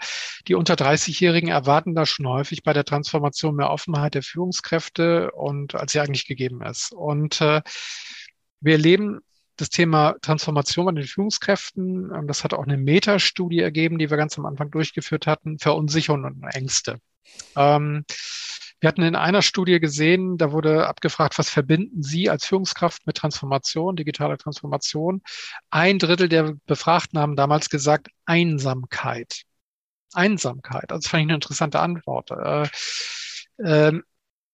die 0.49 0.55
unter 0.55 0.75
30-Jährigen 0.75 1.49
erwarten 1.49 1.95
da 1.95 2.07
schon 2.07 2.27
häufig 2.29 2.63
bei 2.63 2.73
der 2.73 2.85
Transformation 2.85 3.57
mehr 3.57 3.71
Offenheit 3.71 4.15
der 4.15 4.23
Führungskräfte 4.23 5.31
und 5.33 5.75
als 5.75 5.93
sie 5.93 6.01
eigentlich 6.01 6.27
gegeben 6.27 6.63
ist. 6.63 6.93
Und 6.93 7.41
äh, 7.41 7.63
wir 8.61 8.73
erleben 8.73 9.21
das 9.57 9.71
Thema 9.71 10.15
Transformation 10.21 10.87
bei 10.87 10.93
den 10.93 11.05
Führungskräften, 11.07 12.13
ähm, 12.15 12.27
das 12.27 12.45
hat 12.45 12.53
auch 12.53 12.65
eine 12.65 12.77
Metastudie 12.77 13.61
ergeben, 13.61 13.99
die 13.99 14.11
wir 14.11 14.17
ganz 14.17 14.39
am 14.39 14.47
Anfang 14.47 14.71
durchgeführt 14.71 15.27
hatten, 15.27 15.59
Verunsicherung 15.59 16.25
und 16.25 16.45
Ängste. 16.55 16.99
Ähm, 17.57 18.05
wir 18.81 18.89
hatten 18.89 19.03
in 19.03 19.17
einer 19.17 19.43
Studie 19.43 19.81
gesehen, 19.81 20.37
da 20.37 20.53
wurde 20.53 20.87
abgefragt, 20.87 21.39
was 21.39 21.49
verbinden 21.49 22.03
Sie 22.03 22.29
als 22.29 22.47
Führungskraft 22.47 23.07
mit 23.07 23.17
Transformation, 23.17 23.97
digitaler 23.97 24.37
Transformation? 24.37 25.23
Ein 25.71 25.99
Drittel 25.99 26.29
der 26.29 26.55
Befragten 26.67 27.19
haben 27.19 27.37
damals 27.37 27.71
gesagt 27.71 28.09
Einsamkeit. 28.27 29.43
Einsamkeit. 30.13 30.91
Also 30.93 31.01
das 31.01 31.11
fand 31.11 31.23
ich 31.23 31.27
eine 31.27 31.35
interessante 31.35 31.81
Antwort. 31.81 32.31
Äh, 32.31 32.69
äh, 33.59 33.93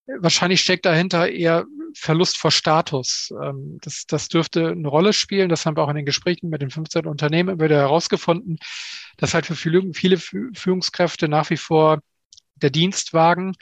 wahrscheinlich 0.06 0.60
steckt 0.60 0.86
dahinter 0.86 1.28
eher 1.28 1.64
Verlust 1.94 2.38
vor 2.38 2.50
Status. 2.50 3.32
Ähm, 3.42 3.78
das, 3.82 4.06
das 4.06 4.28
dürfte 4.28 4.68
eine 4.68 4.88
Rolle 4.88 5.12
spielen. 5.12 5.48
Das 5.48 5.66
haben 5.66 5.76
wir 5.76 5.82
auch 5.82 5.90
in 5.90 5.96
den 5.96 6.06
Gesprächen 6.06 6.48
mit 6.48 6.62
den 6.62 6.70
15 6.70 7.06
Unternehmen 7.06 7.60
wieder 7.60 7.76
herausgefunden, 7.76 8.58
dass 9.16 9.34
halt 9.34 9.46
für 9.46 9.56
viele, 9.56 9.92
viele 9.92 10.18
Führungskräfte 10.18 11.28
nach 11.28 11.50
wie 11.50 11.56
vor 11.56 12.00
der 12.56 12.70
Dienstwagen 12.70 13.54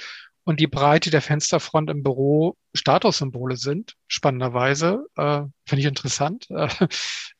und 0.44 0.60
die 0.60 0.66
Breite 0.66 1.10
der 1.10 1.22
Fensterfront 1.22 1.90
im 1.90 2.02
Büro 2.02 2.56
Statussymbole 2.74 3.56
sind, 3.56 3.96
spannenderweise, 4.06 5.06
äh, 5.16 5.42
finde 5.66 5.80
ich 5.80 5.86
interessant. 5.86 6.48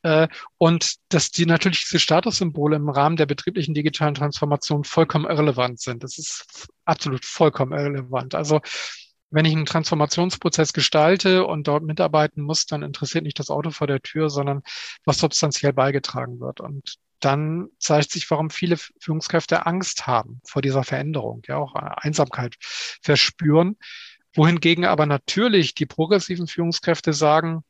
Äh, 0.03 0.29
und 0.57 0.95
dass 1.11 1.31
die 1.31 1.45
natürlich 1.45 1.85
diese 1.85 1.99
Statussymbole 1.99 2.77
im 2.77 2.89
Rahmen 2.89 3.17
der 3.17 3.27
betrieblichen 3.27 3.75
digitalen 3.75 4.15
Transformation 4.15 4.83
vollkommen 4.83 5.27
irrelevant 5.27 5.79
sind. 5.79 6.03
Das 6.03 6.17
ist 6.17 6.69
absolut 6.87 7.27
vollkommen 7.27 7.73
irrelevant. 7.73 8.35
Also 8.35 8.63
wenn 9.31 9.45
ich 9.45 9.53
einen 9.53 9.67
Transformationsprozess 9.67 10.73
gestalte 10.73 11.45
und 11.47 11.69
dort 11.69 11.85
mitarbeiten 11.85 12.43
muss, 12.43 12.65
dann 12.65 12.83
interessiert 12.83 13.25
nicht 13.25 13.39
das 13.39 13.51
Auto 13.51 13.71
vor 13.71 13.87
der 13.87 14.01
Tür, 14.01 14.31
sondern 14.31 14.63
was 15.05 15.19
substanziell 15.19 15.75
beigetragen 15.75 16.41
wird. 16.41 16.61
Und 16.61 16.97
dann 17.21 17.69
zeigt 17.79 18.11
sich, 18.11 18.31
warum 18.31 18.51
viele 18.51 18.77
Führungskräfte 18.77 19.67
Angst 19.67 20.07
haben 20.07 20.41
vor 20.45 20.63
dieser 20.63 20.85
Veränderung, 20.85 21.43
ja 21.47 21.57
auch 21.57 21.75
Einsamkeit 21.75 22.57
verspüren. 23.03 23.77
Wohingegen 24.35 24.85
aber 24.85 25.07
natürlich 25.07 25.75
die 25.75 25.87
progressiven 25.87 26.47
Führungskräfte 26.47 27.13
sagen, 27.13 27.65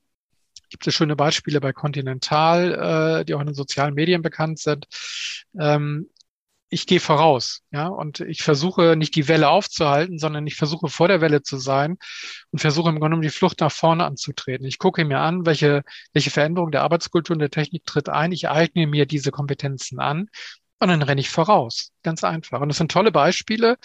gibt 0.68 0.86
es 0.86 0.94
schöne 0.94 1.16
Beispiele 1.16 1.60
bei 1.60 1.72
Continental, 1.72 3.20
äh, 3.20 3.24
die 3.24 3.34
auch 3.34 3.40
in 3.40 3.46
den 3.46 3.54
sozialen 3.54 3.94
Medien 3.94 4.22
bekannt 4.22 4.58
sind. 4.58 4.86
Ähm, 5.58 6.08
ich 6.70 6.86
gehe 6.86 7.00
voraus, 7.00 7.62
ja, 7.72 7.88
und 7.88 8.20
ich 8.20 8.42
versuche 8.42 8.94
nicht 8.96 9.16
die 9.16 9.26
Welle 9.26 9.48
aufzuhalten, 9.48 10.18
sondern 10.18 10.46
ich 10.46 10.54
versuche 10.54 10.88
vor 10.88 11.08
der 11.08 11.20
Welle 11.20 11.42
zu 11.42 11.58
sein 11.58 11.98
und 12.52 12.60
versuche 12.60 12.88
im 12.88 12.94
Grunde 12.94 13.08
genommen 13.10 13.22
die 13.22 13.30
Flucht 13.30 13.60
nach 13.60 13.72
vorne 13.72 14.04
anzutreten. 14.04 14.66
Ich 14.66 14.78
gucke 14.78 15.04
mir 15.04 15.18
an, 15.18 15.44
welche, 15.46 15.82
welche 16.12 16.30
Veränderung 16.30 16.70
der 16.70 16.82
Arbeitskultur 16.82 17.34
und 17.34 17.40
der 17.40 17.50
Technik 17.50 17.84
tritt 17.86 18.08
ein. 18.08 18.30
Ich 18.30 18.48
eigne 18.48 18.86
mir 18.86 19.04
diese 19.04 19.32
Kompetenzen 19.32 19.98
an 19.98 20.28
und 20.78 20.88
dann 20.88 21.02
renne 21.02 21.20
ich 21.20 21.28
voraus. 21.28 21.90
Ganz 22.04 22.22
einfach. 22.22 22.60
Und 22.60 22.68
das 22.68 22.78
sind 22.78 22.92
tolle 22.92 23.10
Beispiele, 23.10 23.76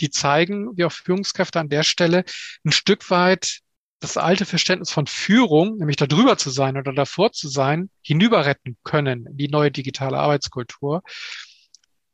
die 0.00 0.10
zeigen, 0.10 0.76
wie 0.76 0.84
auch 0.84 0.92
Führungskräfte 0.92 1.58
an 1.58 1.68
der 1.68 1.82
Stelle 1.82 2.24
ein 2.64 2.72
Stück 2.72 3.10
weit 3.10 3.60
das 4.00 4.16
alte 4.16 4.44
Verständnis 4.44 4.92
von 4.92 5.08
Führung, 5.08 5.78
nämlich 5.78 5.96
da 5.96 6.06
drüber 6.06 6.38
zu 6.38 6.50
sein 6.50 6.76
oder 6.76 6.92
davor 6.92 7.32
zu 7.32 7.48
sein, 7.48 7.90
hinüberretten 8.02 8.76
können 8.84 9.26
in 9.26 9.36
die 9.36 9.48
neue 9.48 9.72
digitale 9.72 10.18
Arbeitskultur 10.18 11.02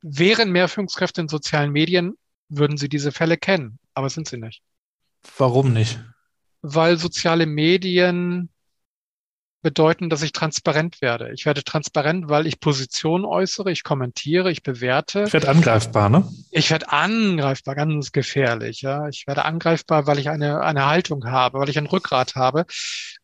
Wären 0.07 0.53
mehr 0.53 0.69
Führungskräfte 0.69 1.23
in 1.23 1.29
sozialen 1.29 1.73
Medien, 1.73 2.19
würden 2.51 2.77
sie 2.77 2.91
diese 2.91 3.11
Fälle 3.11 3.39
kennen, 3.39 3.79
aber 3.95 4.11
sind 4.11 4.29
sie 4.29 4.37
nicht. 4.37 4.61
Warum 5.39 5.73
nicht? 5.73 5.99
Weil 6.61 6.99
soziale 6.99 7.47
Medien 7.47 8.51
bedeuten, 9.63 10.11
dass 10.11 10.23
ich 10.23 10.33
transparent 10.33 11.01
werde. 11.01 11.33
Ich 11.33 11.47
werde 11.47 11.65
transparent, 11.65 12.29
weil 12.29 12.47
ich 12.47 12.61
Position 12.61 13.25
äußere, 13.25 13.73
ich 13.73 13.83
kommentiere, 13.83 14.53
ich 14.53 14.63
bewerte. 14.63 15.25
Ich 15.27 15.33
werde 15.33 15.49
angreifbar, 15.49 16.11
ne? 16.11 16.29
Ich 16.51 16.71
werde 16.71 16.93
angreifbar, 16.93 17.75
ganz 17.75 18.13
gefährlich. 18.13 18.83
Ja, 18.83 19.09
ich 19.09 19.27
werde 19.27 19.47
angreifbar, 19.47 20.07
weil 20.07 20.19
ich 20.19 20.29
eine 20.29 20.61
eine 20.61 20.85
Haltung 20.85 21.25
habe, 21.25 21.59
weil 21.61 21.71
ich 21.71 21.79
ein 21.79 21.87
Rückgrat 21.87 22.35
habe. 22.35 22.67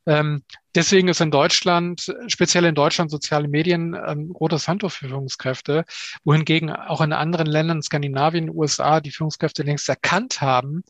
Ähm, 0.07 0.43
Deswegen 0.75 1.09
ist 1.09 1.21
in 1.21 1.31
Deutschland, 1.31 2.14
speziell 2.29 2.64
in 2.64 2.75
Deutschland, 2.75 3.11
soziale 3.11 3.49
Medien 3.49 3.97
ähm, 4.07 4.31
rotes 4.31 4.68
Handtuch 4.68 4.93
für 4.93 5.09
Führungskräfte, 5.09 5.85
wohingegen 6.25 6.71
auch 6.71 7.01
in 7.01 7.12
anderen 7.12 7.47
Ländern, 7.47 7.83
Skandinavien, 7.83 8.51
USA, 8.51 9.01
die 9.01 9.11
Führungskräfte 9.11 9.62
längst 9.64 9.89
erkannt 9.89 10.41
haben, 10.41 10.85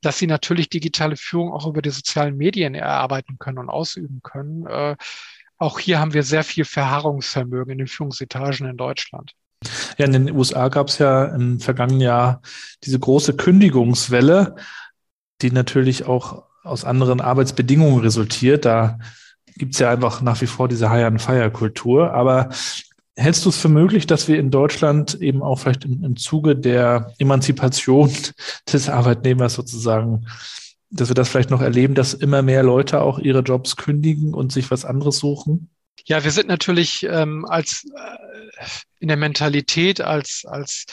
dass 0.00 0.18
sie 0.18 0.26
natürlich 0.26 0.70
digitale 0.70 1.16
Führung 1.16 1.52
auch 1.52 1.66
über 1.66 1.82
die 1.82 1.90
sozialen 1.90 2.36
Medien 2.36 2.74
erarbeiten 2.74 3.36
können 3.38 3.58
und 3.58 3.68
ausüben 3.68 4.20
können. 4.22 4.66
Äh, 4.66 4.96
auch 5.58 5.78
hier 5.78 6.00
haben 6.00 6.14
wir 6.14 6.22
sehr 6.22 6.44
viel 6.44 6.64
Verharrungsvermögen 6.64 7.72
in 7.72 7.78
den 7.78 7.86
Führungsetagen 7.86 8.68
in 8.68 8.76
Deutschland. 8.76 9.32
Ja, 9.98 10.04
in 10.04 10.12
den 10.12 10.30
USA 10.30 10.68
gab 10.68 10.88
es 10.88 10.98
ja 10.98 11.24
im 11.26 11.60
vergangenen 11.60 12.00
Jahr 12.00 12.42
diese 12.84 12.98
große 12.98 13.36
Kündigungswelle, 13.36 14.56
die 15.42 15.50
natürlich 15.50 16.04
auch 16.04 16.44
aus 16.62 16.84
anderen 16.84 17.20
Arbeitsbedingungen 17.20 18.00
resultiert. 18.00 18.64
Da 18.64 18.98
gibt 19.56 19.74
es 19.74 19.80
ja 19.80 19.90
einfach 19.90 20.22
nach 20.22 20.40
wie 20.40 20.46
vor 20.46 20.68
diese 20.68 20.90
Hire-and-Fire-Kultur. 20.90 22.12
Aber 22.12 22.50
hältst 23.16 23.44
du 23.44 23.48
es 23.48 23.58
für 23.58 23.68
möglich, 23.68 24.06
dass 24.06 24.28
wir 24.28 24.38
in 24.38 24.50
Deutschland 24.50 25.14
eben 25.20 25.42
auch 25.42 25.58
vielleicht 25.58 25.84
im, 25.84 26.04
im 26.04 26.16
Zuge 26.16 26.56
der 26.56 27.14
Emanzipation 27.18 28.12
des 28.72 28.88
Arbeitnehmers 28.88 29.54
sozusagen, 29.54 30.26
dass 30.90 31.08
wir 31.08 31.14
das 31.14 31.28
vielleicht 31.28 31.50
noch 31.50 31.62
erleben, 31.62 31.94
dass 31.94 32.14
immer 32.14 32.42
mehr 32.42 32.62
Leute 32.62 33.00
auch 33.00 33.18
ihre 33.18 33.40
Jobs 33.40 33.76
kündigen 33.76 34.34
und 34.34 34.52
sich 34.52 34.70
was 34.70 34.84
anderes 34.84 35.18
suchen? 35.18 35.70
Ja, 36.04 36.22
wir 36.22 36.30
sind 36.30 36.46
natürlich 36.46 37.04
ähm, 37.10 37.44
als 37.46 37.84
äh, 37.94 38.64
in 39.00 39.08
der 39.08 39.16
Mentalität 39.16 40.00
als 40.00 40.44
als 40.46 40.86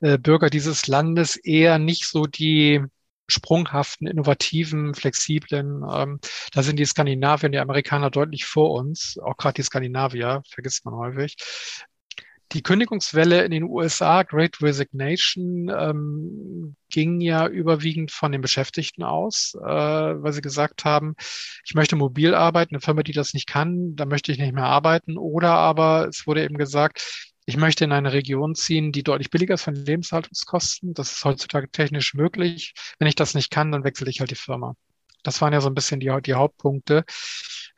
äh, 0.00 0.18
Bürger 0.18 0.50
dieses 0.50 0.86
Landes 0.86 1.36
eher 1.36 1.78
nicht 1.78 2.06
so 2.06 2.26
die 2.26 2.82
sprunghaften, 3.30 4.06
innovativen, 4.06 4.94
flexiblen. 4.94 5.82
Ähm, 5.90 6.20
da 6.52 6.62
sind 6.62 6.78
die 6.78 6.84
Skandinavier 6.84 7.46
und 7.46 7.52
die 7.52 7.58
Amerikaner 7.58 8.10
deutlich 8.10 8.44
vor 8.44 8.72
uns, 8.72 9.18
auch 9.22 9.36
gerade 9.36 9.54
die 9.54 9.62
Skandinavier, 9.62 10.42
vergisst 10.48 10.84
man 10.84 10.94
häufig. 10.94 11.36
Die 12.52 12.62
Kündigungswelle 12.62 13.44
in 13.44 13.52
den 13.52 13.62
USA, 13.62 14.24
Great 14.24 14.60
Resignation, 14.60 15.68
ähm, 15.68 16.74
ging 16.88 17.20
ja 17.20 17.46
überwiegend 17.46 18.10
von 18.10 18.32
den 18.32 18.40
Beschäftigten 18.40 19.04
aus, 19.04 19.54
äh, 19.54 19.60
weil 19.62 20.32
sie 20.32 20.40
gesagt 20.40 20.84
haben, 20.84 21.14
ich 21.64 21.74
möchte 21.74 21.94
mobil 21.94 22.34
arbeiten, 22.34 22.74
eine 22.74 22.80
Firma, 22.80 23.04
die 23.04 23.12
das 23.12 23.34
nicht 23.34 23.46
kann, 23.46 23.94
da 23.94 24.04
möchte 24.04 24.32
ich 24.32 24.38
nicht 24.38 24.52
mehr 24.52 24.64
arbeiten. 24.64 25.16
Oder 25.16 25.50
aber 25.50 26.08
es 26.08 26.26
wurde 26.26 26.42
eben 26.42 26.58
gesagt, 26.58 27.29
ich 27.50 27.56
möchte 27.56 27.84
in 27.84 27.92
eine 27.92 28.12
Region 28.12 28.54
ziehen, 28.54 28.92
die 28.92 29.02
deutlich 29.02 29.30
billiger 29.30 29.54
ist 29.54 29.62
von 29.64 29.74
Lebenshaltungskosten. 29.74 30.94
Das 30.94 31.10
ist 31.10 31.24
heutzutage 31.24 31.68
technisch 31.68 32.14
möglich. 32.14 32.74
Wenn 33.00 33.08
ich 33.08 33.16
das 33.16 33.34
nicht 33.34 33.50
kann, 33.50 33.72
dann 33.72 33.82
wechsle 33.82 34.08
ich 34.08 34.20
halt 34.20 34.30
die 34.30 34.36
Firma. 34.36 34.76
Das 35.24 35.40
waren 35.40 35.52
ja 35.52 35.60
so 35.60 35.68
ein 35.68 35.74
bisschen 35.74 35.98
die, 35.98 36.12
die 36.24 36.34
Hauptpunkte. 36.34 37.04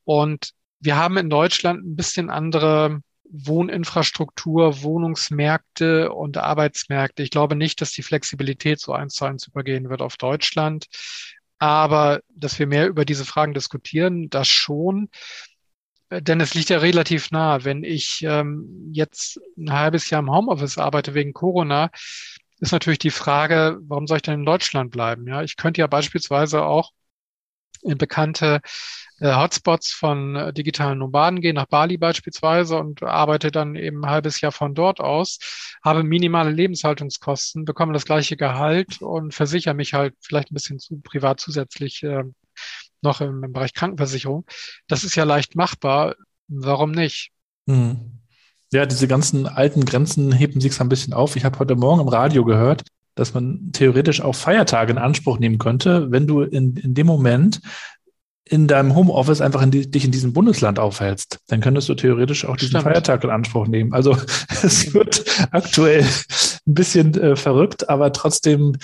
Und 0.05 0.53
wir 0.79 0.97
haben 0.97 1.17
in 1.17 1.31
Deutschland 1.31 1.85
ein 1.85 1.97
bisschen 1.97 2.29
andere 2.29 3.01
Wohninfrastruktur, 3.25 4.83
Wohnungsmärkte 4.83 6.13
und 6.13 6.37
Arbeitsmärkte. 6.37 7.23
Ich 7.23 7.31
glaube 7.31 7.57
nicht, 7.57 7.81
dass 7.81 7.93
die 7.93 8.03
Flexibilität 8.03 8.79
so 8.79 8.93
eins 8.93 9.15
zu 9.15 9.25
eins 9.25 9.47
übergehen 9.47 9.89
wird 9.89 10.03
auf 10.03 10.19
Deutschland. 10.19 10.87
Aber 11.59 12.21
dass 12.29 12.59
wir 12.59 12.67
mehr 12.67 12.89
über 12.89 13.07
diese 13.07 13.25
Fragen 13.25 13.55
diskutieren, 13.55 14.29
das 14.29 14.49
schon. 14.49 15.09
Denn 16.21 16.41
es 16.41 16.55
liegt 16.55 16.71
ja 16.71 16.79
relativ 16.79 17.31
nah. 17.31 17.65
Wenn 17.65 17.85
ich 17.85 18.23
ähm, 18.23 18.91
jetzt 18.93 19.41
ein 19.57 19.73
halbes 19.73 20.11
Jahr 20.11 20.21
im 20.21 20.31
Homeoffice 20.31 20.79
arbeite 20.79 21.15
wegen 21.15 21.33
Corona, 21.33 21.91
ist 22.61 22.73
natürlich 22.73 22.99
die 22.99 23.11
Frage, 23.11 23.79
warum 23.83 24.07
soll 24.07 24.19
ich 24.19 24.23
denn 24.23 24.41
in 24.41 24.47
Deutschland 24.47 24.91
bleiben? 24.91 25.27
Ja, 25.27 25.43
ich 25.43 25.57
könnte 25.57 25.81
ja 25.81 25.87
beispielsweise 25.87 26.63
auch 26.65 26.91
in 27.83 27.99
bekannte 27.99 28.61
äh, 29.21 29.35
Hotspots 29.35 29.93
von 29.93 30.37
äh, 30.37 30.53
digitalen 30.53 30.99
Nomaden 30.99 31.41
gehen, 31.41 31.57
nach 31.57 31.67
Bali 31.67 31.97
beispielsweise 31.97 32.79
und 32.79 33.03
arbeite 33.03 33.51
dann 33.51 33.75
eben 33.77 34.05
ein 34.05 34.11
halbes 34.11 34.41
Jahr 34.41 34.53
von 34.53 34.75
dort 34.75 35.01
aus, 35.01 35.39
habe 35.85 36.03
minimale 36.05 36.51
Lebenshaltungskosten, 36.51 37.65
bekomme 37.65 37.93
das 37.93 38.05
gleiche 38.05 38.37
Gehalt 38.37 39.03
und 39.03 39.35
versichere 39.35 39.75
mich 39.75 39.95
halt 39.95 40.15
vielleicht 40.21 40.51
ein 40.53 40.55
bisschen 40.55 40.79
zu 40.79 41.01
privat 41.01 41.41
zusätzlich 41.41 42.03
äh, 42.03 42.25
noch 43.03 43.21
im, 43.21 43.43
im 43.45 43.53
Bereich 43.53 43.75
Krankenversicherung. 43.75 44.45
Das 44.89 45.05
ist 45.05 45.15
ja 45.15 45.25
leicht 45.25 45.57
machbar. 45.57 46.15
Warum 46.49 46.93
nicht? 46.93 47.31
Hm. 47.67 48.19
Ja, 48.73 48.87
diese 48.87 49.07
ganzen 49.07 49.47
alten 49.47 49.85
Grenzen 49.85 50.33
heben 50.33 50.61
sich 50.61 50.81
ein 50.81 50.89
bisschen 50.89 51.13
auf. 51.13 51.37
Ich 51.37 51.45
habe 51.45 51.59
heute 51.59 51.77
Morgen 51.77 52.01
im 52.01 52.09
Radio 52.09 52.45
gehört, 52.45 52.85
dass 53.15 53.35
man 53.35 53.71
theoretisch 53.73 54.23
auch 54.23 54.35
Feiertage 54.35 54.93
in 54.93 54.99
Anspruch 54.99 55.39
nehmen 55.39 55.59
könnte, 55.59 56.11
wenn 56.11 56.27
du 56.27 56.41
in, 56.41 56.77
in 56.77 56.95
dem 56.95 57.07
Moment 57.07 57.61
in 58.45 58.67
deinem 58.67 58.95
Homeoffice 58.95 59.41
einfach 59.41 59.63
in 59.63 59.71
die, 59.71 59.91
dich 59.91 60.05
in 60.05 60.11
diesem 60.11 60.33
Bundesland 60.33 60.79
aufhältst, 60.79 61.39
dann 61.49 61.61
könntest 61.61 61.89
du 61.89 61.95
theoretisch 61.95 62.45
auch 62.45 62.57
diesen 62.57 62.71
Stimmt. 62.71 62.85
Feiertag 62.85 63.25
in 63.25 63.31
Anspruch 63.31 63.67
nehmen. 63.67 63.93
Also 63.93 64.17
es 64.63 64.93
wird 64.93 65.25
aktuell 65.53 66.03
ein 66.67 66.75
bisschen 66.75 67.15
äh, 67.15 67.37
verrückt, 67.37 67.89
aber 67.89 68.13
trotzdem 68.13 68.77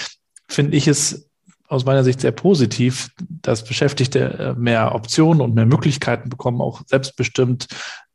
finde 0.48 0.76
ich 0.76 0.88
es 0.88 1.28
aus 1.68 1.84
meiner 1.84 2.04
Sicht 2.04 2.20
sehr 2.20 2.32
positiv, 2.32 3.10
dass 3.42 3.64
Beschäftigte 3.64 4.20
äh, 4.20 4.54
mehr 4.58 4.94
Optionen 4.94 5.42
und 5.42 5.54
mehr 5.54 5.66
Möglichkeiten 5.66 6.30
bekommen, 6.30 6.60
auch 6.60 6.82
selbstbestimmt 6.86 7.68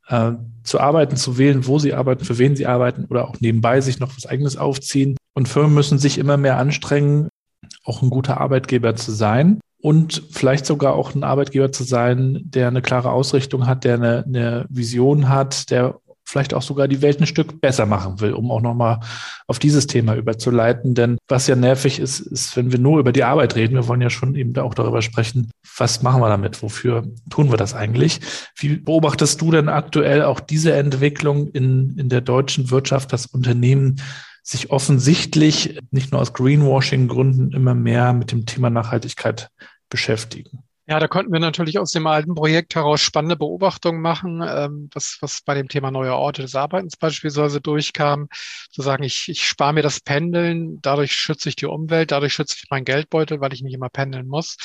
äh, 0.08 0.32
zu 0.64 0.80
arbeiten, 0.80 1.16
zu 1.16 1.38
wählen, 1.38 1.68
wo 1.68 1.80
sie 1.80 1.94
arbeiten, 1.94 2.26
für 2.26 2.38
wen 2.38 2.56
sie 2.56 2.66
arbeiten 2.66 3.06
oder 3.06 3.28
auch 3.28 3.40
nebenbei 3.40 3.80
sich 3.82 4.00
noch 4.00 4.16
was 4.16 4.26
eigenes 4.26 4.58
aufziehen. 4.58 5.18
Und 5.34 5.48
Firmen 5.48 5.74
müssen 5.74 6.00
sich 6.00 6.18
immer 6.18 6.38
mehr 6.38 6.58
anstrengen, 6.58 7.30
auch 7.84 8.02
ein 8.02 8.10
guter 8.10 8.42
Arbeitgeber 8.42 8.96
zu 8.96 9.12
sein 9.12 9.60
und 9.84 10.24
vielleicht 10.32 10.66
sogar 10.66 10.94
auch 10.94 11.14
ein 11.14 11.26
Arbeitgeber 11.26 11.72
zu 11.72 11.84
sein, 11.84 12.42
der 12.46 12.70
eine 12.70 12.82
klare 12.82 13.12
Ausrichtung 13.12 13.68
hat, 13.68 13.84
der 13.84 13.96
eine, 13.96 14.24
eine 14.26 14.66
Vision 14.70 15.28
hat, 15.28 15.70
der 15.70 16.00
vielleicht 16.34 16.56
auch 16.56 16.64
sogar 16.64 16.88
die 16.88 17.04
Welt 17.04 17.22
ein 17.22 17.28
Stück 17.28 17.62
besser 17.62 17.86
machen 17.86 18.20
will, 18.20 18.34
um 18.34 18.50
auch 18.50 18.60
nochmal 18.60 19.00
auf 19.46 19.60
dieses 19.60 19.86
Thema 19.86 20.16
überzuleiten. 20.16 20.96
Denn 20.96 21.20
was 21.28 21.46
ja 21.46 21.56
nervig 21.56 22.00
ist, 22.00 22.22
ist, 22.22 22.58
wenn 22.58 22.72
wir 22.72 22.80
nur 22.80 23.00
über 23.00 23.12
die 23.12 23.24
Arbeit 23.24 23.56
reden, 23.56 23.76
wir 23.76 23.88
wollen 23.88 24.02
ja 24.02 24.10
schon 24.10 24.34
eben 24.34 24.58
auch 24.58 24.74
darüber 24.74 25.04
sprechen, 25.04 25.52
was 25.78 26.02
machen 26.02 26.22
wir 26.22 26.30
damit, 26.30 26.64
wofür 26.64 27.08
tun 27.30 27.52
wir 27.52 27.58
das 27.58 27.76
eigentlich? 27.76 28.20
Wie 28.58 28.78
beobachtest 28.78 29.40
du 29.42 29.52
denn 29.52 29.70
aktuell 29.70 30.24
auch 30.24 30.40
diese 30.40 30.74
Entwicklung 30.74 31.52
in, 31.52 31.96
in 32.00 32.10
der 32.10 32.22
deutschen 32.22 32.72
Wirtschaft, 32.72 33.14
dass 33.14 33.28
Unternehmen 33.28 34.02
sich 34.42 34.72
offensichtlich 34.72 35.80
nicht 35.92 36.12
nur 36.12 36.20
aus 36.20 36.34
Greenwashing-Gründen 36.34 37.52
immer 37.54 37.76
mehr 37.76 38.12
mit 38.12 38.32
dem 38.32 38.48
Thema 38.48 38.72
Nachhaltigkeit 38.72 39.50
beschäftigen? 39.88 40.64
Ja, 40.94 41.00
da 41.00 41.08
konnten 41.08 41.34
wir 41.34 41.40
natürlich 41.40 41.80
aus 41.80 41.90
dem 41.90 42.06
alten 42.06 42.36
Projekt 42.36 42.76
heraus 42.76 43.02
spannende 43.02 43.36
Beobachtungen 43.36 44.00
machen, 44.00 44.44
ähm, 44.48 44.92
was, 44.94 45.18
was 45.22 45.42
bei 45.42 45.56
dem 45.56 45.68
Thema 45.68 45.90
neue 45.90 46.14
Orte 46.14 46.44
des 46.44 46.54
Arbeitens 46.54 46.98
beispielsweise 46.98 47.60
durchkam. 47.62 48.28
Zu 48.70 48.84
sagen, 48.84 49.02
ich, 49.02 49.28
ich 49.28 49.48
spare 49.48 49.74
mir 49.74 49.82
das 49.82 50.02
Pendeln, 50.02 50.80
dadurch 50.84 51.14
schütze 51.14 51.50
ich 51.50 51.56
die 51.56 51.66
Umwelt, 51.66 52.12
dadurch 52.12 52.36
schütze 52.36 52.58
ich 52.60 52.70
meinen 52.70 52.86
Geldbeutel, 52.86 53.42
weil 53.42 53.54
ich 53.54 53.64
nicht 53.64 53.74
immer 53.74 53.90
pendeln 53.90 54.28
muss. 54.28 54.56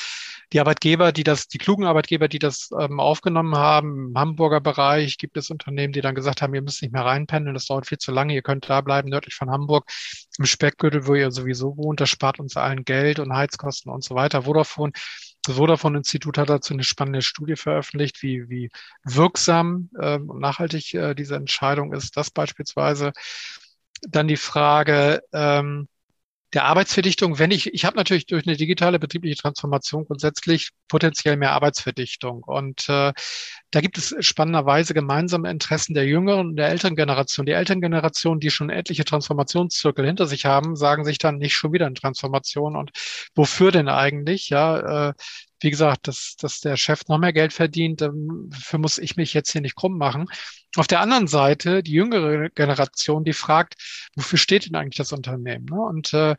Die 0.53 0.59
Arbeitgeber, 0.59 1.11
die 1.11 1.23
das, 1.23 1.47
die 1.47 1.57
klugen 1.57 1.85
Arbeitgeber, 1.85 2.27
die 2.27 2.37
das 2.37 2.69
ähm, 2.79 2.99
aufgenommen 2.99 3.55
haben, 3.55 4.09
im 4.09 4.15
Hamburger 4.15 4.61
Bereich 4.61 5.17
gibt 5.17 5.35
es 5.35 5.49
Unternehmen, 5.49 5.93
die 5.93 6.01
dann 6.01 6.13
gesagt 6.13 6.43
haben, 6.43 6.53
ihr 6.53 6.61
müsst 6.61 6.83
nicht 6.83 6.91
mehr 6.91 7.05
reinpendeln, 7.05 7.55
das 7.55 7.65
dauert 7.65 7.87
viel 7.87 7.97
zu 7.97 8.11
lange, 8.11 8.35
ihr 8.35 8.43
könnt 8.43 8.69
da 8.69 8.81
bleiben, 8.81 9.09
nördlich 9.09 9.33
von 9.33 9.49
Hamburg, 9.49 9.89
im 10.37 10.45
Speckgürtel, 10.45 11.07
wo 11.07 11.15
ihr 11.15 11.31
sowieso 11.31 11.75
wohnt, 11.75 11.99
das 12.01 12.09
spart 12.09 12.39
uns 12.39 12.55
allen 12.55 12.85
Geld 12.85 13.17
und 13.17 13.33
Heizkosten 13.33 13.91
und 13.91 14.03
so 14.03 14.13
weiter. 14.13 14.43
Vodafone 14.43 14.91
das 15.49 15.57
Vodafone-Institut 15.57 16.37
hat 16.37 16.49
dazu 16.49 16.73
eine 16.73 16.83
spannende 16.83 17.21
Studie 17.21 17.55
veröffentlicht, 17.55 18.21
wie, 18.21 18.49
wie 18.49 18.69
wirksam 19.03 19.89
äh, 19.97 20.17
und 20.17 20.39
nachhaltig 20.39 20.93
äh, 20.93 21.15
diese 21.15 21.35
Entscheidung 21.35 21.93
ist. 21.93 22.15
Das 22.15 22.29
beispielsweise. 22.29 23.13
Dann 24.01 24.27
die 24.27 24.37
Frage, 24.37 25.21
ähm, 25.33 25.89
der 26.53 26.65
Arbeitsverdichtung, 26.65 27.37
wenn 27.37 27.51
ich, 27.51 27.73
ich 27.73 27.85
habe 27.85 27.95
natürlich 27.97 28.25
durch 28.25 28.47
eine 28.47 28.57
digitale 28.57 28.97
betriebliche 28.97 29.35
Transformation 29.35 30.05
grundsätzlich 30.05 30.71
potenziell 30.87 31.37
mehr 31.37 31.51
Arbeitsverdichtung. 31.51 32.43
Und 32.43 32.89
äh, 32.89 33.13
da 33.71 33.81
gibt 33.81 33.97
es 33.99 34.15
spannenderweise 34.19 34.93
gemeinsame 34.93 35.49
Interessen 35.51 35.93
der 35.93 36.05
jüngeren 36.05 36.47
und 36.47 36.55
der 36.55 36.69
älteren 36.69 36.95
Generation. 36.95 37.45
Die 37.45 37.51
älteren 37.51 37.81
Generation, 37.81 38.39
die 38.39 38.49
schon 38.49 38.71
etliche 38.71 39.05
Transformationszirkel 39.05 40.05
hinter 40.05 40.25
sich 40.25 40.45
haben, 40.45 40.75
sagen 40.75 41.05
sich 41.05 41.19
dann 41.19 41.37
nicht 41.37 41.55
schon 41.55 41.71
wieder 41.71 41.85
in 41.85 41.95
Transformation. 41.95 42.75
Und 42.75 42.91
wofür 43.35 43.71
denn 43.71 43.87
eigentlich? 43.87 44.49
Ja, 44.49 45.09
äh, 45.09 45.13
wie 45.61 45.69
gesagt, 45.69 46.07
dass, 46.07 46.35
dass 46.39 46.59
der 46.61 46.77
Chef 46.77 47.07
noch 47.07 47.17
mehr 47.17 47.33
Geld 47.33 47.53
verdient, 47.53 48.01
dafür 48.01 48.79
muss 48.79 48.97
ich 48.97 49.15
mich 49.15 49.33
jetzt 49.33 49.51
hier 49.51 49.61
nicht 49.61 49.75
krumm 49.75 49.97
machen. 49.97 50.27
Auf 50.75 50.87
der 50.87 51.01
anderen 51.01 51.27
Seite, 51.27 51.81
die 51.81 51.93
jüngere 51.93 52.49
Generation, 52.49 53.23
die 53.23 53.33
fragt, 53.33 53.75
wofür 54.15 54.37
steht 54.37 54.67
denn 54.67 54.75
eigentlich 54.75 54.97
das 54.97 55.11
Unternehmen? 55.11 55.65
Ne? 55.65 55.79
Und 55.79 56.13
äh, 56.13 56.35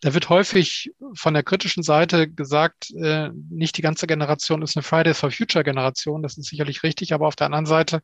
da 0.00 0.14
wird 0.14 0.30
häufig 0.30 0.90
von 1.14 1.34
der 1.34 1.42
kritischen 1.42 1.82
Seite 1.82 2.28
gesagt, 2.28 2.90
äh, 2.92 3.28
nicht 3.50 3.76
die 3.76 3.82
ganze 3.82 4.06
Generation 4.06 4.62
ist 4.62 4.76
eine 4.76 4.82
Fridays 4.82 5.20
for 5.20 5.30
Future 5.30 5.64
Generation, 5.64 6.22
das 6.22 6.38
ist 6.38 6.48
sicherlich 6.48 6.82
richtig, 6.82 7.12
aber 7.12 7.26
auf 7.26 7.36
der 7.36 7.46
anderen 7.46 7.66
Seite 7.66 8.00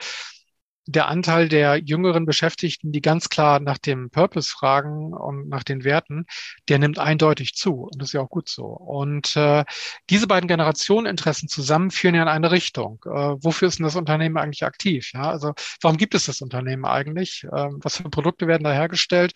der 0.87 1.09
Anteil 1.09 1.49
der 1.49 1.77
jüngeren 1.77 2.27
Beschäftigten, 2.27 2.93
die 2.93 3.01
ganz 3.01 3.29
klar 3.29 3.61
nach 3.61 3.79
dem 3.79 4.11
Purpose 4.11 4.51
fragen 4.51 5.13
und 5.13 5.49
nach 5.49 5.63
den 5.63 5.85
Werten, 5.85 6.27
der 6.69 6.79
nimmt 6.79 6.99
eindeutig 6.99 7.55
zu. 7.55 7.83
Und 7.85 8.01
das 8.01 8.09
ist 8.09 8.13
ja 8.15 8.23
auch 8.23 8.29
gut 8.31 8.49
so. 8.49 8.65
Und 8.67 9.37
äh, 9.37 9.65
diese 10.09 10.27
beiden 10.27 10.49
Generationeninteressen 10.49 11.49
zusammen 11.49 11.91
führen 11.91 12.15
ja 12.15 12.23
in 12.23 12.29
eine 12.29 12.51
Richtung. 12.51 13.01
Äh, 13.07 13.11
wofür 13.11 13.69
ist 13.69 13.79
denn 13.79 13.85
das 13.85 13.97
Unternehmen 13.97 14.37
eigentlich 14.37 14.65
aktiv? 14.65 15.11
Ja, 15.13 15.31
also 15.31 15.53
warum 15.81 15.97
gibt 15.97 16.15
es 16.15 16.27
das 16.27 16.41
Unternehmen 16.41 16.85
eigentlich? 16.85 17.45
Äh, 17.45 17.69
was 17.83 17.99
für 17.99 18.11
Produkte 18.11 18.47
werden 18.47 18.65
da 18.65 18.73
hergestellt? 18.73 19.33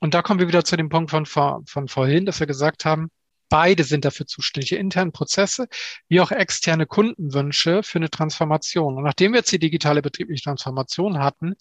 Und 0.00 0.14
da 0.14 0.22
kommen 0.22 0.40
wir 0.40 0.48
wieder 0.48 0.64
zu 0.64 0.76
dem 0.76 0.88
Punkt 0.90 1.10
von, 1.10 1.26
von 1.26 1.88
vorhin, 1.88 2.26
dass 2.26 2.40
wir 2.40 2.46
gesagt 2.46 2.84
haben, 2.84 3.10
Beide 3.48 3.84
sind 3.84 4.04
dafür 4.04 4.26
zuständig, 4.26 4.72
internen 4.72 5.12
Prozesse 5.12 5.68
wie 6.08 6.20
auch 6.20 6.30
externe 6.30 6.86
Kundenwünsche 6.86 7.82
für 7.82 7.98
eine 7.98 8.10
Transformation. 8.10 8.96
Und 8.96 9.04
nachdem 9.04 9.32
wir 9.32 9.38
jetzt 9.38 9.52
die 9.52 9.58
digitale 9.58 10.02
betriebliche 10.02 10.42
Transformation 10.42 11.18
hatten, 11.18 11.54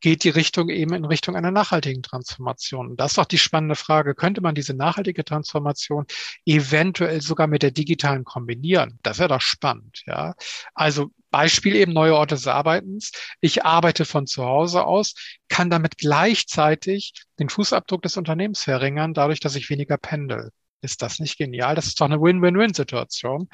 geht 0.00 0.24
die 0.24 0.30
Richtung 0.30 0.70
eben 0.70 0.94
in 0.94 1.04
Richtung 1.04 1.36
einer 1.36 1.50
nachhaltigen 1.50 2.02
Transformation. 2.02 2.96
Das 2.96 3.12
ist 3.12 3.18
doch 3.18 3.24
die 3.24 3.38
spannende 3.38 3.74
Frage. 3.76 4.14
Könnte 4.14 4.40
man 4.40 4.54
diese 4.54 4.74
nachhaltige 4.74 5.24
Transformation 5.24 6.06
eventuell 6.46 7.20
sogar 7.20 7.46
mit 7.46 7.62
der 7.62 7.70
digitalen 7.70 8.24
kombinieren? 8.24 8.98
Das 9.02 9.18
wäre 9.18 9.28
doch 9.28 9.40
spannend, 9.40 10.02
ja. 10.06 10.34
Also 10.74 11.10
Beispiel 11.30 11.76
eben 11.76 11.92
neue 11.92 12.14
Orte 12.14 12.34
des 12.36 12.46
Arbeitens. 12.46 13.12
Ich 13.40 13.64
arbeite 13.64 14.04
von 14.04 14.26
zu 14.26 14.44
Hause 14.44 14.84
aus, 14.84 15.14
kann 15.48 15.70
damit 15.70 15.98
gleichzeitig 15.98 17.12
den 17.38 17.48
Fußabdruck 17.48 18.02
des 18.02 18.16
Unternehmens 18.16 18.62
verringern, 18.64 19.14
dadurch, 19.14 19.40
dass 19.40 19.54
ich 19.56 19.68
weniger 19.70 19.98
pendel. 19.98 20.50
Ist 20.80 21.02
das 21.02 21.18
nicht 21.18 21.38
genial? 21.38 21.74
Das 21.74 21.86
ist 21.86 22.00
doch 22.00 22.06
eine 22.06 22.20
Win-Win-Win-Situation. 22.20 23.48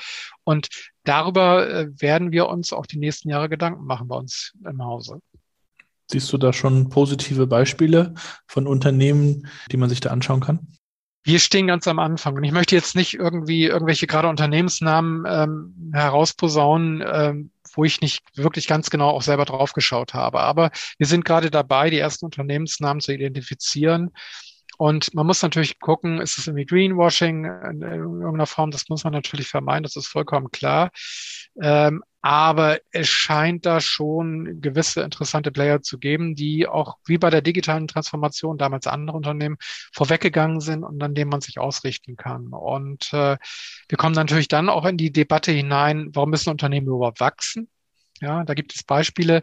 Und 0.44 0.68
darüber 1.04 1.68
äh, 1.68 1.88
werden 2.00 2.32
wir 2.32 2.48
uns 2.48 2.72
auch 2.72 2.86
die 2.86 2.98
nächsten 2.98 3.30
Jahre 3.30 3.48
Gedanken 3.48 3.84
machen 3.84 4.08
bei 4.08 4.16
uns 4.16 4.52
im 4.64 4.82
Hause. 4.82 5.20
Siehst 6.10 6.32
du 6.32 6.38
da 6.38 6.52
schon 6.52 6.90
positive 6.90 7.46
Beispiele 7.46 8.14
von 8.46 8.66
Unternehmen, 8.66 9.48
die 9.72 9.78
man 9.78 9.88
sich 9.88 10.00
da 10.00 10.10
anschauen 10.10 10.40
kann? 10.40 10.66
Wir 11.26 11.38
stehen 11.38 11.66
ganz 11.66 11.88
am 11.88 11.98
Anfang 11.98 12.36
und 12.36 12.44
ich 12.44 12.52
möchte 12.52 12.74
jetzt 12.74 12.94
nicht 12.94 13.14
irgendwie 13.14 13.64
irgendwelche 13.64 14.06
gerade 14.06 14.28
Unternehmensnamen 14.28 15.24
ähm, 15.26 15.90
herausposaunen, 15.94 17.02
ähm, 17.06 17.50
wo 17.72 17.84
ich 17.84 18.02
nicht 18.02 18.22
wirklich 18.36 18.66
ganz 18.66 18.90
genau 18.90 19.08
auch 19.08 19.22
selber 19.22 19.46
drauf 19.46 19.72
geschaut 19.72 20.12
habe. 20.12 20.40
Aber 20.40 20.70
wir 20.98 21.06
sind 21.06 21.24
gerade 21.24 21.50
dabei, 21.50 21.88
die 21.88 21.98
ersten 21.98 22.26
Unternehmensnamen 22.26 23.00
zu 23.00 23.12
identifizieren 23.12 24.10
und 24.78 25.14
man 25.14 25.26
muss 25.26 25.42
natürlich 25.42 25.78
gucken, 25.80 26.20
ist 26.20 26.38
es 26.38 26.46
irgendwie 26.46 26.66
Greenwashing 26.66 27.44
in 27.44 27.82
irgendeiner 27.82 28.46
Form? 28.46 28.70
Das 28.70 28.88
muss 28.88 29.04
man 29.04 29.12
natürlich 29.12 29.48
vermeiden, 29.48 29.84
das 29.84 29.96
ist 29.96 30.08
vollkommen 30.08 30.50
klar. 30.50 30.90
Ähm, 31.60 32.02
aber 32.22 32.78
es 32.90 33.08
scheint 33.08 33.66
da 33.66 33.80
schon 33.80 34.62
gewisse 34.62 35.02
interessante 35.02 35.52
Player 35.52 35.82
zu 35.82 35.98
geben, 35.98 36.34
die 36.34 36.66
auch 36.66 36.96
wie 37.04 37.18
bei 37.18 37.28
der 37.28 37.42
digitalen 37.42 37.86
Transformation 37.86 38.56
damals 38.56 38.86
andere 38.86 39.16
Unternehmen 39.16 39.58
vorweggegangen 39.92 40.60
sind 40.60 40.84
und 40.84 41.02
an 41.02 41.14
dem 41.14 41.28
man 41.28 41.42
sich 41.42 41.58
ausrichten 41.58 42.16
kann. 42.16 42.48
Und 42.48 43.12
äh, 43.12 43.36
wir 43.88 43.98
kommen 43.98 44.14
natürlich 44.14 44.48
dann 44.48 44.70
auch 44.70 44.86
in 44.86 44.96
die 44.96 45.12
Debatte 45.12 45.52
hinein, 45.52 46.08
warum 46.14 46.30
müssen 46.30 46.48
Unternehmen 46.48 46.86
überhaupt 46.86 47.20
wachsen? 47.20 47.68
Ja, 48.20 48.42
da 48.44 48.54
gibt 48.54 48.74
es 48.74 48.84
Beispiele, 48.84 49.42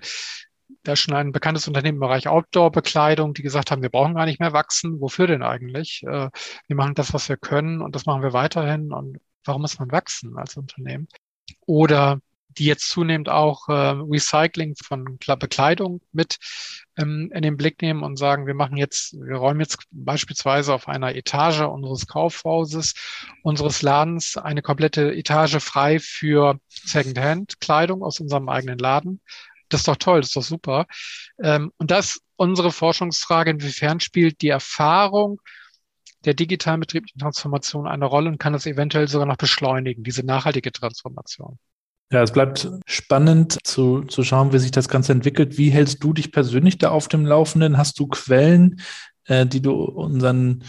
da 0.83 0.95
schon 0.95 1.13
ein 1.13 1.31
bekanntes 1.31 1.67
Unternehmen 1.67 1.97
im 1.97 2.01
Bereich 2.01 2.27
Outdoor-Bekleidung, 2.27 3.33
die 3.33 3.41
gesagt 3.41 3.71
haben, 3.71 3.81
wir 3.81 3.89
brauchen 3.89 4.15
gar 4.15 4.25
nicht 4.25 4.39
mehr 4.39 4.53
wachsen. 4.53 4.99
Wofür 5.01 5.27
denn 5.27 5.43
eigentlich? 5.43 6.03
Äh, 6.03 6.29
wir 6.67 6.75
machen 6.75 6.95
das, 6.95 7.13
was 7.13 7.29
wir 7.29 7.37
können 7.37 7.81
und 7.81 7.95
das 7.95 8.05
machen 8.05 8.23
wir 8.23 8.33
weiterhin. 8.33 8.91
Und 8.91 9.19
warum 9.45 9.61
muss 9.61 9.79
man 9.79 9.91
wachsen 9.91 10.37
als 10.37 10.57
Unternehmen? 10.57 11.07
Oder 11.65 12.19
die 12.57 12.65
jetzt 12.65 12.89
zunehmend 12.89 13.29
auch 13.29 13.67
äh, 13.69 13.73
Recycling 13.73 14.75
von 14.75 15.17
Bekleidung 15.17 16.01
mit 16.11 16.37
ähm, 16.97 17.31
in 17.33 17.41
den 17.43 17.57
Blick 17.57 17.81
nehmen 17.81 18.03
und 18.03 18.17
sagen, 18.17 18.47
wir 18.47 18.53
machen 18.53 18.77
jetzt, 18.77 19.13
wir 19.13 19.37
räumen 19.37 19.61
jetzt 19.61 19.79
beispielsweise 19.91 20.73
auf 20.73 20.87
einer 20.87 21.15
Etage 21.15 21.61
unseres 21.61 22.07
Kaufhauses, 22.07 22.93
unseres 23.43 23.81
Ladens 23.81 24.37
eine 24.37 24.61
komplette 24.61 25.13
Etage 25.13 25.59
frei 25.59 25.99
für 25.99 26.59
Secondhand-Kleidung 26.67 28.03
aus 28.03 28.19
unserem 28.19 28.49
eigenen 28.49 28.77
Laden 28.77 29.21
das 29.73 29.81
ist 29.81 29.87
doch 29.87 29.97
toll, 29.97 30.21
das 30.21 30.29
ist 30.29 30.35
doch 30.35 30.43
super. 30.43 30.85
Ähm, 31.41 31.71
und 31.77 31.91
das 31.91 32.19
unsere 32.35 32.71
Forschungsfrage, 32.71 33.51
inwiefern 33.51 33.99
spielt 33.99 34.41
die 34.41 34.49
Erfahrung 34.49 35.39
der 36.25 36.33
digitalen 36.33 36.79
betrieblichen 36.79 37.19
Transformation 37.19 37.87
eine 37.87 38.05
Rolle 38.05 38.29
und 38.29 38.39
kann 38.39 38.53
das 38.53 38.65
eventuell 38.65 39.07
sogar 39.07 39.27
noch 39.27 39.37
beschleunigen, 39.37 40.03
diese 40.03 40.25
nachhaltige 40.25 40.71
Transformation? 40.71 41.57
Ja, 42.11 42.21
es 42.21 42.33
bleibt 42.33 42.69
spannend 42.85 43.57
zu, 43.63 44.01
zu 44.03 44.23
schauen, 44.23 44.51
wie 44.51 44.59
sich 44.59 44.71
das 44.71 44.89
Ganze 44.89 45.13
entwickelt. 45.13 45.57
Wie 45.57 45.69
hältst 45.69 46.03
du 46.03 46.13
dich 46.13 46.31
persönlich 46.31 46.77
da 46.77 46.89
auf 46.89 47.07
dem 47.07 47.25
Laufenden? 47.25 47.77
Hast 47.77 47.99
du 47.99 48.07
Quellen, 48.07 48.81
äh, 49.25 49.45
die 49.45 49.61
du 49.61 49.71
unseren 49.71 50.63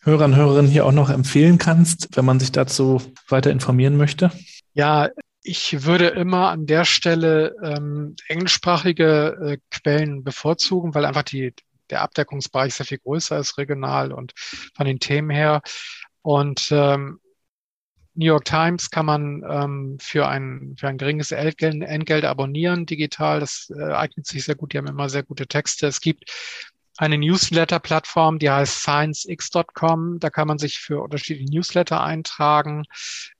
Hörern, 0.00 0.34
Hörerinnen 0.34 0.70
hier 0.70 0.86
auch 0.86 0.92
noch 0.92 1.10
empfehlen 1.10 1.58
kannst, 1.58 2.16
wenn 2.16 2.24
man 2.24 2.40
sich 2.40 2.50
dazu 2.50 3.02
weiter 3.28 3.50
informieren 3.50 3.98
möchte? 3.98 4.32
Ja, 4.72 5.10
ich 5.46 5.84
würde 5.84 6.08
immer 6.08 6.50
an 6.50 6.66
der 6.66 6.84
Stelle 6.84 7.54
ähm, 7.62 8.16
englischsprachige 8.26 9.38
äh, 9.40 9.58
Quellen 9.70 10.24
bevorzugen, 10.24 10.94
weil 10.94 11.04
einfach 11.04 11.22
die, 11.22 11.54
der 11.88 12.02
Abdeckungsbereich 12.02 12.74
sehr 12.74 12.86
viel 12.86 12.98
größer 12.98 13.38
ist 13.38 13.56
regional 13.56 14.12
und 14.12 14.32
von 14.36 14.86
den 14.86 14.98
Themen 14.98 15.30
her. 15.30 15.62
Und 16.22 16.68
ähm, 16.72 17.20
New 18.14 18.26
York 18.26 18.44
Times 18.44 18.90
kann 18.90 19.06
man 19.06 19.44
ähm, 19.48 19.98
für, 20.00 20.26
ein, 20.26 20.74
für 20.78 20.88
ein 20.88 20.98
geringes 20.98 21.30
Entgelt, 21.30 22.24
abonnieren 22.24 22.86
digital. 22.86 23.38
Das 23.38 23.70
äh, 23.76 23.92
eignet 23.92 24.26
sich 24.26 24.44
sehr 24.44 24.56
gut. 24.56 24.72
Die 24.72 24.78
haben 24.78 24.88
immer 24.88 25.08
sehr 25.08 25.22
gute 25.22 25.46
Texte. 25.46 25.86
Es 25.86 26.00
gibt 26.00 26.24
eine 26.96 27.18
Newsletter-Plattform, 27.18 28.38
die 28.38 28.50
heißt 28.50 28.82
sciencx.com. 28.82 30.18
Da 30.18 30.30
kann 30.30 30.48
man 30.48 30.58
sich 30.58 30.78
für 30.78 31.02
unterschiedliche 31.02 31.50
Newsletter 31.50 32.02
eintragen. 32.02 32.84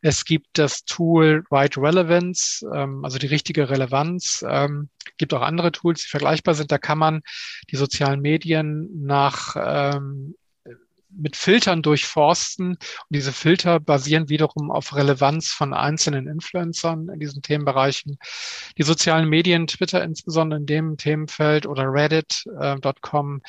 Es 0.00 0.24
gibt 0.24 0.58
das 0.58 0.84
Tool 0.84 1.44
Right 1.50 1.76
Relevance, 1.76 2.66
ähm, 2.74 3.04
also 3.04 3.18
die 3.18 3.26
richtige 3.26 3.68
Relevanz. 3.68 4.44
Ähm, 4.48 4.90
gibt 5.18 5.32
auch 5.34 5.42
andere 5.42 5.72
Tools, 5.72 6.02
die 6.02 6.08
vergleichbar 6.08 6.54
sind. 6.54 6.70
Da 6.70 6.78
kann 6.78 6.98
man 6.98 7.22
die 7.70 7.76
sozialen 7.76 8.20
Medien 8.20 8.88
nach 9.04 9.56
ähm, 9.58 10.34
mit 11.16 11.36
Filtern 11.36 11.82
durchforsten. 11.82 12.70
Und 12.70 12.78
diese 13.10 13.32
Filter 13.32 13.80
basieren 13.80 14.28
wiederum 14.28 14.70
auf 14.70 14.94
Relevanz 14.94 15.48
von 15.48 15.74
einzelnen 15.74 16.26
Influencern 16.28 17.08
in 17.08 17.20
diesen 17.20 17.42
Themenbereichen. 17.42 18.18
Die 18.78 18.82
sozialen 18.82 19.28
Medien, 19.28 19.66
Twitter 19.66 20.02
insbesondere 20.02 20.60
in 20.60 20.66
dem 20.66 20.96
Themenfeld 20.96 21.66
oder 21.66 21.84
reddit.com, 21.84 23.36
äh, 23.36 23.48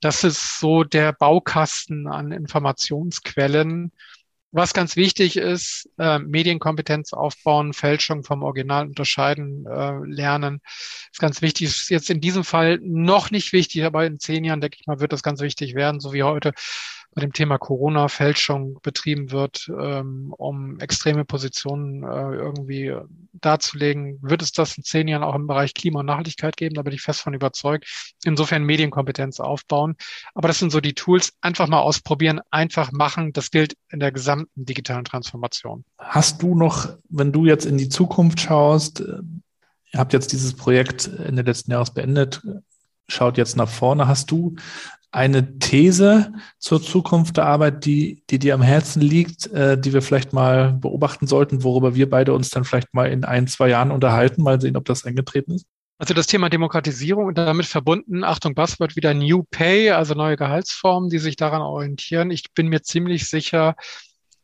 das 0.00 0.24
ist 0.24 0.60
so 0.60 0.84
der 0.84 1.12
Baukasten 1.12 2.06
an 2.06 2.32
Informationsquellen. 2.32 3.92
Was 4.52 4.72
ganz 4.72 4.96
wichtig 4.96 5.36
ist, 5.36 5.90
äh, 5.98 6.18
Medienkompetenz 6.18 7.12
aufbauen, 7.12 7.74
Fälschung 7.74 8.24
vom 8.24 8.42
Original 8.42 8.86
unterscheiden, 8.86 9.66
äh, 9.66 9.98
lernen. 10.06 10.60
Ist 11.12 11.20
ganz 11.20 11.42
wichtig. 11.42 11.66
Ist 11.66 11.90
jetzt 11.90 12.08
in 12.08 12.20
diesem 12.22 12.42
Fall 12.42 12.78
noch 12.80 13.30
nicht 13.30 13.52
wichtig, 13.52 13.84
aber 13.84 14.06
in 14.06 14.18
zehn 14.18 14.44
Jahren, 14.44 14.62
denke 14.62 14.78
ich 14.80 14.86
mal, 14.86 15.00
wird 15.00 15.12
das 15.12 15.22
ganz 15.22 15.40
wichtig 15.40 15.74
werden, 15.74 16.00
so 16.00 16.14
wie 16.14 16.22
heute 16.22 16.52
bei 17.16 17.22
dem 17.22 17.32
Thema 17.32 17.56
Corona-Fälschung 17.56 18.78
betrieben 18.82 19.30
wird, 19.30 19.72
ähm, 19.80 20.34
um 20.36 20.78
extreme 20.80 21.24
Positionen 21.24 22.02
äh, 22.02 22.34
irgendwie 22.34 22.94
darzulegen. 23.32 24.18
Wird 24.20 24.42
es 24.42 24.52
das 24.52 24.76
in 24.76 24.84
zehn 24.84 25.08
Jahren 25.08 25.22
auch 25.22 25.34
im 25.34 25.46
Bereich 25.46 25.72
Klima 25.72 26.00
und 26.00 26.06
Nachhaltigkeit 26.06 26.58
geben? 26.58 26.74
Da 26.74 26.82
bin 26.82 26.92
ich 26.92 27.00
fest 27.00 27.22
von 27.22 27.32
überzeugt. 27.32 28.14
Insofern 28.24 28.64
Medienkompetenz 28.64 29.40
aufbauen. 29.40 29.96
Aber 30.34 30.48
das 30.48 30.58
sind 30.58 30.70
so 30.70 30.82
die 30.82 30.92
Tools. 30.92 31.32
Einfach 31.40 31.68
mal 31.68 31.80
ausprobieren, 31.80 32.42
einfach 32.50 32.92
machen. 32.92 33.32
Das 33.32 33.50
gilt 33.50 33.78
in 33.88 33.98
der 33.98 34.12
gesamten 34.12 34.66
digitalen 34.66 35.06
Transformation. 35.06 35.86
Hast 35.96 36.42
du 36.42 36.54
noch, 36.54 36.98
wenn 37.08 37.32
du 37.32 37.46
jetzt 37.46 37.64
in 37.64 37.78
die 37.78 37.88
Zukunft 37.88 38.40
schaust, 38.40 39.00
äh, 39.00 39.22
ihr 39.92 40.00
habt 40.00 40.12
jetzt 40.12 40.32
dieses 40.32 40.52
Projekt 40.52 41.08
Ende 41.24 41.40
letzten 41.40 41.70
Jahres 41.70 41.94
beendet, 41.94 42.42
schaut 43.08 43.38
jetzt 43.38 43.56
nach 43.56 43.70
vorne. 43.70 44.06
Hast 44.06 44.30
du 44.30 44.56
eine 45.16 45.58
These 45.58 46.34
zur 46.58 46.82
Zukunft 46.82 47.38
der 47.38 47.46
Arbeit, 47.46 47.86
die, 47.86 48.22
die 48.28 48.38
dir 48.38 48.54
am 48.54 48.60
Herzen 48.60 49.00
liegt, 49.00 49.46
äh, 49.46 49.80
die 49.80 49.94
wir 49.94 50.02
vielleicht 50.02 50.34
mal 50.34 50.74
beobachten 50.74 51.26
sollten, 51.26 51.64
worüber 51.64 51.94
wir 51.94 52.10
beide 52.10 52.34
uns 52.34 52.50
dann 52.50 52.64
vielleicht 52.64 52.92
mal 52.92 53.10
in 53.10 53.24
ein, 53.24 53.46
zwei 53.46 53.68
Jahren 53.68 53.90
unterhalten, 53.90 54.42
mal 54.42 54.60
sehen, 54.60 54.76
ob 54.76 54.84
das 54.84 55.06
eingetreten 55.06 55.52
ist? 55.52 55.66
Also 55.98 56.12
das 56.12 56.26
Thema 56.26 56.50
Demokratisierung 56.50 57.24
und 57.24 57.38
damit 57.38 57.64
verbunden, 57.64 58.22
Achtung, 58.22 58.54
Buzzword 58.54 58.96
wieder 58.96 59.14
New 59.14 59.44
Pay, 59.50 59.92
also 59.92 60.12
neue 60.12 60.36
Gehaltsformen, 60.36 61.08
die 61.08 61.18
sich 61.18 61.36
daran 61.36 61.62
orientieren. 61.62 62.30
Ich 62.30 62.52
bin 62.52 62.68
mir 62.68 62.82
ziemlich 62.82 63.26
sicher, 63.26 63.74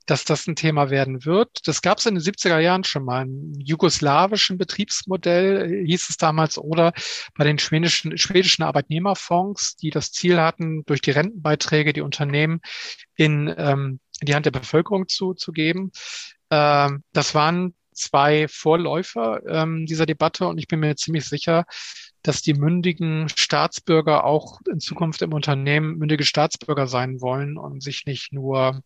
dass 0.07 0.24
das 0.24 0.46
ein 0.46 0.57
Thema 0.57 0.90
werden 0.90 1.24
wird. 1.24 1.66
Das 1.66 1.82
gab 1.82 1.98
es 1.98 2.07
in 2.07 2.14
den 2.14 2.22
70er 2.22 2.59
Jahren 2.59 2.84
schon 2.84 3.05
mal. 3.05 3.22
Im 3.22 3.55
jugoslawischen 3.59 4.59
Betriebsmodell 4.59 5.84
hieß 5.86 6.11
es 6.11 6.16
damals 6.16 6.59
oder 6.59 6.92
bei 7.36 7.44
den 7.44 7.59
schwedischen, 7.59 8.16
schwedischen 8.18 8.62
Arbeitnehmerfonds, 8.62 9.76
die 9.76 9.90
das 9.90 10.12
Ziel 10.12 10.40
hatten, 10.40 10.84
durch 10.86 11.00
die 11.00 11.12
Rentenbeiträge 11.12 11.92
die 11.92 12.00
Unternehmen 12.00 12.61
in, 13.14 13.53
ähm, 13.57 14.00
in 14.20 14.26
die 14.26 14.34
Hand 14.34 14.46
der 14.46 14.50
Bevölkerung 14.50 15.09
zu, 15.09 15.34
zu 15.34 15.53
geben. 15.53 15.92
Ähm, 16.50 17.05
das 17.12 17.34
waren 17.34 17.74
zwei 17.92 18.48
Vorläufer 18.48 19.40
ähm, 19.46 19.86
dieser 19.86 20.07
Debatte 20.07 20.46
und 20.46 20.59
ich 20.59 20.66
bin 20.66 20.80
mir 20.80 20.96
ziemlich 20.96 21.26
sicher, 21.26 21.64
dass 22.22 22.40
die 22.42 22.55
mündigen 22.55 23.28
Staatsbürger 23.28 24.24
auch 24.24 24.61
in 24.70 24.80
Zukunft 24.80 25.22
im 25.22 25.32
Unternehmen 25.32 25.98
mündige 25.98 26.24
Staatsbürger 26.24 26.86
sein 26.86 27.20
wollen 27.20 27.59
und 27.59 27.82
sich 27.82 28.07
nicht 28.07 28.32
nur 28.32 28.82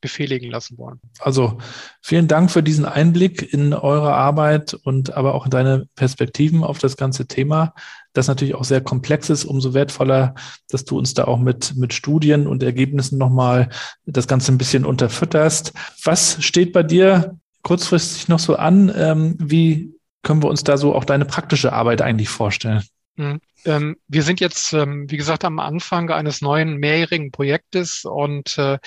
befehligen 0.00 0.50
lassen 0.50 0.78
wollen. 0.78 1.00
Also 1.18 1.58
vielen 2.00 2.28
Dank 2.28 2.50
für 2.50 2.62
diesen 2.62 2.84
Einblick 2.84 3.52
in 3.52 3.72
eure 3.72 4.14
Arbeit 4.14 4.74
und 4.74 5.14
aber 5.14 5.34
auch 5.34 5.44
in 5.44 5.50
deine 5.50 5.88
Perspektiven 5.94 6.64
auf 6.64 6.78
das 6.78 6.96
ganze 6.96 7.26
Thema, 7.26 7.74
das 8.12 8.28
natürlich 8.28 8.54
auch 8.54 8.64
sehr 8.64 8.80
komplex 8.80 9.30
ist. 9.30 9.44
Umso 9.44 9.74
wertvoller, 9.74 10.34
dass 10.68 10.84
du 10.84 10.98
uns 10.98 11.14
da 11.14 11.24
auch 11.24 11.38
mit, 11.38 11.76
mit 11.76 11.94
Studien 11.94 12.46
und 12.46 12.62
Ergebnissen 12.62 13.18
nochmal 13.18 13.68
das 14.06 14.26
Ganze 14.26 14.52
ein 14.52 14.58
bisschen 14.58 14.84
unterfütterst. 14.84 15.72
Was 16.04 16.42
steht 16.42 16.72
bei 16.72 16.82
dir 16.82 17.38
kurzfristig 17.62 18.28
noch 18.28 18.38
so 18.38 18.56
an? 18.56 18.92
Ähm, 18.94 19.36
wie 19.38 19.94
können 20.22 20.42
wir 20.42 20.48
uns 20.50 20.64
da 20.64 20.76
so 20.76 20.94
auch 20.94 21.04
deine 21.04 21.24
praktische 21.24 21.72
Arbeit 21.72 22.02
eigentlich 22.02 22.28
vorstellen? 22.28 22.82
Mhm. 23.16 23.40
Ähm, 23.64 23.96
wir 24.08 24.22
sind 24.22 24.40
jetzt, 24.40 24.72
ähm, 24.72 25.10
wie 25.10 25.16
gesagt, 25.16 25.44
am 25.44 25.58
Anfang 25.58 26.10
eines 26.10 26.40
neuen 26.40 26.76
mehrjährigen 26.76 27.30
Projektes 27.30 28.04
und 28.04 28.56
äh, 28.56 28.78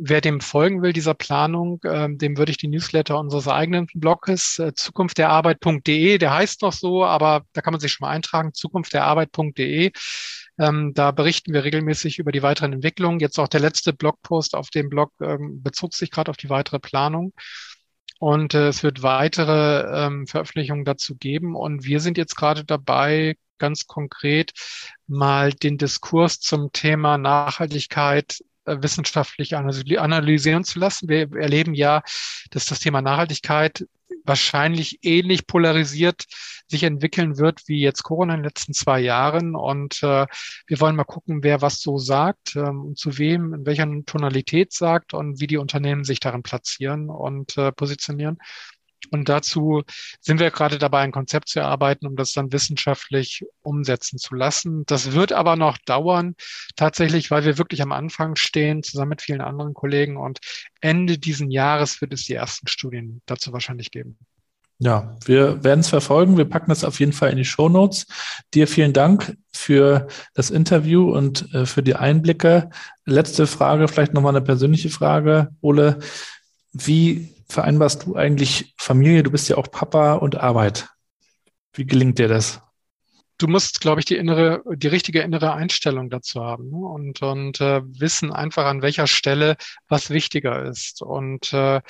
wer 0.00 0.20
dem 0.20 0.40
folgen 0.40 0.80
will, 0.82 0.92
dieser 0.92 1.14
Planung, 1.14 1.80
äh, 1.82 2.08
dem 2.10 2.38
würde 2.38 2.50
ich 2.50 2.58
die 2.58 2.68
Newsletter 2.68 3.18
unseres 3.18 3.48
eigenen 3.48 3.86
Blogs, 3.94 4.58
äh, 4.58 4.72
zukunftderarbeit.de, 4.74 6.18
der 6.18 6.34
heißt 6.34 6.62
noch 6.62 6.72
so, 6.72 7.04
aber 7.04 7.42
da 7.52 7.60
kann 7.60 7.72
man 7.72 7.80
sich 7.80 7.92
schon 7.92 8.06
mal 8.06 8.12
eintragen, 8.12 8.54
zukunftderarbeit.de. 8.54 9.90
Ähm, 10.60 10.92
da 10.94 11.10
berichten 11.10 11.52
wir 11.52 11.64
regelmäßig 11.64 12.18
über 12.18 12.32
die 12.32 12.42
weiteren 12.42 12.72
Entwicklungen. 12.72 13.20
Jetzt 13.20 13.38
auch 13.38 13.48
der 13.48 13.60
letzte 13.60 13.92
Blogpost 13.92 14.54
auf 14.54 14.70
dem 14.70 14.88
Blog 14.88 15.12
ähm, 15.20 15.62
bezog 15.62 15.94
sich 15.94 16.10
gerade 16.10 16.30
auf 16.30 16.36
die 16.36 16.50
weitere 16.50 16.78
Planung. 16.78 17.32
Und 18.18 18.54
äh, 18.54 18.68
es 18.68 18.82
wird 18.82 19.02
weitere 19.02 20.06
ähm, 20.06 20.26
Veröffentlichungen 20.26 20.84
dazu 20.84 21.16
geben. 21.16 21.54
Und 21.54 21.84
wir 21.84 22.00
sind 22.00 22.18
jetzt 22.18 22.36
gerade 22.36 22.64
dabei, 22.64 23.36
ganz 23.58 23.86
konkret 23.86 24.52
mal 25.06 25.52
den 25.52 25.78
Diskurs 25.78 26.40
zum 26.40 26.72
Thema 26.72 27.18
Nachhaltigkeit 27.18 28.38
wissenschaftlich 28.82 29.56
analysieren 29.56 30.64
zu 30.64 30.78
lassen. 30.78 31.08
Wir 31.08 31.30
erleben 31.36 31.74
ja, 31.74 32.02
dass 32.50 32.66
das 32.66 32.80
Thema 32.80 33.02
Nachhaltigkeit 33.02 33.86
wahrscheinlich 34.24 34.98
ähnlich 35.02 35.46
polarisiert 35.46 36.24
sich 36.68 36.82
entwickeln 36.82 37.38
wird 37.38 37.62
wie 37.66 37.80
jetzt 37.80 38.02
Corona 38.02 38.34
in 38.34 38.40
den 38.40 38.44
letzten 38.44 38.74
zwei 38.74 39.00
Jahren. 39.00 39.56
Und 39.56 40.02
äh, 40.02 40.26
wir 40.66 40.80
wollen 40.80 40.96
mal 40.96 41.04
gucken, 41.04 41.42
wer 41.42 41.62
was 41.62 41.80
so 41.80 41.98
sagt 41.98 42.54
ähm, 42.56 42.84
und 42.84 42.98
zu 42.98 43.18
wem, 43.18 43.54
in 43.54 43.66
welcher 43.66 43.88
Tonalität 44.04 44.72
sagt 44.72 45.14
und 45.14 45.40
wie 45.40 45.46
die 45.46 45.56
Unternehmen 45.56 46.04
sich 46.04 46.20
darin 46.20 46.42
platzieren 46.42 47.08
und 47.08 47.56
äh, 47.56 47.72
positionieren. 47.72 48.38
Und 49.10 49.28
dazu 49.28 49.82
sind 50.20 50.40
wir 50.40 50.50
gerade 50.50 50.78
dabei, 50.78 51.00
ein 51.00 51.12
Konzept 51.12 51.48
zu 51.48 51.60
erarbeiten, 51.60 52.06
um 52.06 52.16
das 52.16 52.32
dann 52.32 52.52
wissenschaftlich 52.52 53.44
umsetzen 53.62 54.18
zu 54.18 54.34
lassen. 54.34 54.84
Das 54.86 55.12
wird 55.12 55.32
aber 55.32 55.56
noch 55.56 55.78
dauern, 55.78 56.34
tatsächlich, 56.76 57.30
weil 57.30 57.44
wir 57.44 57.58
wirklich 57.58 57.82
am 57.82 57.92
Anfang 57.92 58.36
stehen, 58.36 58.82
zusammen 58.82 59.10
mit 59.10 59.22
vielen 59.22 59.40
anderen 59.40 59.74
Kollegen. 59.74 60.16
Und 60.16 60.40
Ende 60.80 61.18
diesen 61.18 61.50
Jahres 61.50 62.00
wird 62.00 62.12
es 62.12 62.24
die 62.24 62.34
ersten 62.34 62.66
Studien 62.66 63.22
dazu 63.26 63.52
wahrscheinlich 63.52 63.90
geben. 63.90 64.18
Ja, 64.80 65.16
wir 65.24 65.64
werden 65.64 65.80
es 65.80 65.88
verfolgen. 65.88 66.36
Wir 66.36 66.44
packen 66.44 66.70
das 66.70 66.84
auf 66.84 67.00
jeden 67.00 67.12
Fall 67.12 67.30
in 67.30 67.36
die 67.36 67.44
Show 67.44 67.68
Notes. 67.68 68.06
Dir 68.54 68.68
vielen 68.68 68.92
Dank 68.92 69.36
für 69.52 70.06
das 70.34 70.50
Interview 70.50 71.12
und 71.12 71.52
äh, 71.52 71.66
für 71.66 71.82
die 71.82 71.96
Einblicke. 71.96 72.70
Letzte 73.04 73.48
Frage, 73.48 73.88
vielleicht 73.88 74.14
nochmal 74.14 74.36
eine 74.36 74.44
persönliche 74.44 74.88
Frage. 74.88 75.48
Ole, 75.62 75.98
wie 76.72 77.34
vereinbarst 77.50 78.06
du 78.06 78.16
eigentlich 78.16 78.74
Familie? 78.78 79.22
Du 79.22 79.30
bist 79.30 79.48
ja 79.48 79.56
auch 79.56 79.70
Papa 79.70 80.14
und 80.14 80.36
Arbeit. 80.36 80.88
Wie 81.72 81.86
gelingt 81.86 82.18
dir 82.18 82.28
das? 82.28 82.60
du 83.38 83.46
musst, 83.46 83.80
glaube 83.80 84.00
ich, 84.00 84.04
die 84.04 84.16
innere, 84.16 84.62
die 84.74 84.88
richtige 84.88 85.20
innere 85.22 85.54
Einstellung 85.54 86.10
dazu 86.10 86.42
haben 86.44 86.70
ne? 86.70 86.76
und, 86.76 87.22
und 87.22 87.60
äh, 87.60 87.80
wissen 87.84 88.32
einfach, 88.32 88.66
an 88.66 88.82
welcher 88.82 89.06
Stelle 89.06 89.56
was 89.88 90.10
wichtiger 90.10 90.64
ist. 90.64 91.02
Und 91.02 91.52
äh, 91.52 91.80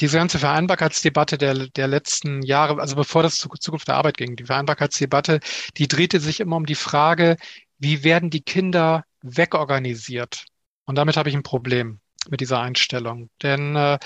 diese 0.00 0.16
ganze 0.16 0.38
Vereinbarkeitsdebatte 0.38 1.38
der, 1.38 1.68
der 1.68 1.88
letzten 1.88 2.42
Jahre, 2.42 2.80
also 2.80 2.94
bevor 2.94 3.24
das 3.24 3.36
zur 3.36 3.50
Zukunft 3.60 3.88
der 3.88 3.96
Arbeit 3.96 4.16
ging, 4.16 4.36
die 4.36 4.44
Vereinbarkeitsdebatte, 4.44 5.40
die 5.76 5.88
drehte 5.88 6.20
sich 6.20 6.40
immer 6.40 6.56
um 6.56 6.66
die 6.66 6.76
Frage, 6.76 7.36
wie 7.78 8.04
werden 8.04 8.30
die 8.30 8.42
Kinder 8.42 9.04
wegorganisiert? 9.22 10.44
Und 10.84 10.94
damit 10.96 11.16
habe 11.16 11.28
ich 11.28 11.34
ein 11.34 11.42
Problem 11.42 12.00
mit 12.28 12.40
dieser 12.40 12.60
Einstellung. 12.60 13.30
Denn 13.42 13.76
äh, 13.76 13.98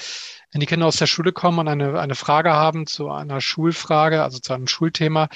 wenn 0.53 0.61
die 0.61 0.67
Kinder 0.67 0.87
aus 0.87 0.97
der 0.97 1.07
Schule 1.07 1.33
kommen 1.33 1.59
und 1.59 1.69
eine, 1.69 1.99
eine 1.99 2.15
Frage 2.15 2.53
haben 2.53 2.87
zu 2.87 3.11
einer 3.11 3.41
Schulfrage, 3.41 4.23
also 4.23 4.39
zu 4.39 4.53
einem 4.53 4.67
Schulthema, 4.67 5.29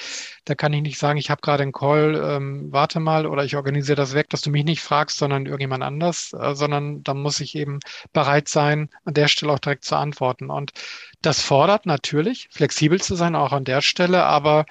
da 0.45 0.53
kann 0.53 0.73
ich 0.73 0.81
nicht 0.83 0.99
sagen, 0.99 1.17
ich 1.17 1.29
habe 1.29 1.41
gerade 1.41 1.63
einen 1.63 1.71
Call, 1.71 2.21
ähm, 2.23 2.71
warte 2.71 2.99
mal, 2.99 3.25
oder 3.25 3.43
ich 3.43 3.55
organisiere 3.55 3.95
das 3.95 4.13
weg, 4.13 4.29
dass 4.29 4.41
du 4.41 4.51
mich 4.51 4.63
nicht 4.63 4.81
fragst, 4.81 5.17
sondern 5.17 5.45
irgendjemand 5.45 5.83
anders, 5.83 6.33
äh, 6.33 6.53
sondern 6.53 7.03
da 7.03 7.13
muss 7.13 7.39
ich 7.39 7.55
eben 7.55 7.79
bereit 8.13 8.47
sein, 8.47 8.89
an 9.05 9.15
der 9.15 9.27
Stelle 9.27 9.53
auch 9.53 9.59
direkt 9.59 9.85
zu 9.85 9.95
antworten. 9.95 10.49
Und 10.51 10.71
das 11.21 11.41
fordert 11.41 11.85
natürlich, 11.87 12.47
flexibel 12.51 13.01
zu 13.01 13.15
sein, 13.15 13.35
auch 13.35 13.53
an 13.53 13.63
der 13.63 13.81
Stelle, 13.81 14.23
aber 14.23 14.65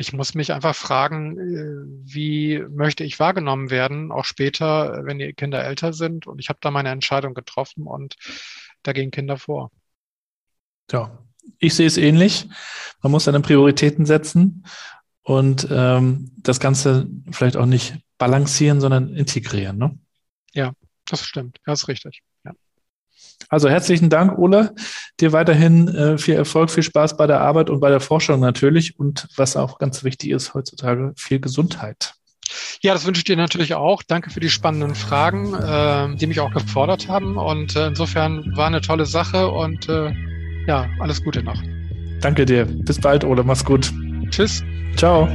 ich 0.00 0.14
muss 0.14 0.34
mich 0.34 0.52
einfach 0.52 0.74
fragen, 0.74 1.38
äh, 1.38 2.12
wie 2.12 2.58
möchte 2.70 3.04
ich 3.04 3.20
wahrgenommen 3.20 3.68
werden, 3.68 4.10
auch 4.10 4.24
später, 4.24 5.04
wenn 5.04 5.18
die 5.18 5.34
Kinder 5.34 5.62
älter 5.62 5.92
sind. 5.92 6.26
Und 6.26 6.38
ich 6.38 6.48
habe 6.48 6.58
da 6.62 6.70
meine 6.70 6.88
Entscheidung 6.88 7.34
getroffen 7.34 7.86
und 7.86 8.16
da 8.82 8.92
gehen 8.92 9.10
Kinder 9.10 9.36
vor. 9.36 9.70
Ja, 10.90 11.18
ich 11.58 11.74
sehe 11.74 11.86
es 11.86 11.98
ähnlich. 11.98 12.48
Man 13.02 13.12
muss 13.12 13.24
seine 13.24 13.40
Prioritäten 13.40 14.06
setzen 14.06 14.64
und 15.22 15.68
ähm, 15.70 16.32
das 16.38 16.60
Ganze 16.60 17.06
vielleicht 17.30 17.58
auch 17.58 17.66
nicht 17.66 17.98
balancieren, 18.16 18.80
sondern 18.80 19.14
integrieren. 19.14 19.76
Ne? 19.76 19.98
Ja, 20.54 20.72
das 21.04 21.24
stimmt. 21.26 21.58
Das 21.66 21.82
ist 21.82 21.88
richtig. 21.88 22.22
Also 23.50 23.68
herzlichen 23.68 24.08
Dank, 24.08 24.38
Ole. 24.38 24.74
Dir 25.20 25.32
weiterhin 25.32 25.88
äh, 25.88 26.18
viel 26.18 26.34
Erfolg, 26.34 26.70
viel 26.70 26.84
Spaß 26.84 27.16
bei 27.16 27.26
der 27.26 27.40
Arbeit 27.40 27.68
und 27.68 27.80
bei 27.80 27.90
der 27.90 28.00
Forschung 28.00 28.40
natürlich 28.40 28.98
und 28.98 29.28
was 29.36 29.56
auch 29.56 29.78
ganz 29.78 30.04
wichtig 30.04 30.30
ist 30.30 30.54
heutzutage, 30.54 31.12
viel 31.16 31.40
Gesundheit. 31.40 32.14
Ja, 32.80 32.94
das 32.94 33.06
wünsche 33.06 33.18
ich 33.18 33.24
dir 33.24 33.36
natürlich 33.36 33.74
auch. 33.74 34.02
Danke 34.02 34.30
für 34.30 34.40
die 34.40 34.50
spannenden 34.50 34.94
Fragen, 34.94 35.54
äh, 35.54 36.16
die 36.16 36.26
mich 36.26 36.40
auch 36.40 36.52
gefordert 36.52 37.08
haben. 37.08 37.36
Und 37.36 37.76
äh, 37.76 37.88
insofern 37.88 38.56
war 38.56 38.68
eine 38.68 38.80
tolle 38.80 39.06
Sache 39.06 39.50
und 39.50 39.88
äh, 39.88 40.12
ja, 40.66 40.88
alles 41.00 41.22
Gute 41.22 41.42
noch. 41.42 41.60
Danke 42.20 42.44
dir. 42.44 42.64
Bis 42.64 43.00
bald, 43.00 43.24
Ole. 43.24 43.44
Mach's 43.44 43.64
gut. 43.64 43.92
Tschüss. 44.30 44.62
Ciao. 44.96 45.28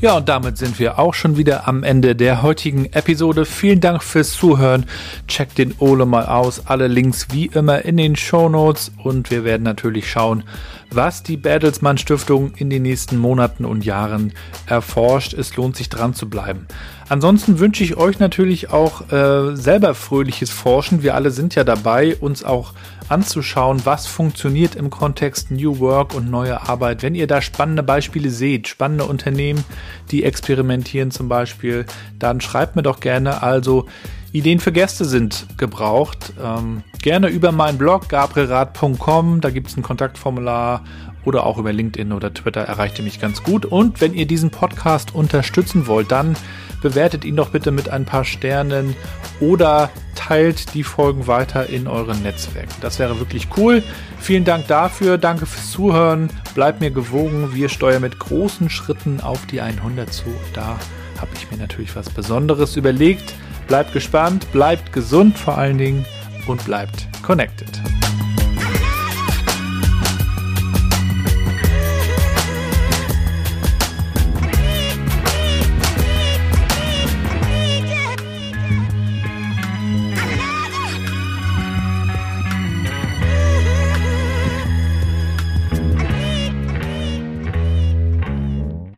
Ja, 0.00 0.16
und 0.16 0.28
damit 0.28 0.58
sind 0.58 0.78
wir 0.78 1.00
auch 1.00 1.12
schon 1.12 1.36
wieder 1.36 1.66
am 1.66 1.82
Ende 1.82 2.14
der 2.14 2.40
heutigen 2.40 2.84
Episode. 2.92 3.44
Vielen 3.44 3.80
Dank 3.80 4.00
fürs 4.00 4.30
Zuhören. 4.30 4.86
Checkt 5.26 5.58
den 5.58 5.74
Ole 5.80 6.06
mal 6.06 6.26
aus. 6.26 6.68
Alle 6.68 6.86
Links 6.86 7.26
wie 7.32 7.46
immer 7.46 7.84
in 7.84 7.96
den 7.96 8.14
Show 8.14 8.48
Notes. 8.48 8.92
Und 9.02 9.32
wir 9.32 9.42
werden 9.42 9.64
natürlich 9.64 10.08
schauen, 10.08 10.44
was 10.92 11.24
die 11.24 11.36
Bertelsmann 11.36 11.98
Stiftung 11.98 12.52
in 12.54 12.70
den 12.70 12.82
nächsten 12.82 13.16
Monaten 13.16 13.64
und 13.64 13.84
Jahren 13.84 14.34
erforscht. 14.66 15.34
Es 15.34 15.56
lohnt 15.56 15.74
sich 15.74 15.88
dran 15.88 16.14
zu 16.14 16.30
bleiben. 16.30 16.68
Ansonsten 17.08 17.58
wünsche 17.58 17.82
ich 17.82 17.96
euch 17.96 18.18
natürlich 18.18 18.70
auch 18.70 19.10
äh, 19.10 19.56
selber 19.56 19.94
fröhliches 19.94 20.50
Forschen. 20.50 21.02
Wir 21.02 21.14
alle 21.14 21.30
sind 21.30 21.54
ja 21.54 21.64
dabei, 21.64 22.16
uns 22.16 22.44
auch 22.44 22.74
anzuschauen, 23.08 23.80
was 23.84 24.06
funktioniert 24.06 24.74
im 24.74 24.90
Kontext 24.90 25.50
New 25.50 25.78
Work 25.78 26.14
und 26.14 26.30
neue 26.30 26.68
Arbeit. 26.68 27.02
Wenn 27.02 27.14
ihr 27.14 27.26
da 27.26 27.40
spannende 27.40 27.82
Beispiele 27.82 28.28
seht, 28.28 28.68
spannende 28.68 29.04
Unternehmen, 29.04 29.64
die 30.10 30.24
experimentieren 30.24 31.10
zum 31.10 31.28
Beispiel, 31.28 31.86
dann 32.18 32.42
schreibt 32.42 32.76
mir 32.76 32.82
doch 32.82 33.00
gerne. 33.00 33.42
Also 33.42 33.86
Ideen 34.32 34.60
für 34.60 34.72
Gäste 34.72 35.06
sind 35.06 35.46
gebraucht. 35.56 36.34
Ähm, 36.42 36.82
gerne 37.00 37.28
über 37.28 37.52
meinen 37.52 37.78
Blog 37.78 38.10
gabrielrad.com, 38.10 39.40
da 39.40 39.48
gibt 39.48 39.68
es 39.68 39.76
ein 39.78 39.82
Kontaktformular 39.82 40.84
oder 41.24 41.44
auch 41.44 41.58
über 41.58 41.72
LinkedIn 41.72 42.12
oder 42.12 42.32
Twitter 42.32 42.62
erreicht 42.62 42.98
ihr 42.98 43.04
mich 43.04 43.20
ganz 43.20 43.42
gut. 43.42 43.64
Und 43.66 44.00
wenn 44.00 44.14
ihr 44.14 44.26
diesen 44.26 44.50
Podcast 44.50 45.14
unterstützen 45.14 45.86
wollt, 45.86 46.10
dann 46.10 46.36
bewertet 46.80 47.24
ihn 47.24 47.36
doch 47.36 47.50
bitte 47.50 47.70
mit 47.70 47.88
ein 47.88 48.04
paar 48.04 48.24
Sternen 48.24 48.94
oder 49.40 49.90
teilt 50.14 50.74
die 50.74 50.82
Folgen 50.82 51.26
weiter 51.26 51.68
in 51.68 51.86
euren 51.86 52.22
Netzwerken. 52.22 52.74
Das 52.80 52.98
wäre 52.98 53.18
wirklich 53.18 53.48
cool. 53.56 53.82
Vielen 54.18 54.44
Dank 54.44 54.66
dafür. 54.68 55.18
Danke 55.18 55.46
fürs 55.46 55.70
Zuhören. 55.70 56.28
Bleibt 56.54 56.80
mir 56.80 56.90
gewogen. 56.90 57.54
Wir 57.54 57.68
steuern 57.68 58.02
mit 58.02 58.18
großen 58.18 58.70
Schritten 58.70 59.20
auf 59.20 59.46
die 59.46 59.60
100 59.60 60.12
zu. 60.12 60.26
Da 60.54 60.78
habe 61.20 61.30
ich 61.34 61.50
mir 61.50 61.58
natürlich 61.58 61.94
was 61.96 62.10
Besonderes 62.10 62.76
überlegt. 62.76 63.34
Bleibt 63.66 63.92
gespannt, 63.92 64.50
bleibt 64.52 64.92
gesund 64.92 65.36
vor 65.38 65.58
allen 65.58 65.78
Dingen 65.78 66.06
und 66.46 66.64
bleibt 66.64 67.08
connected. 67.22 67.82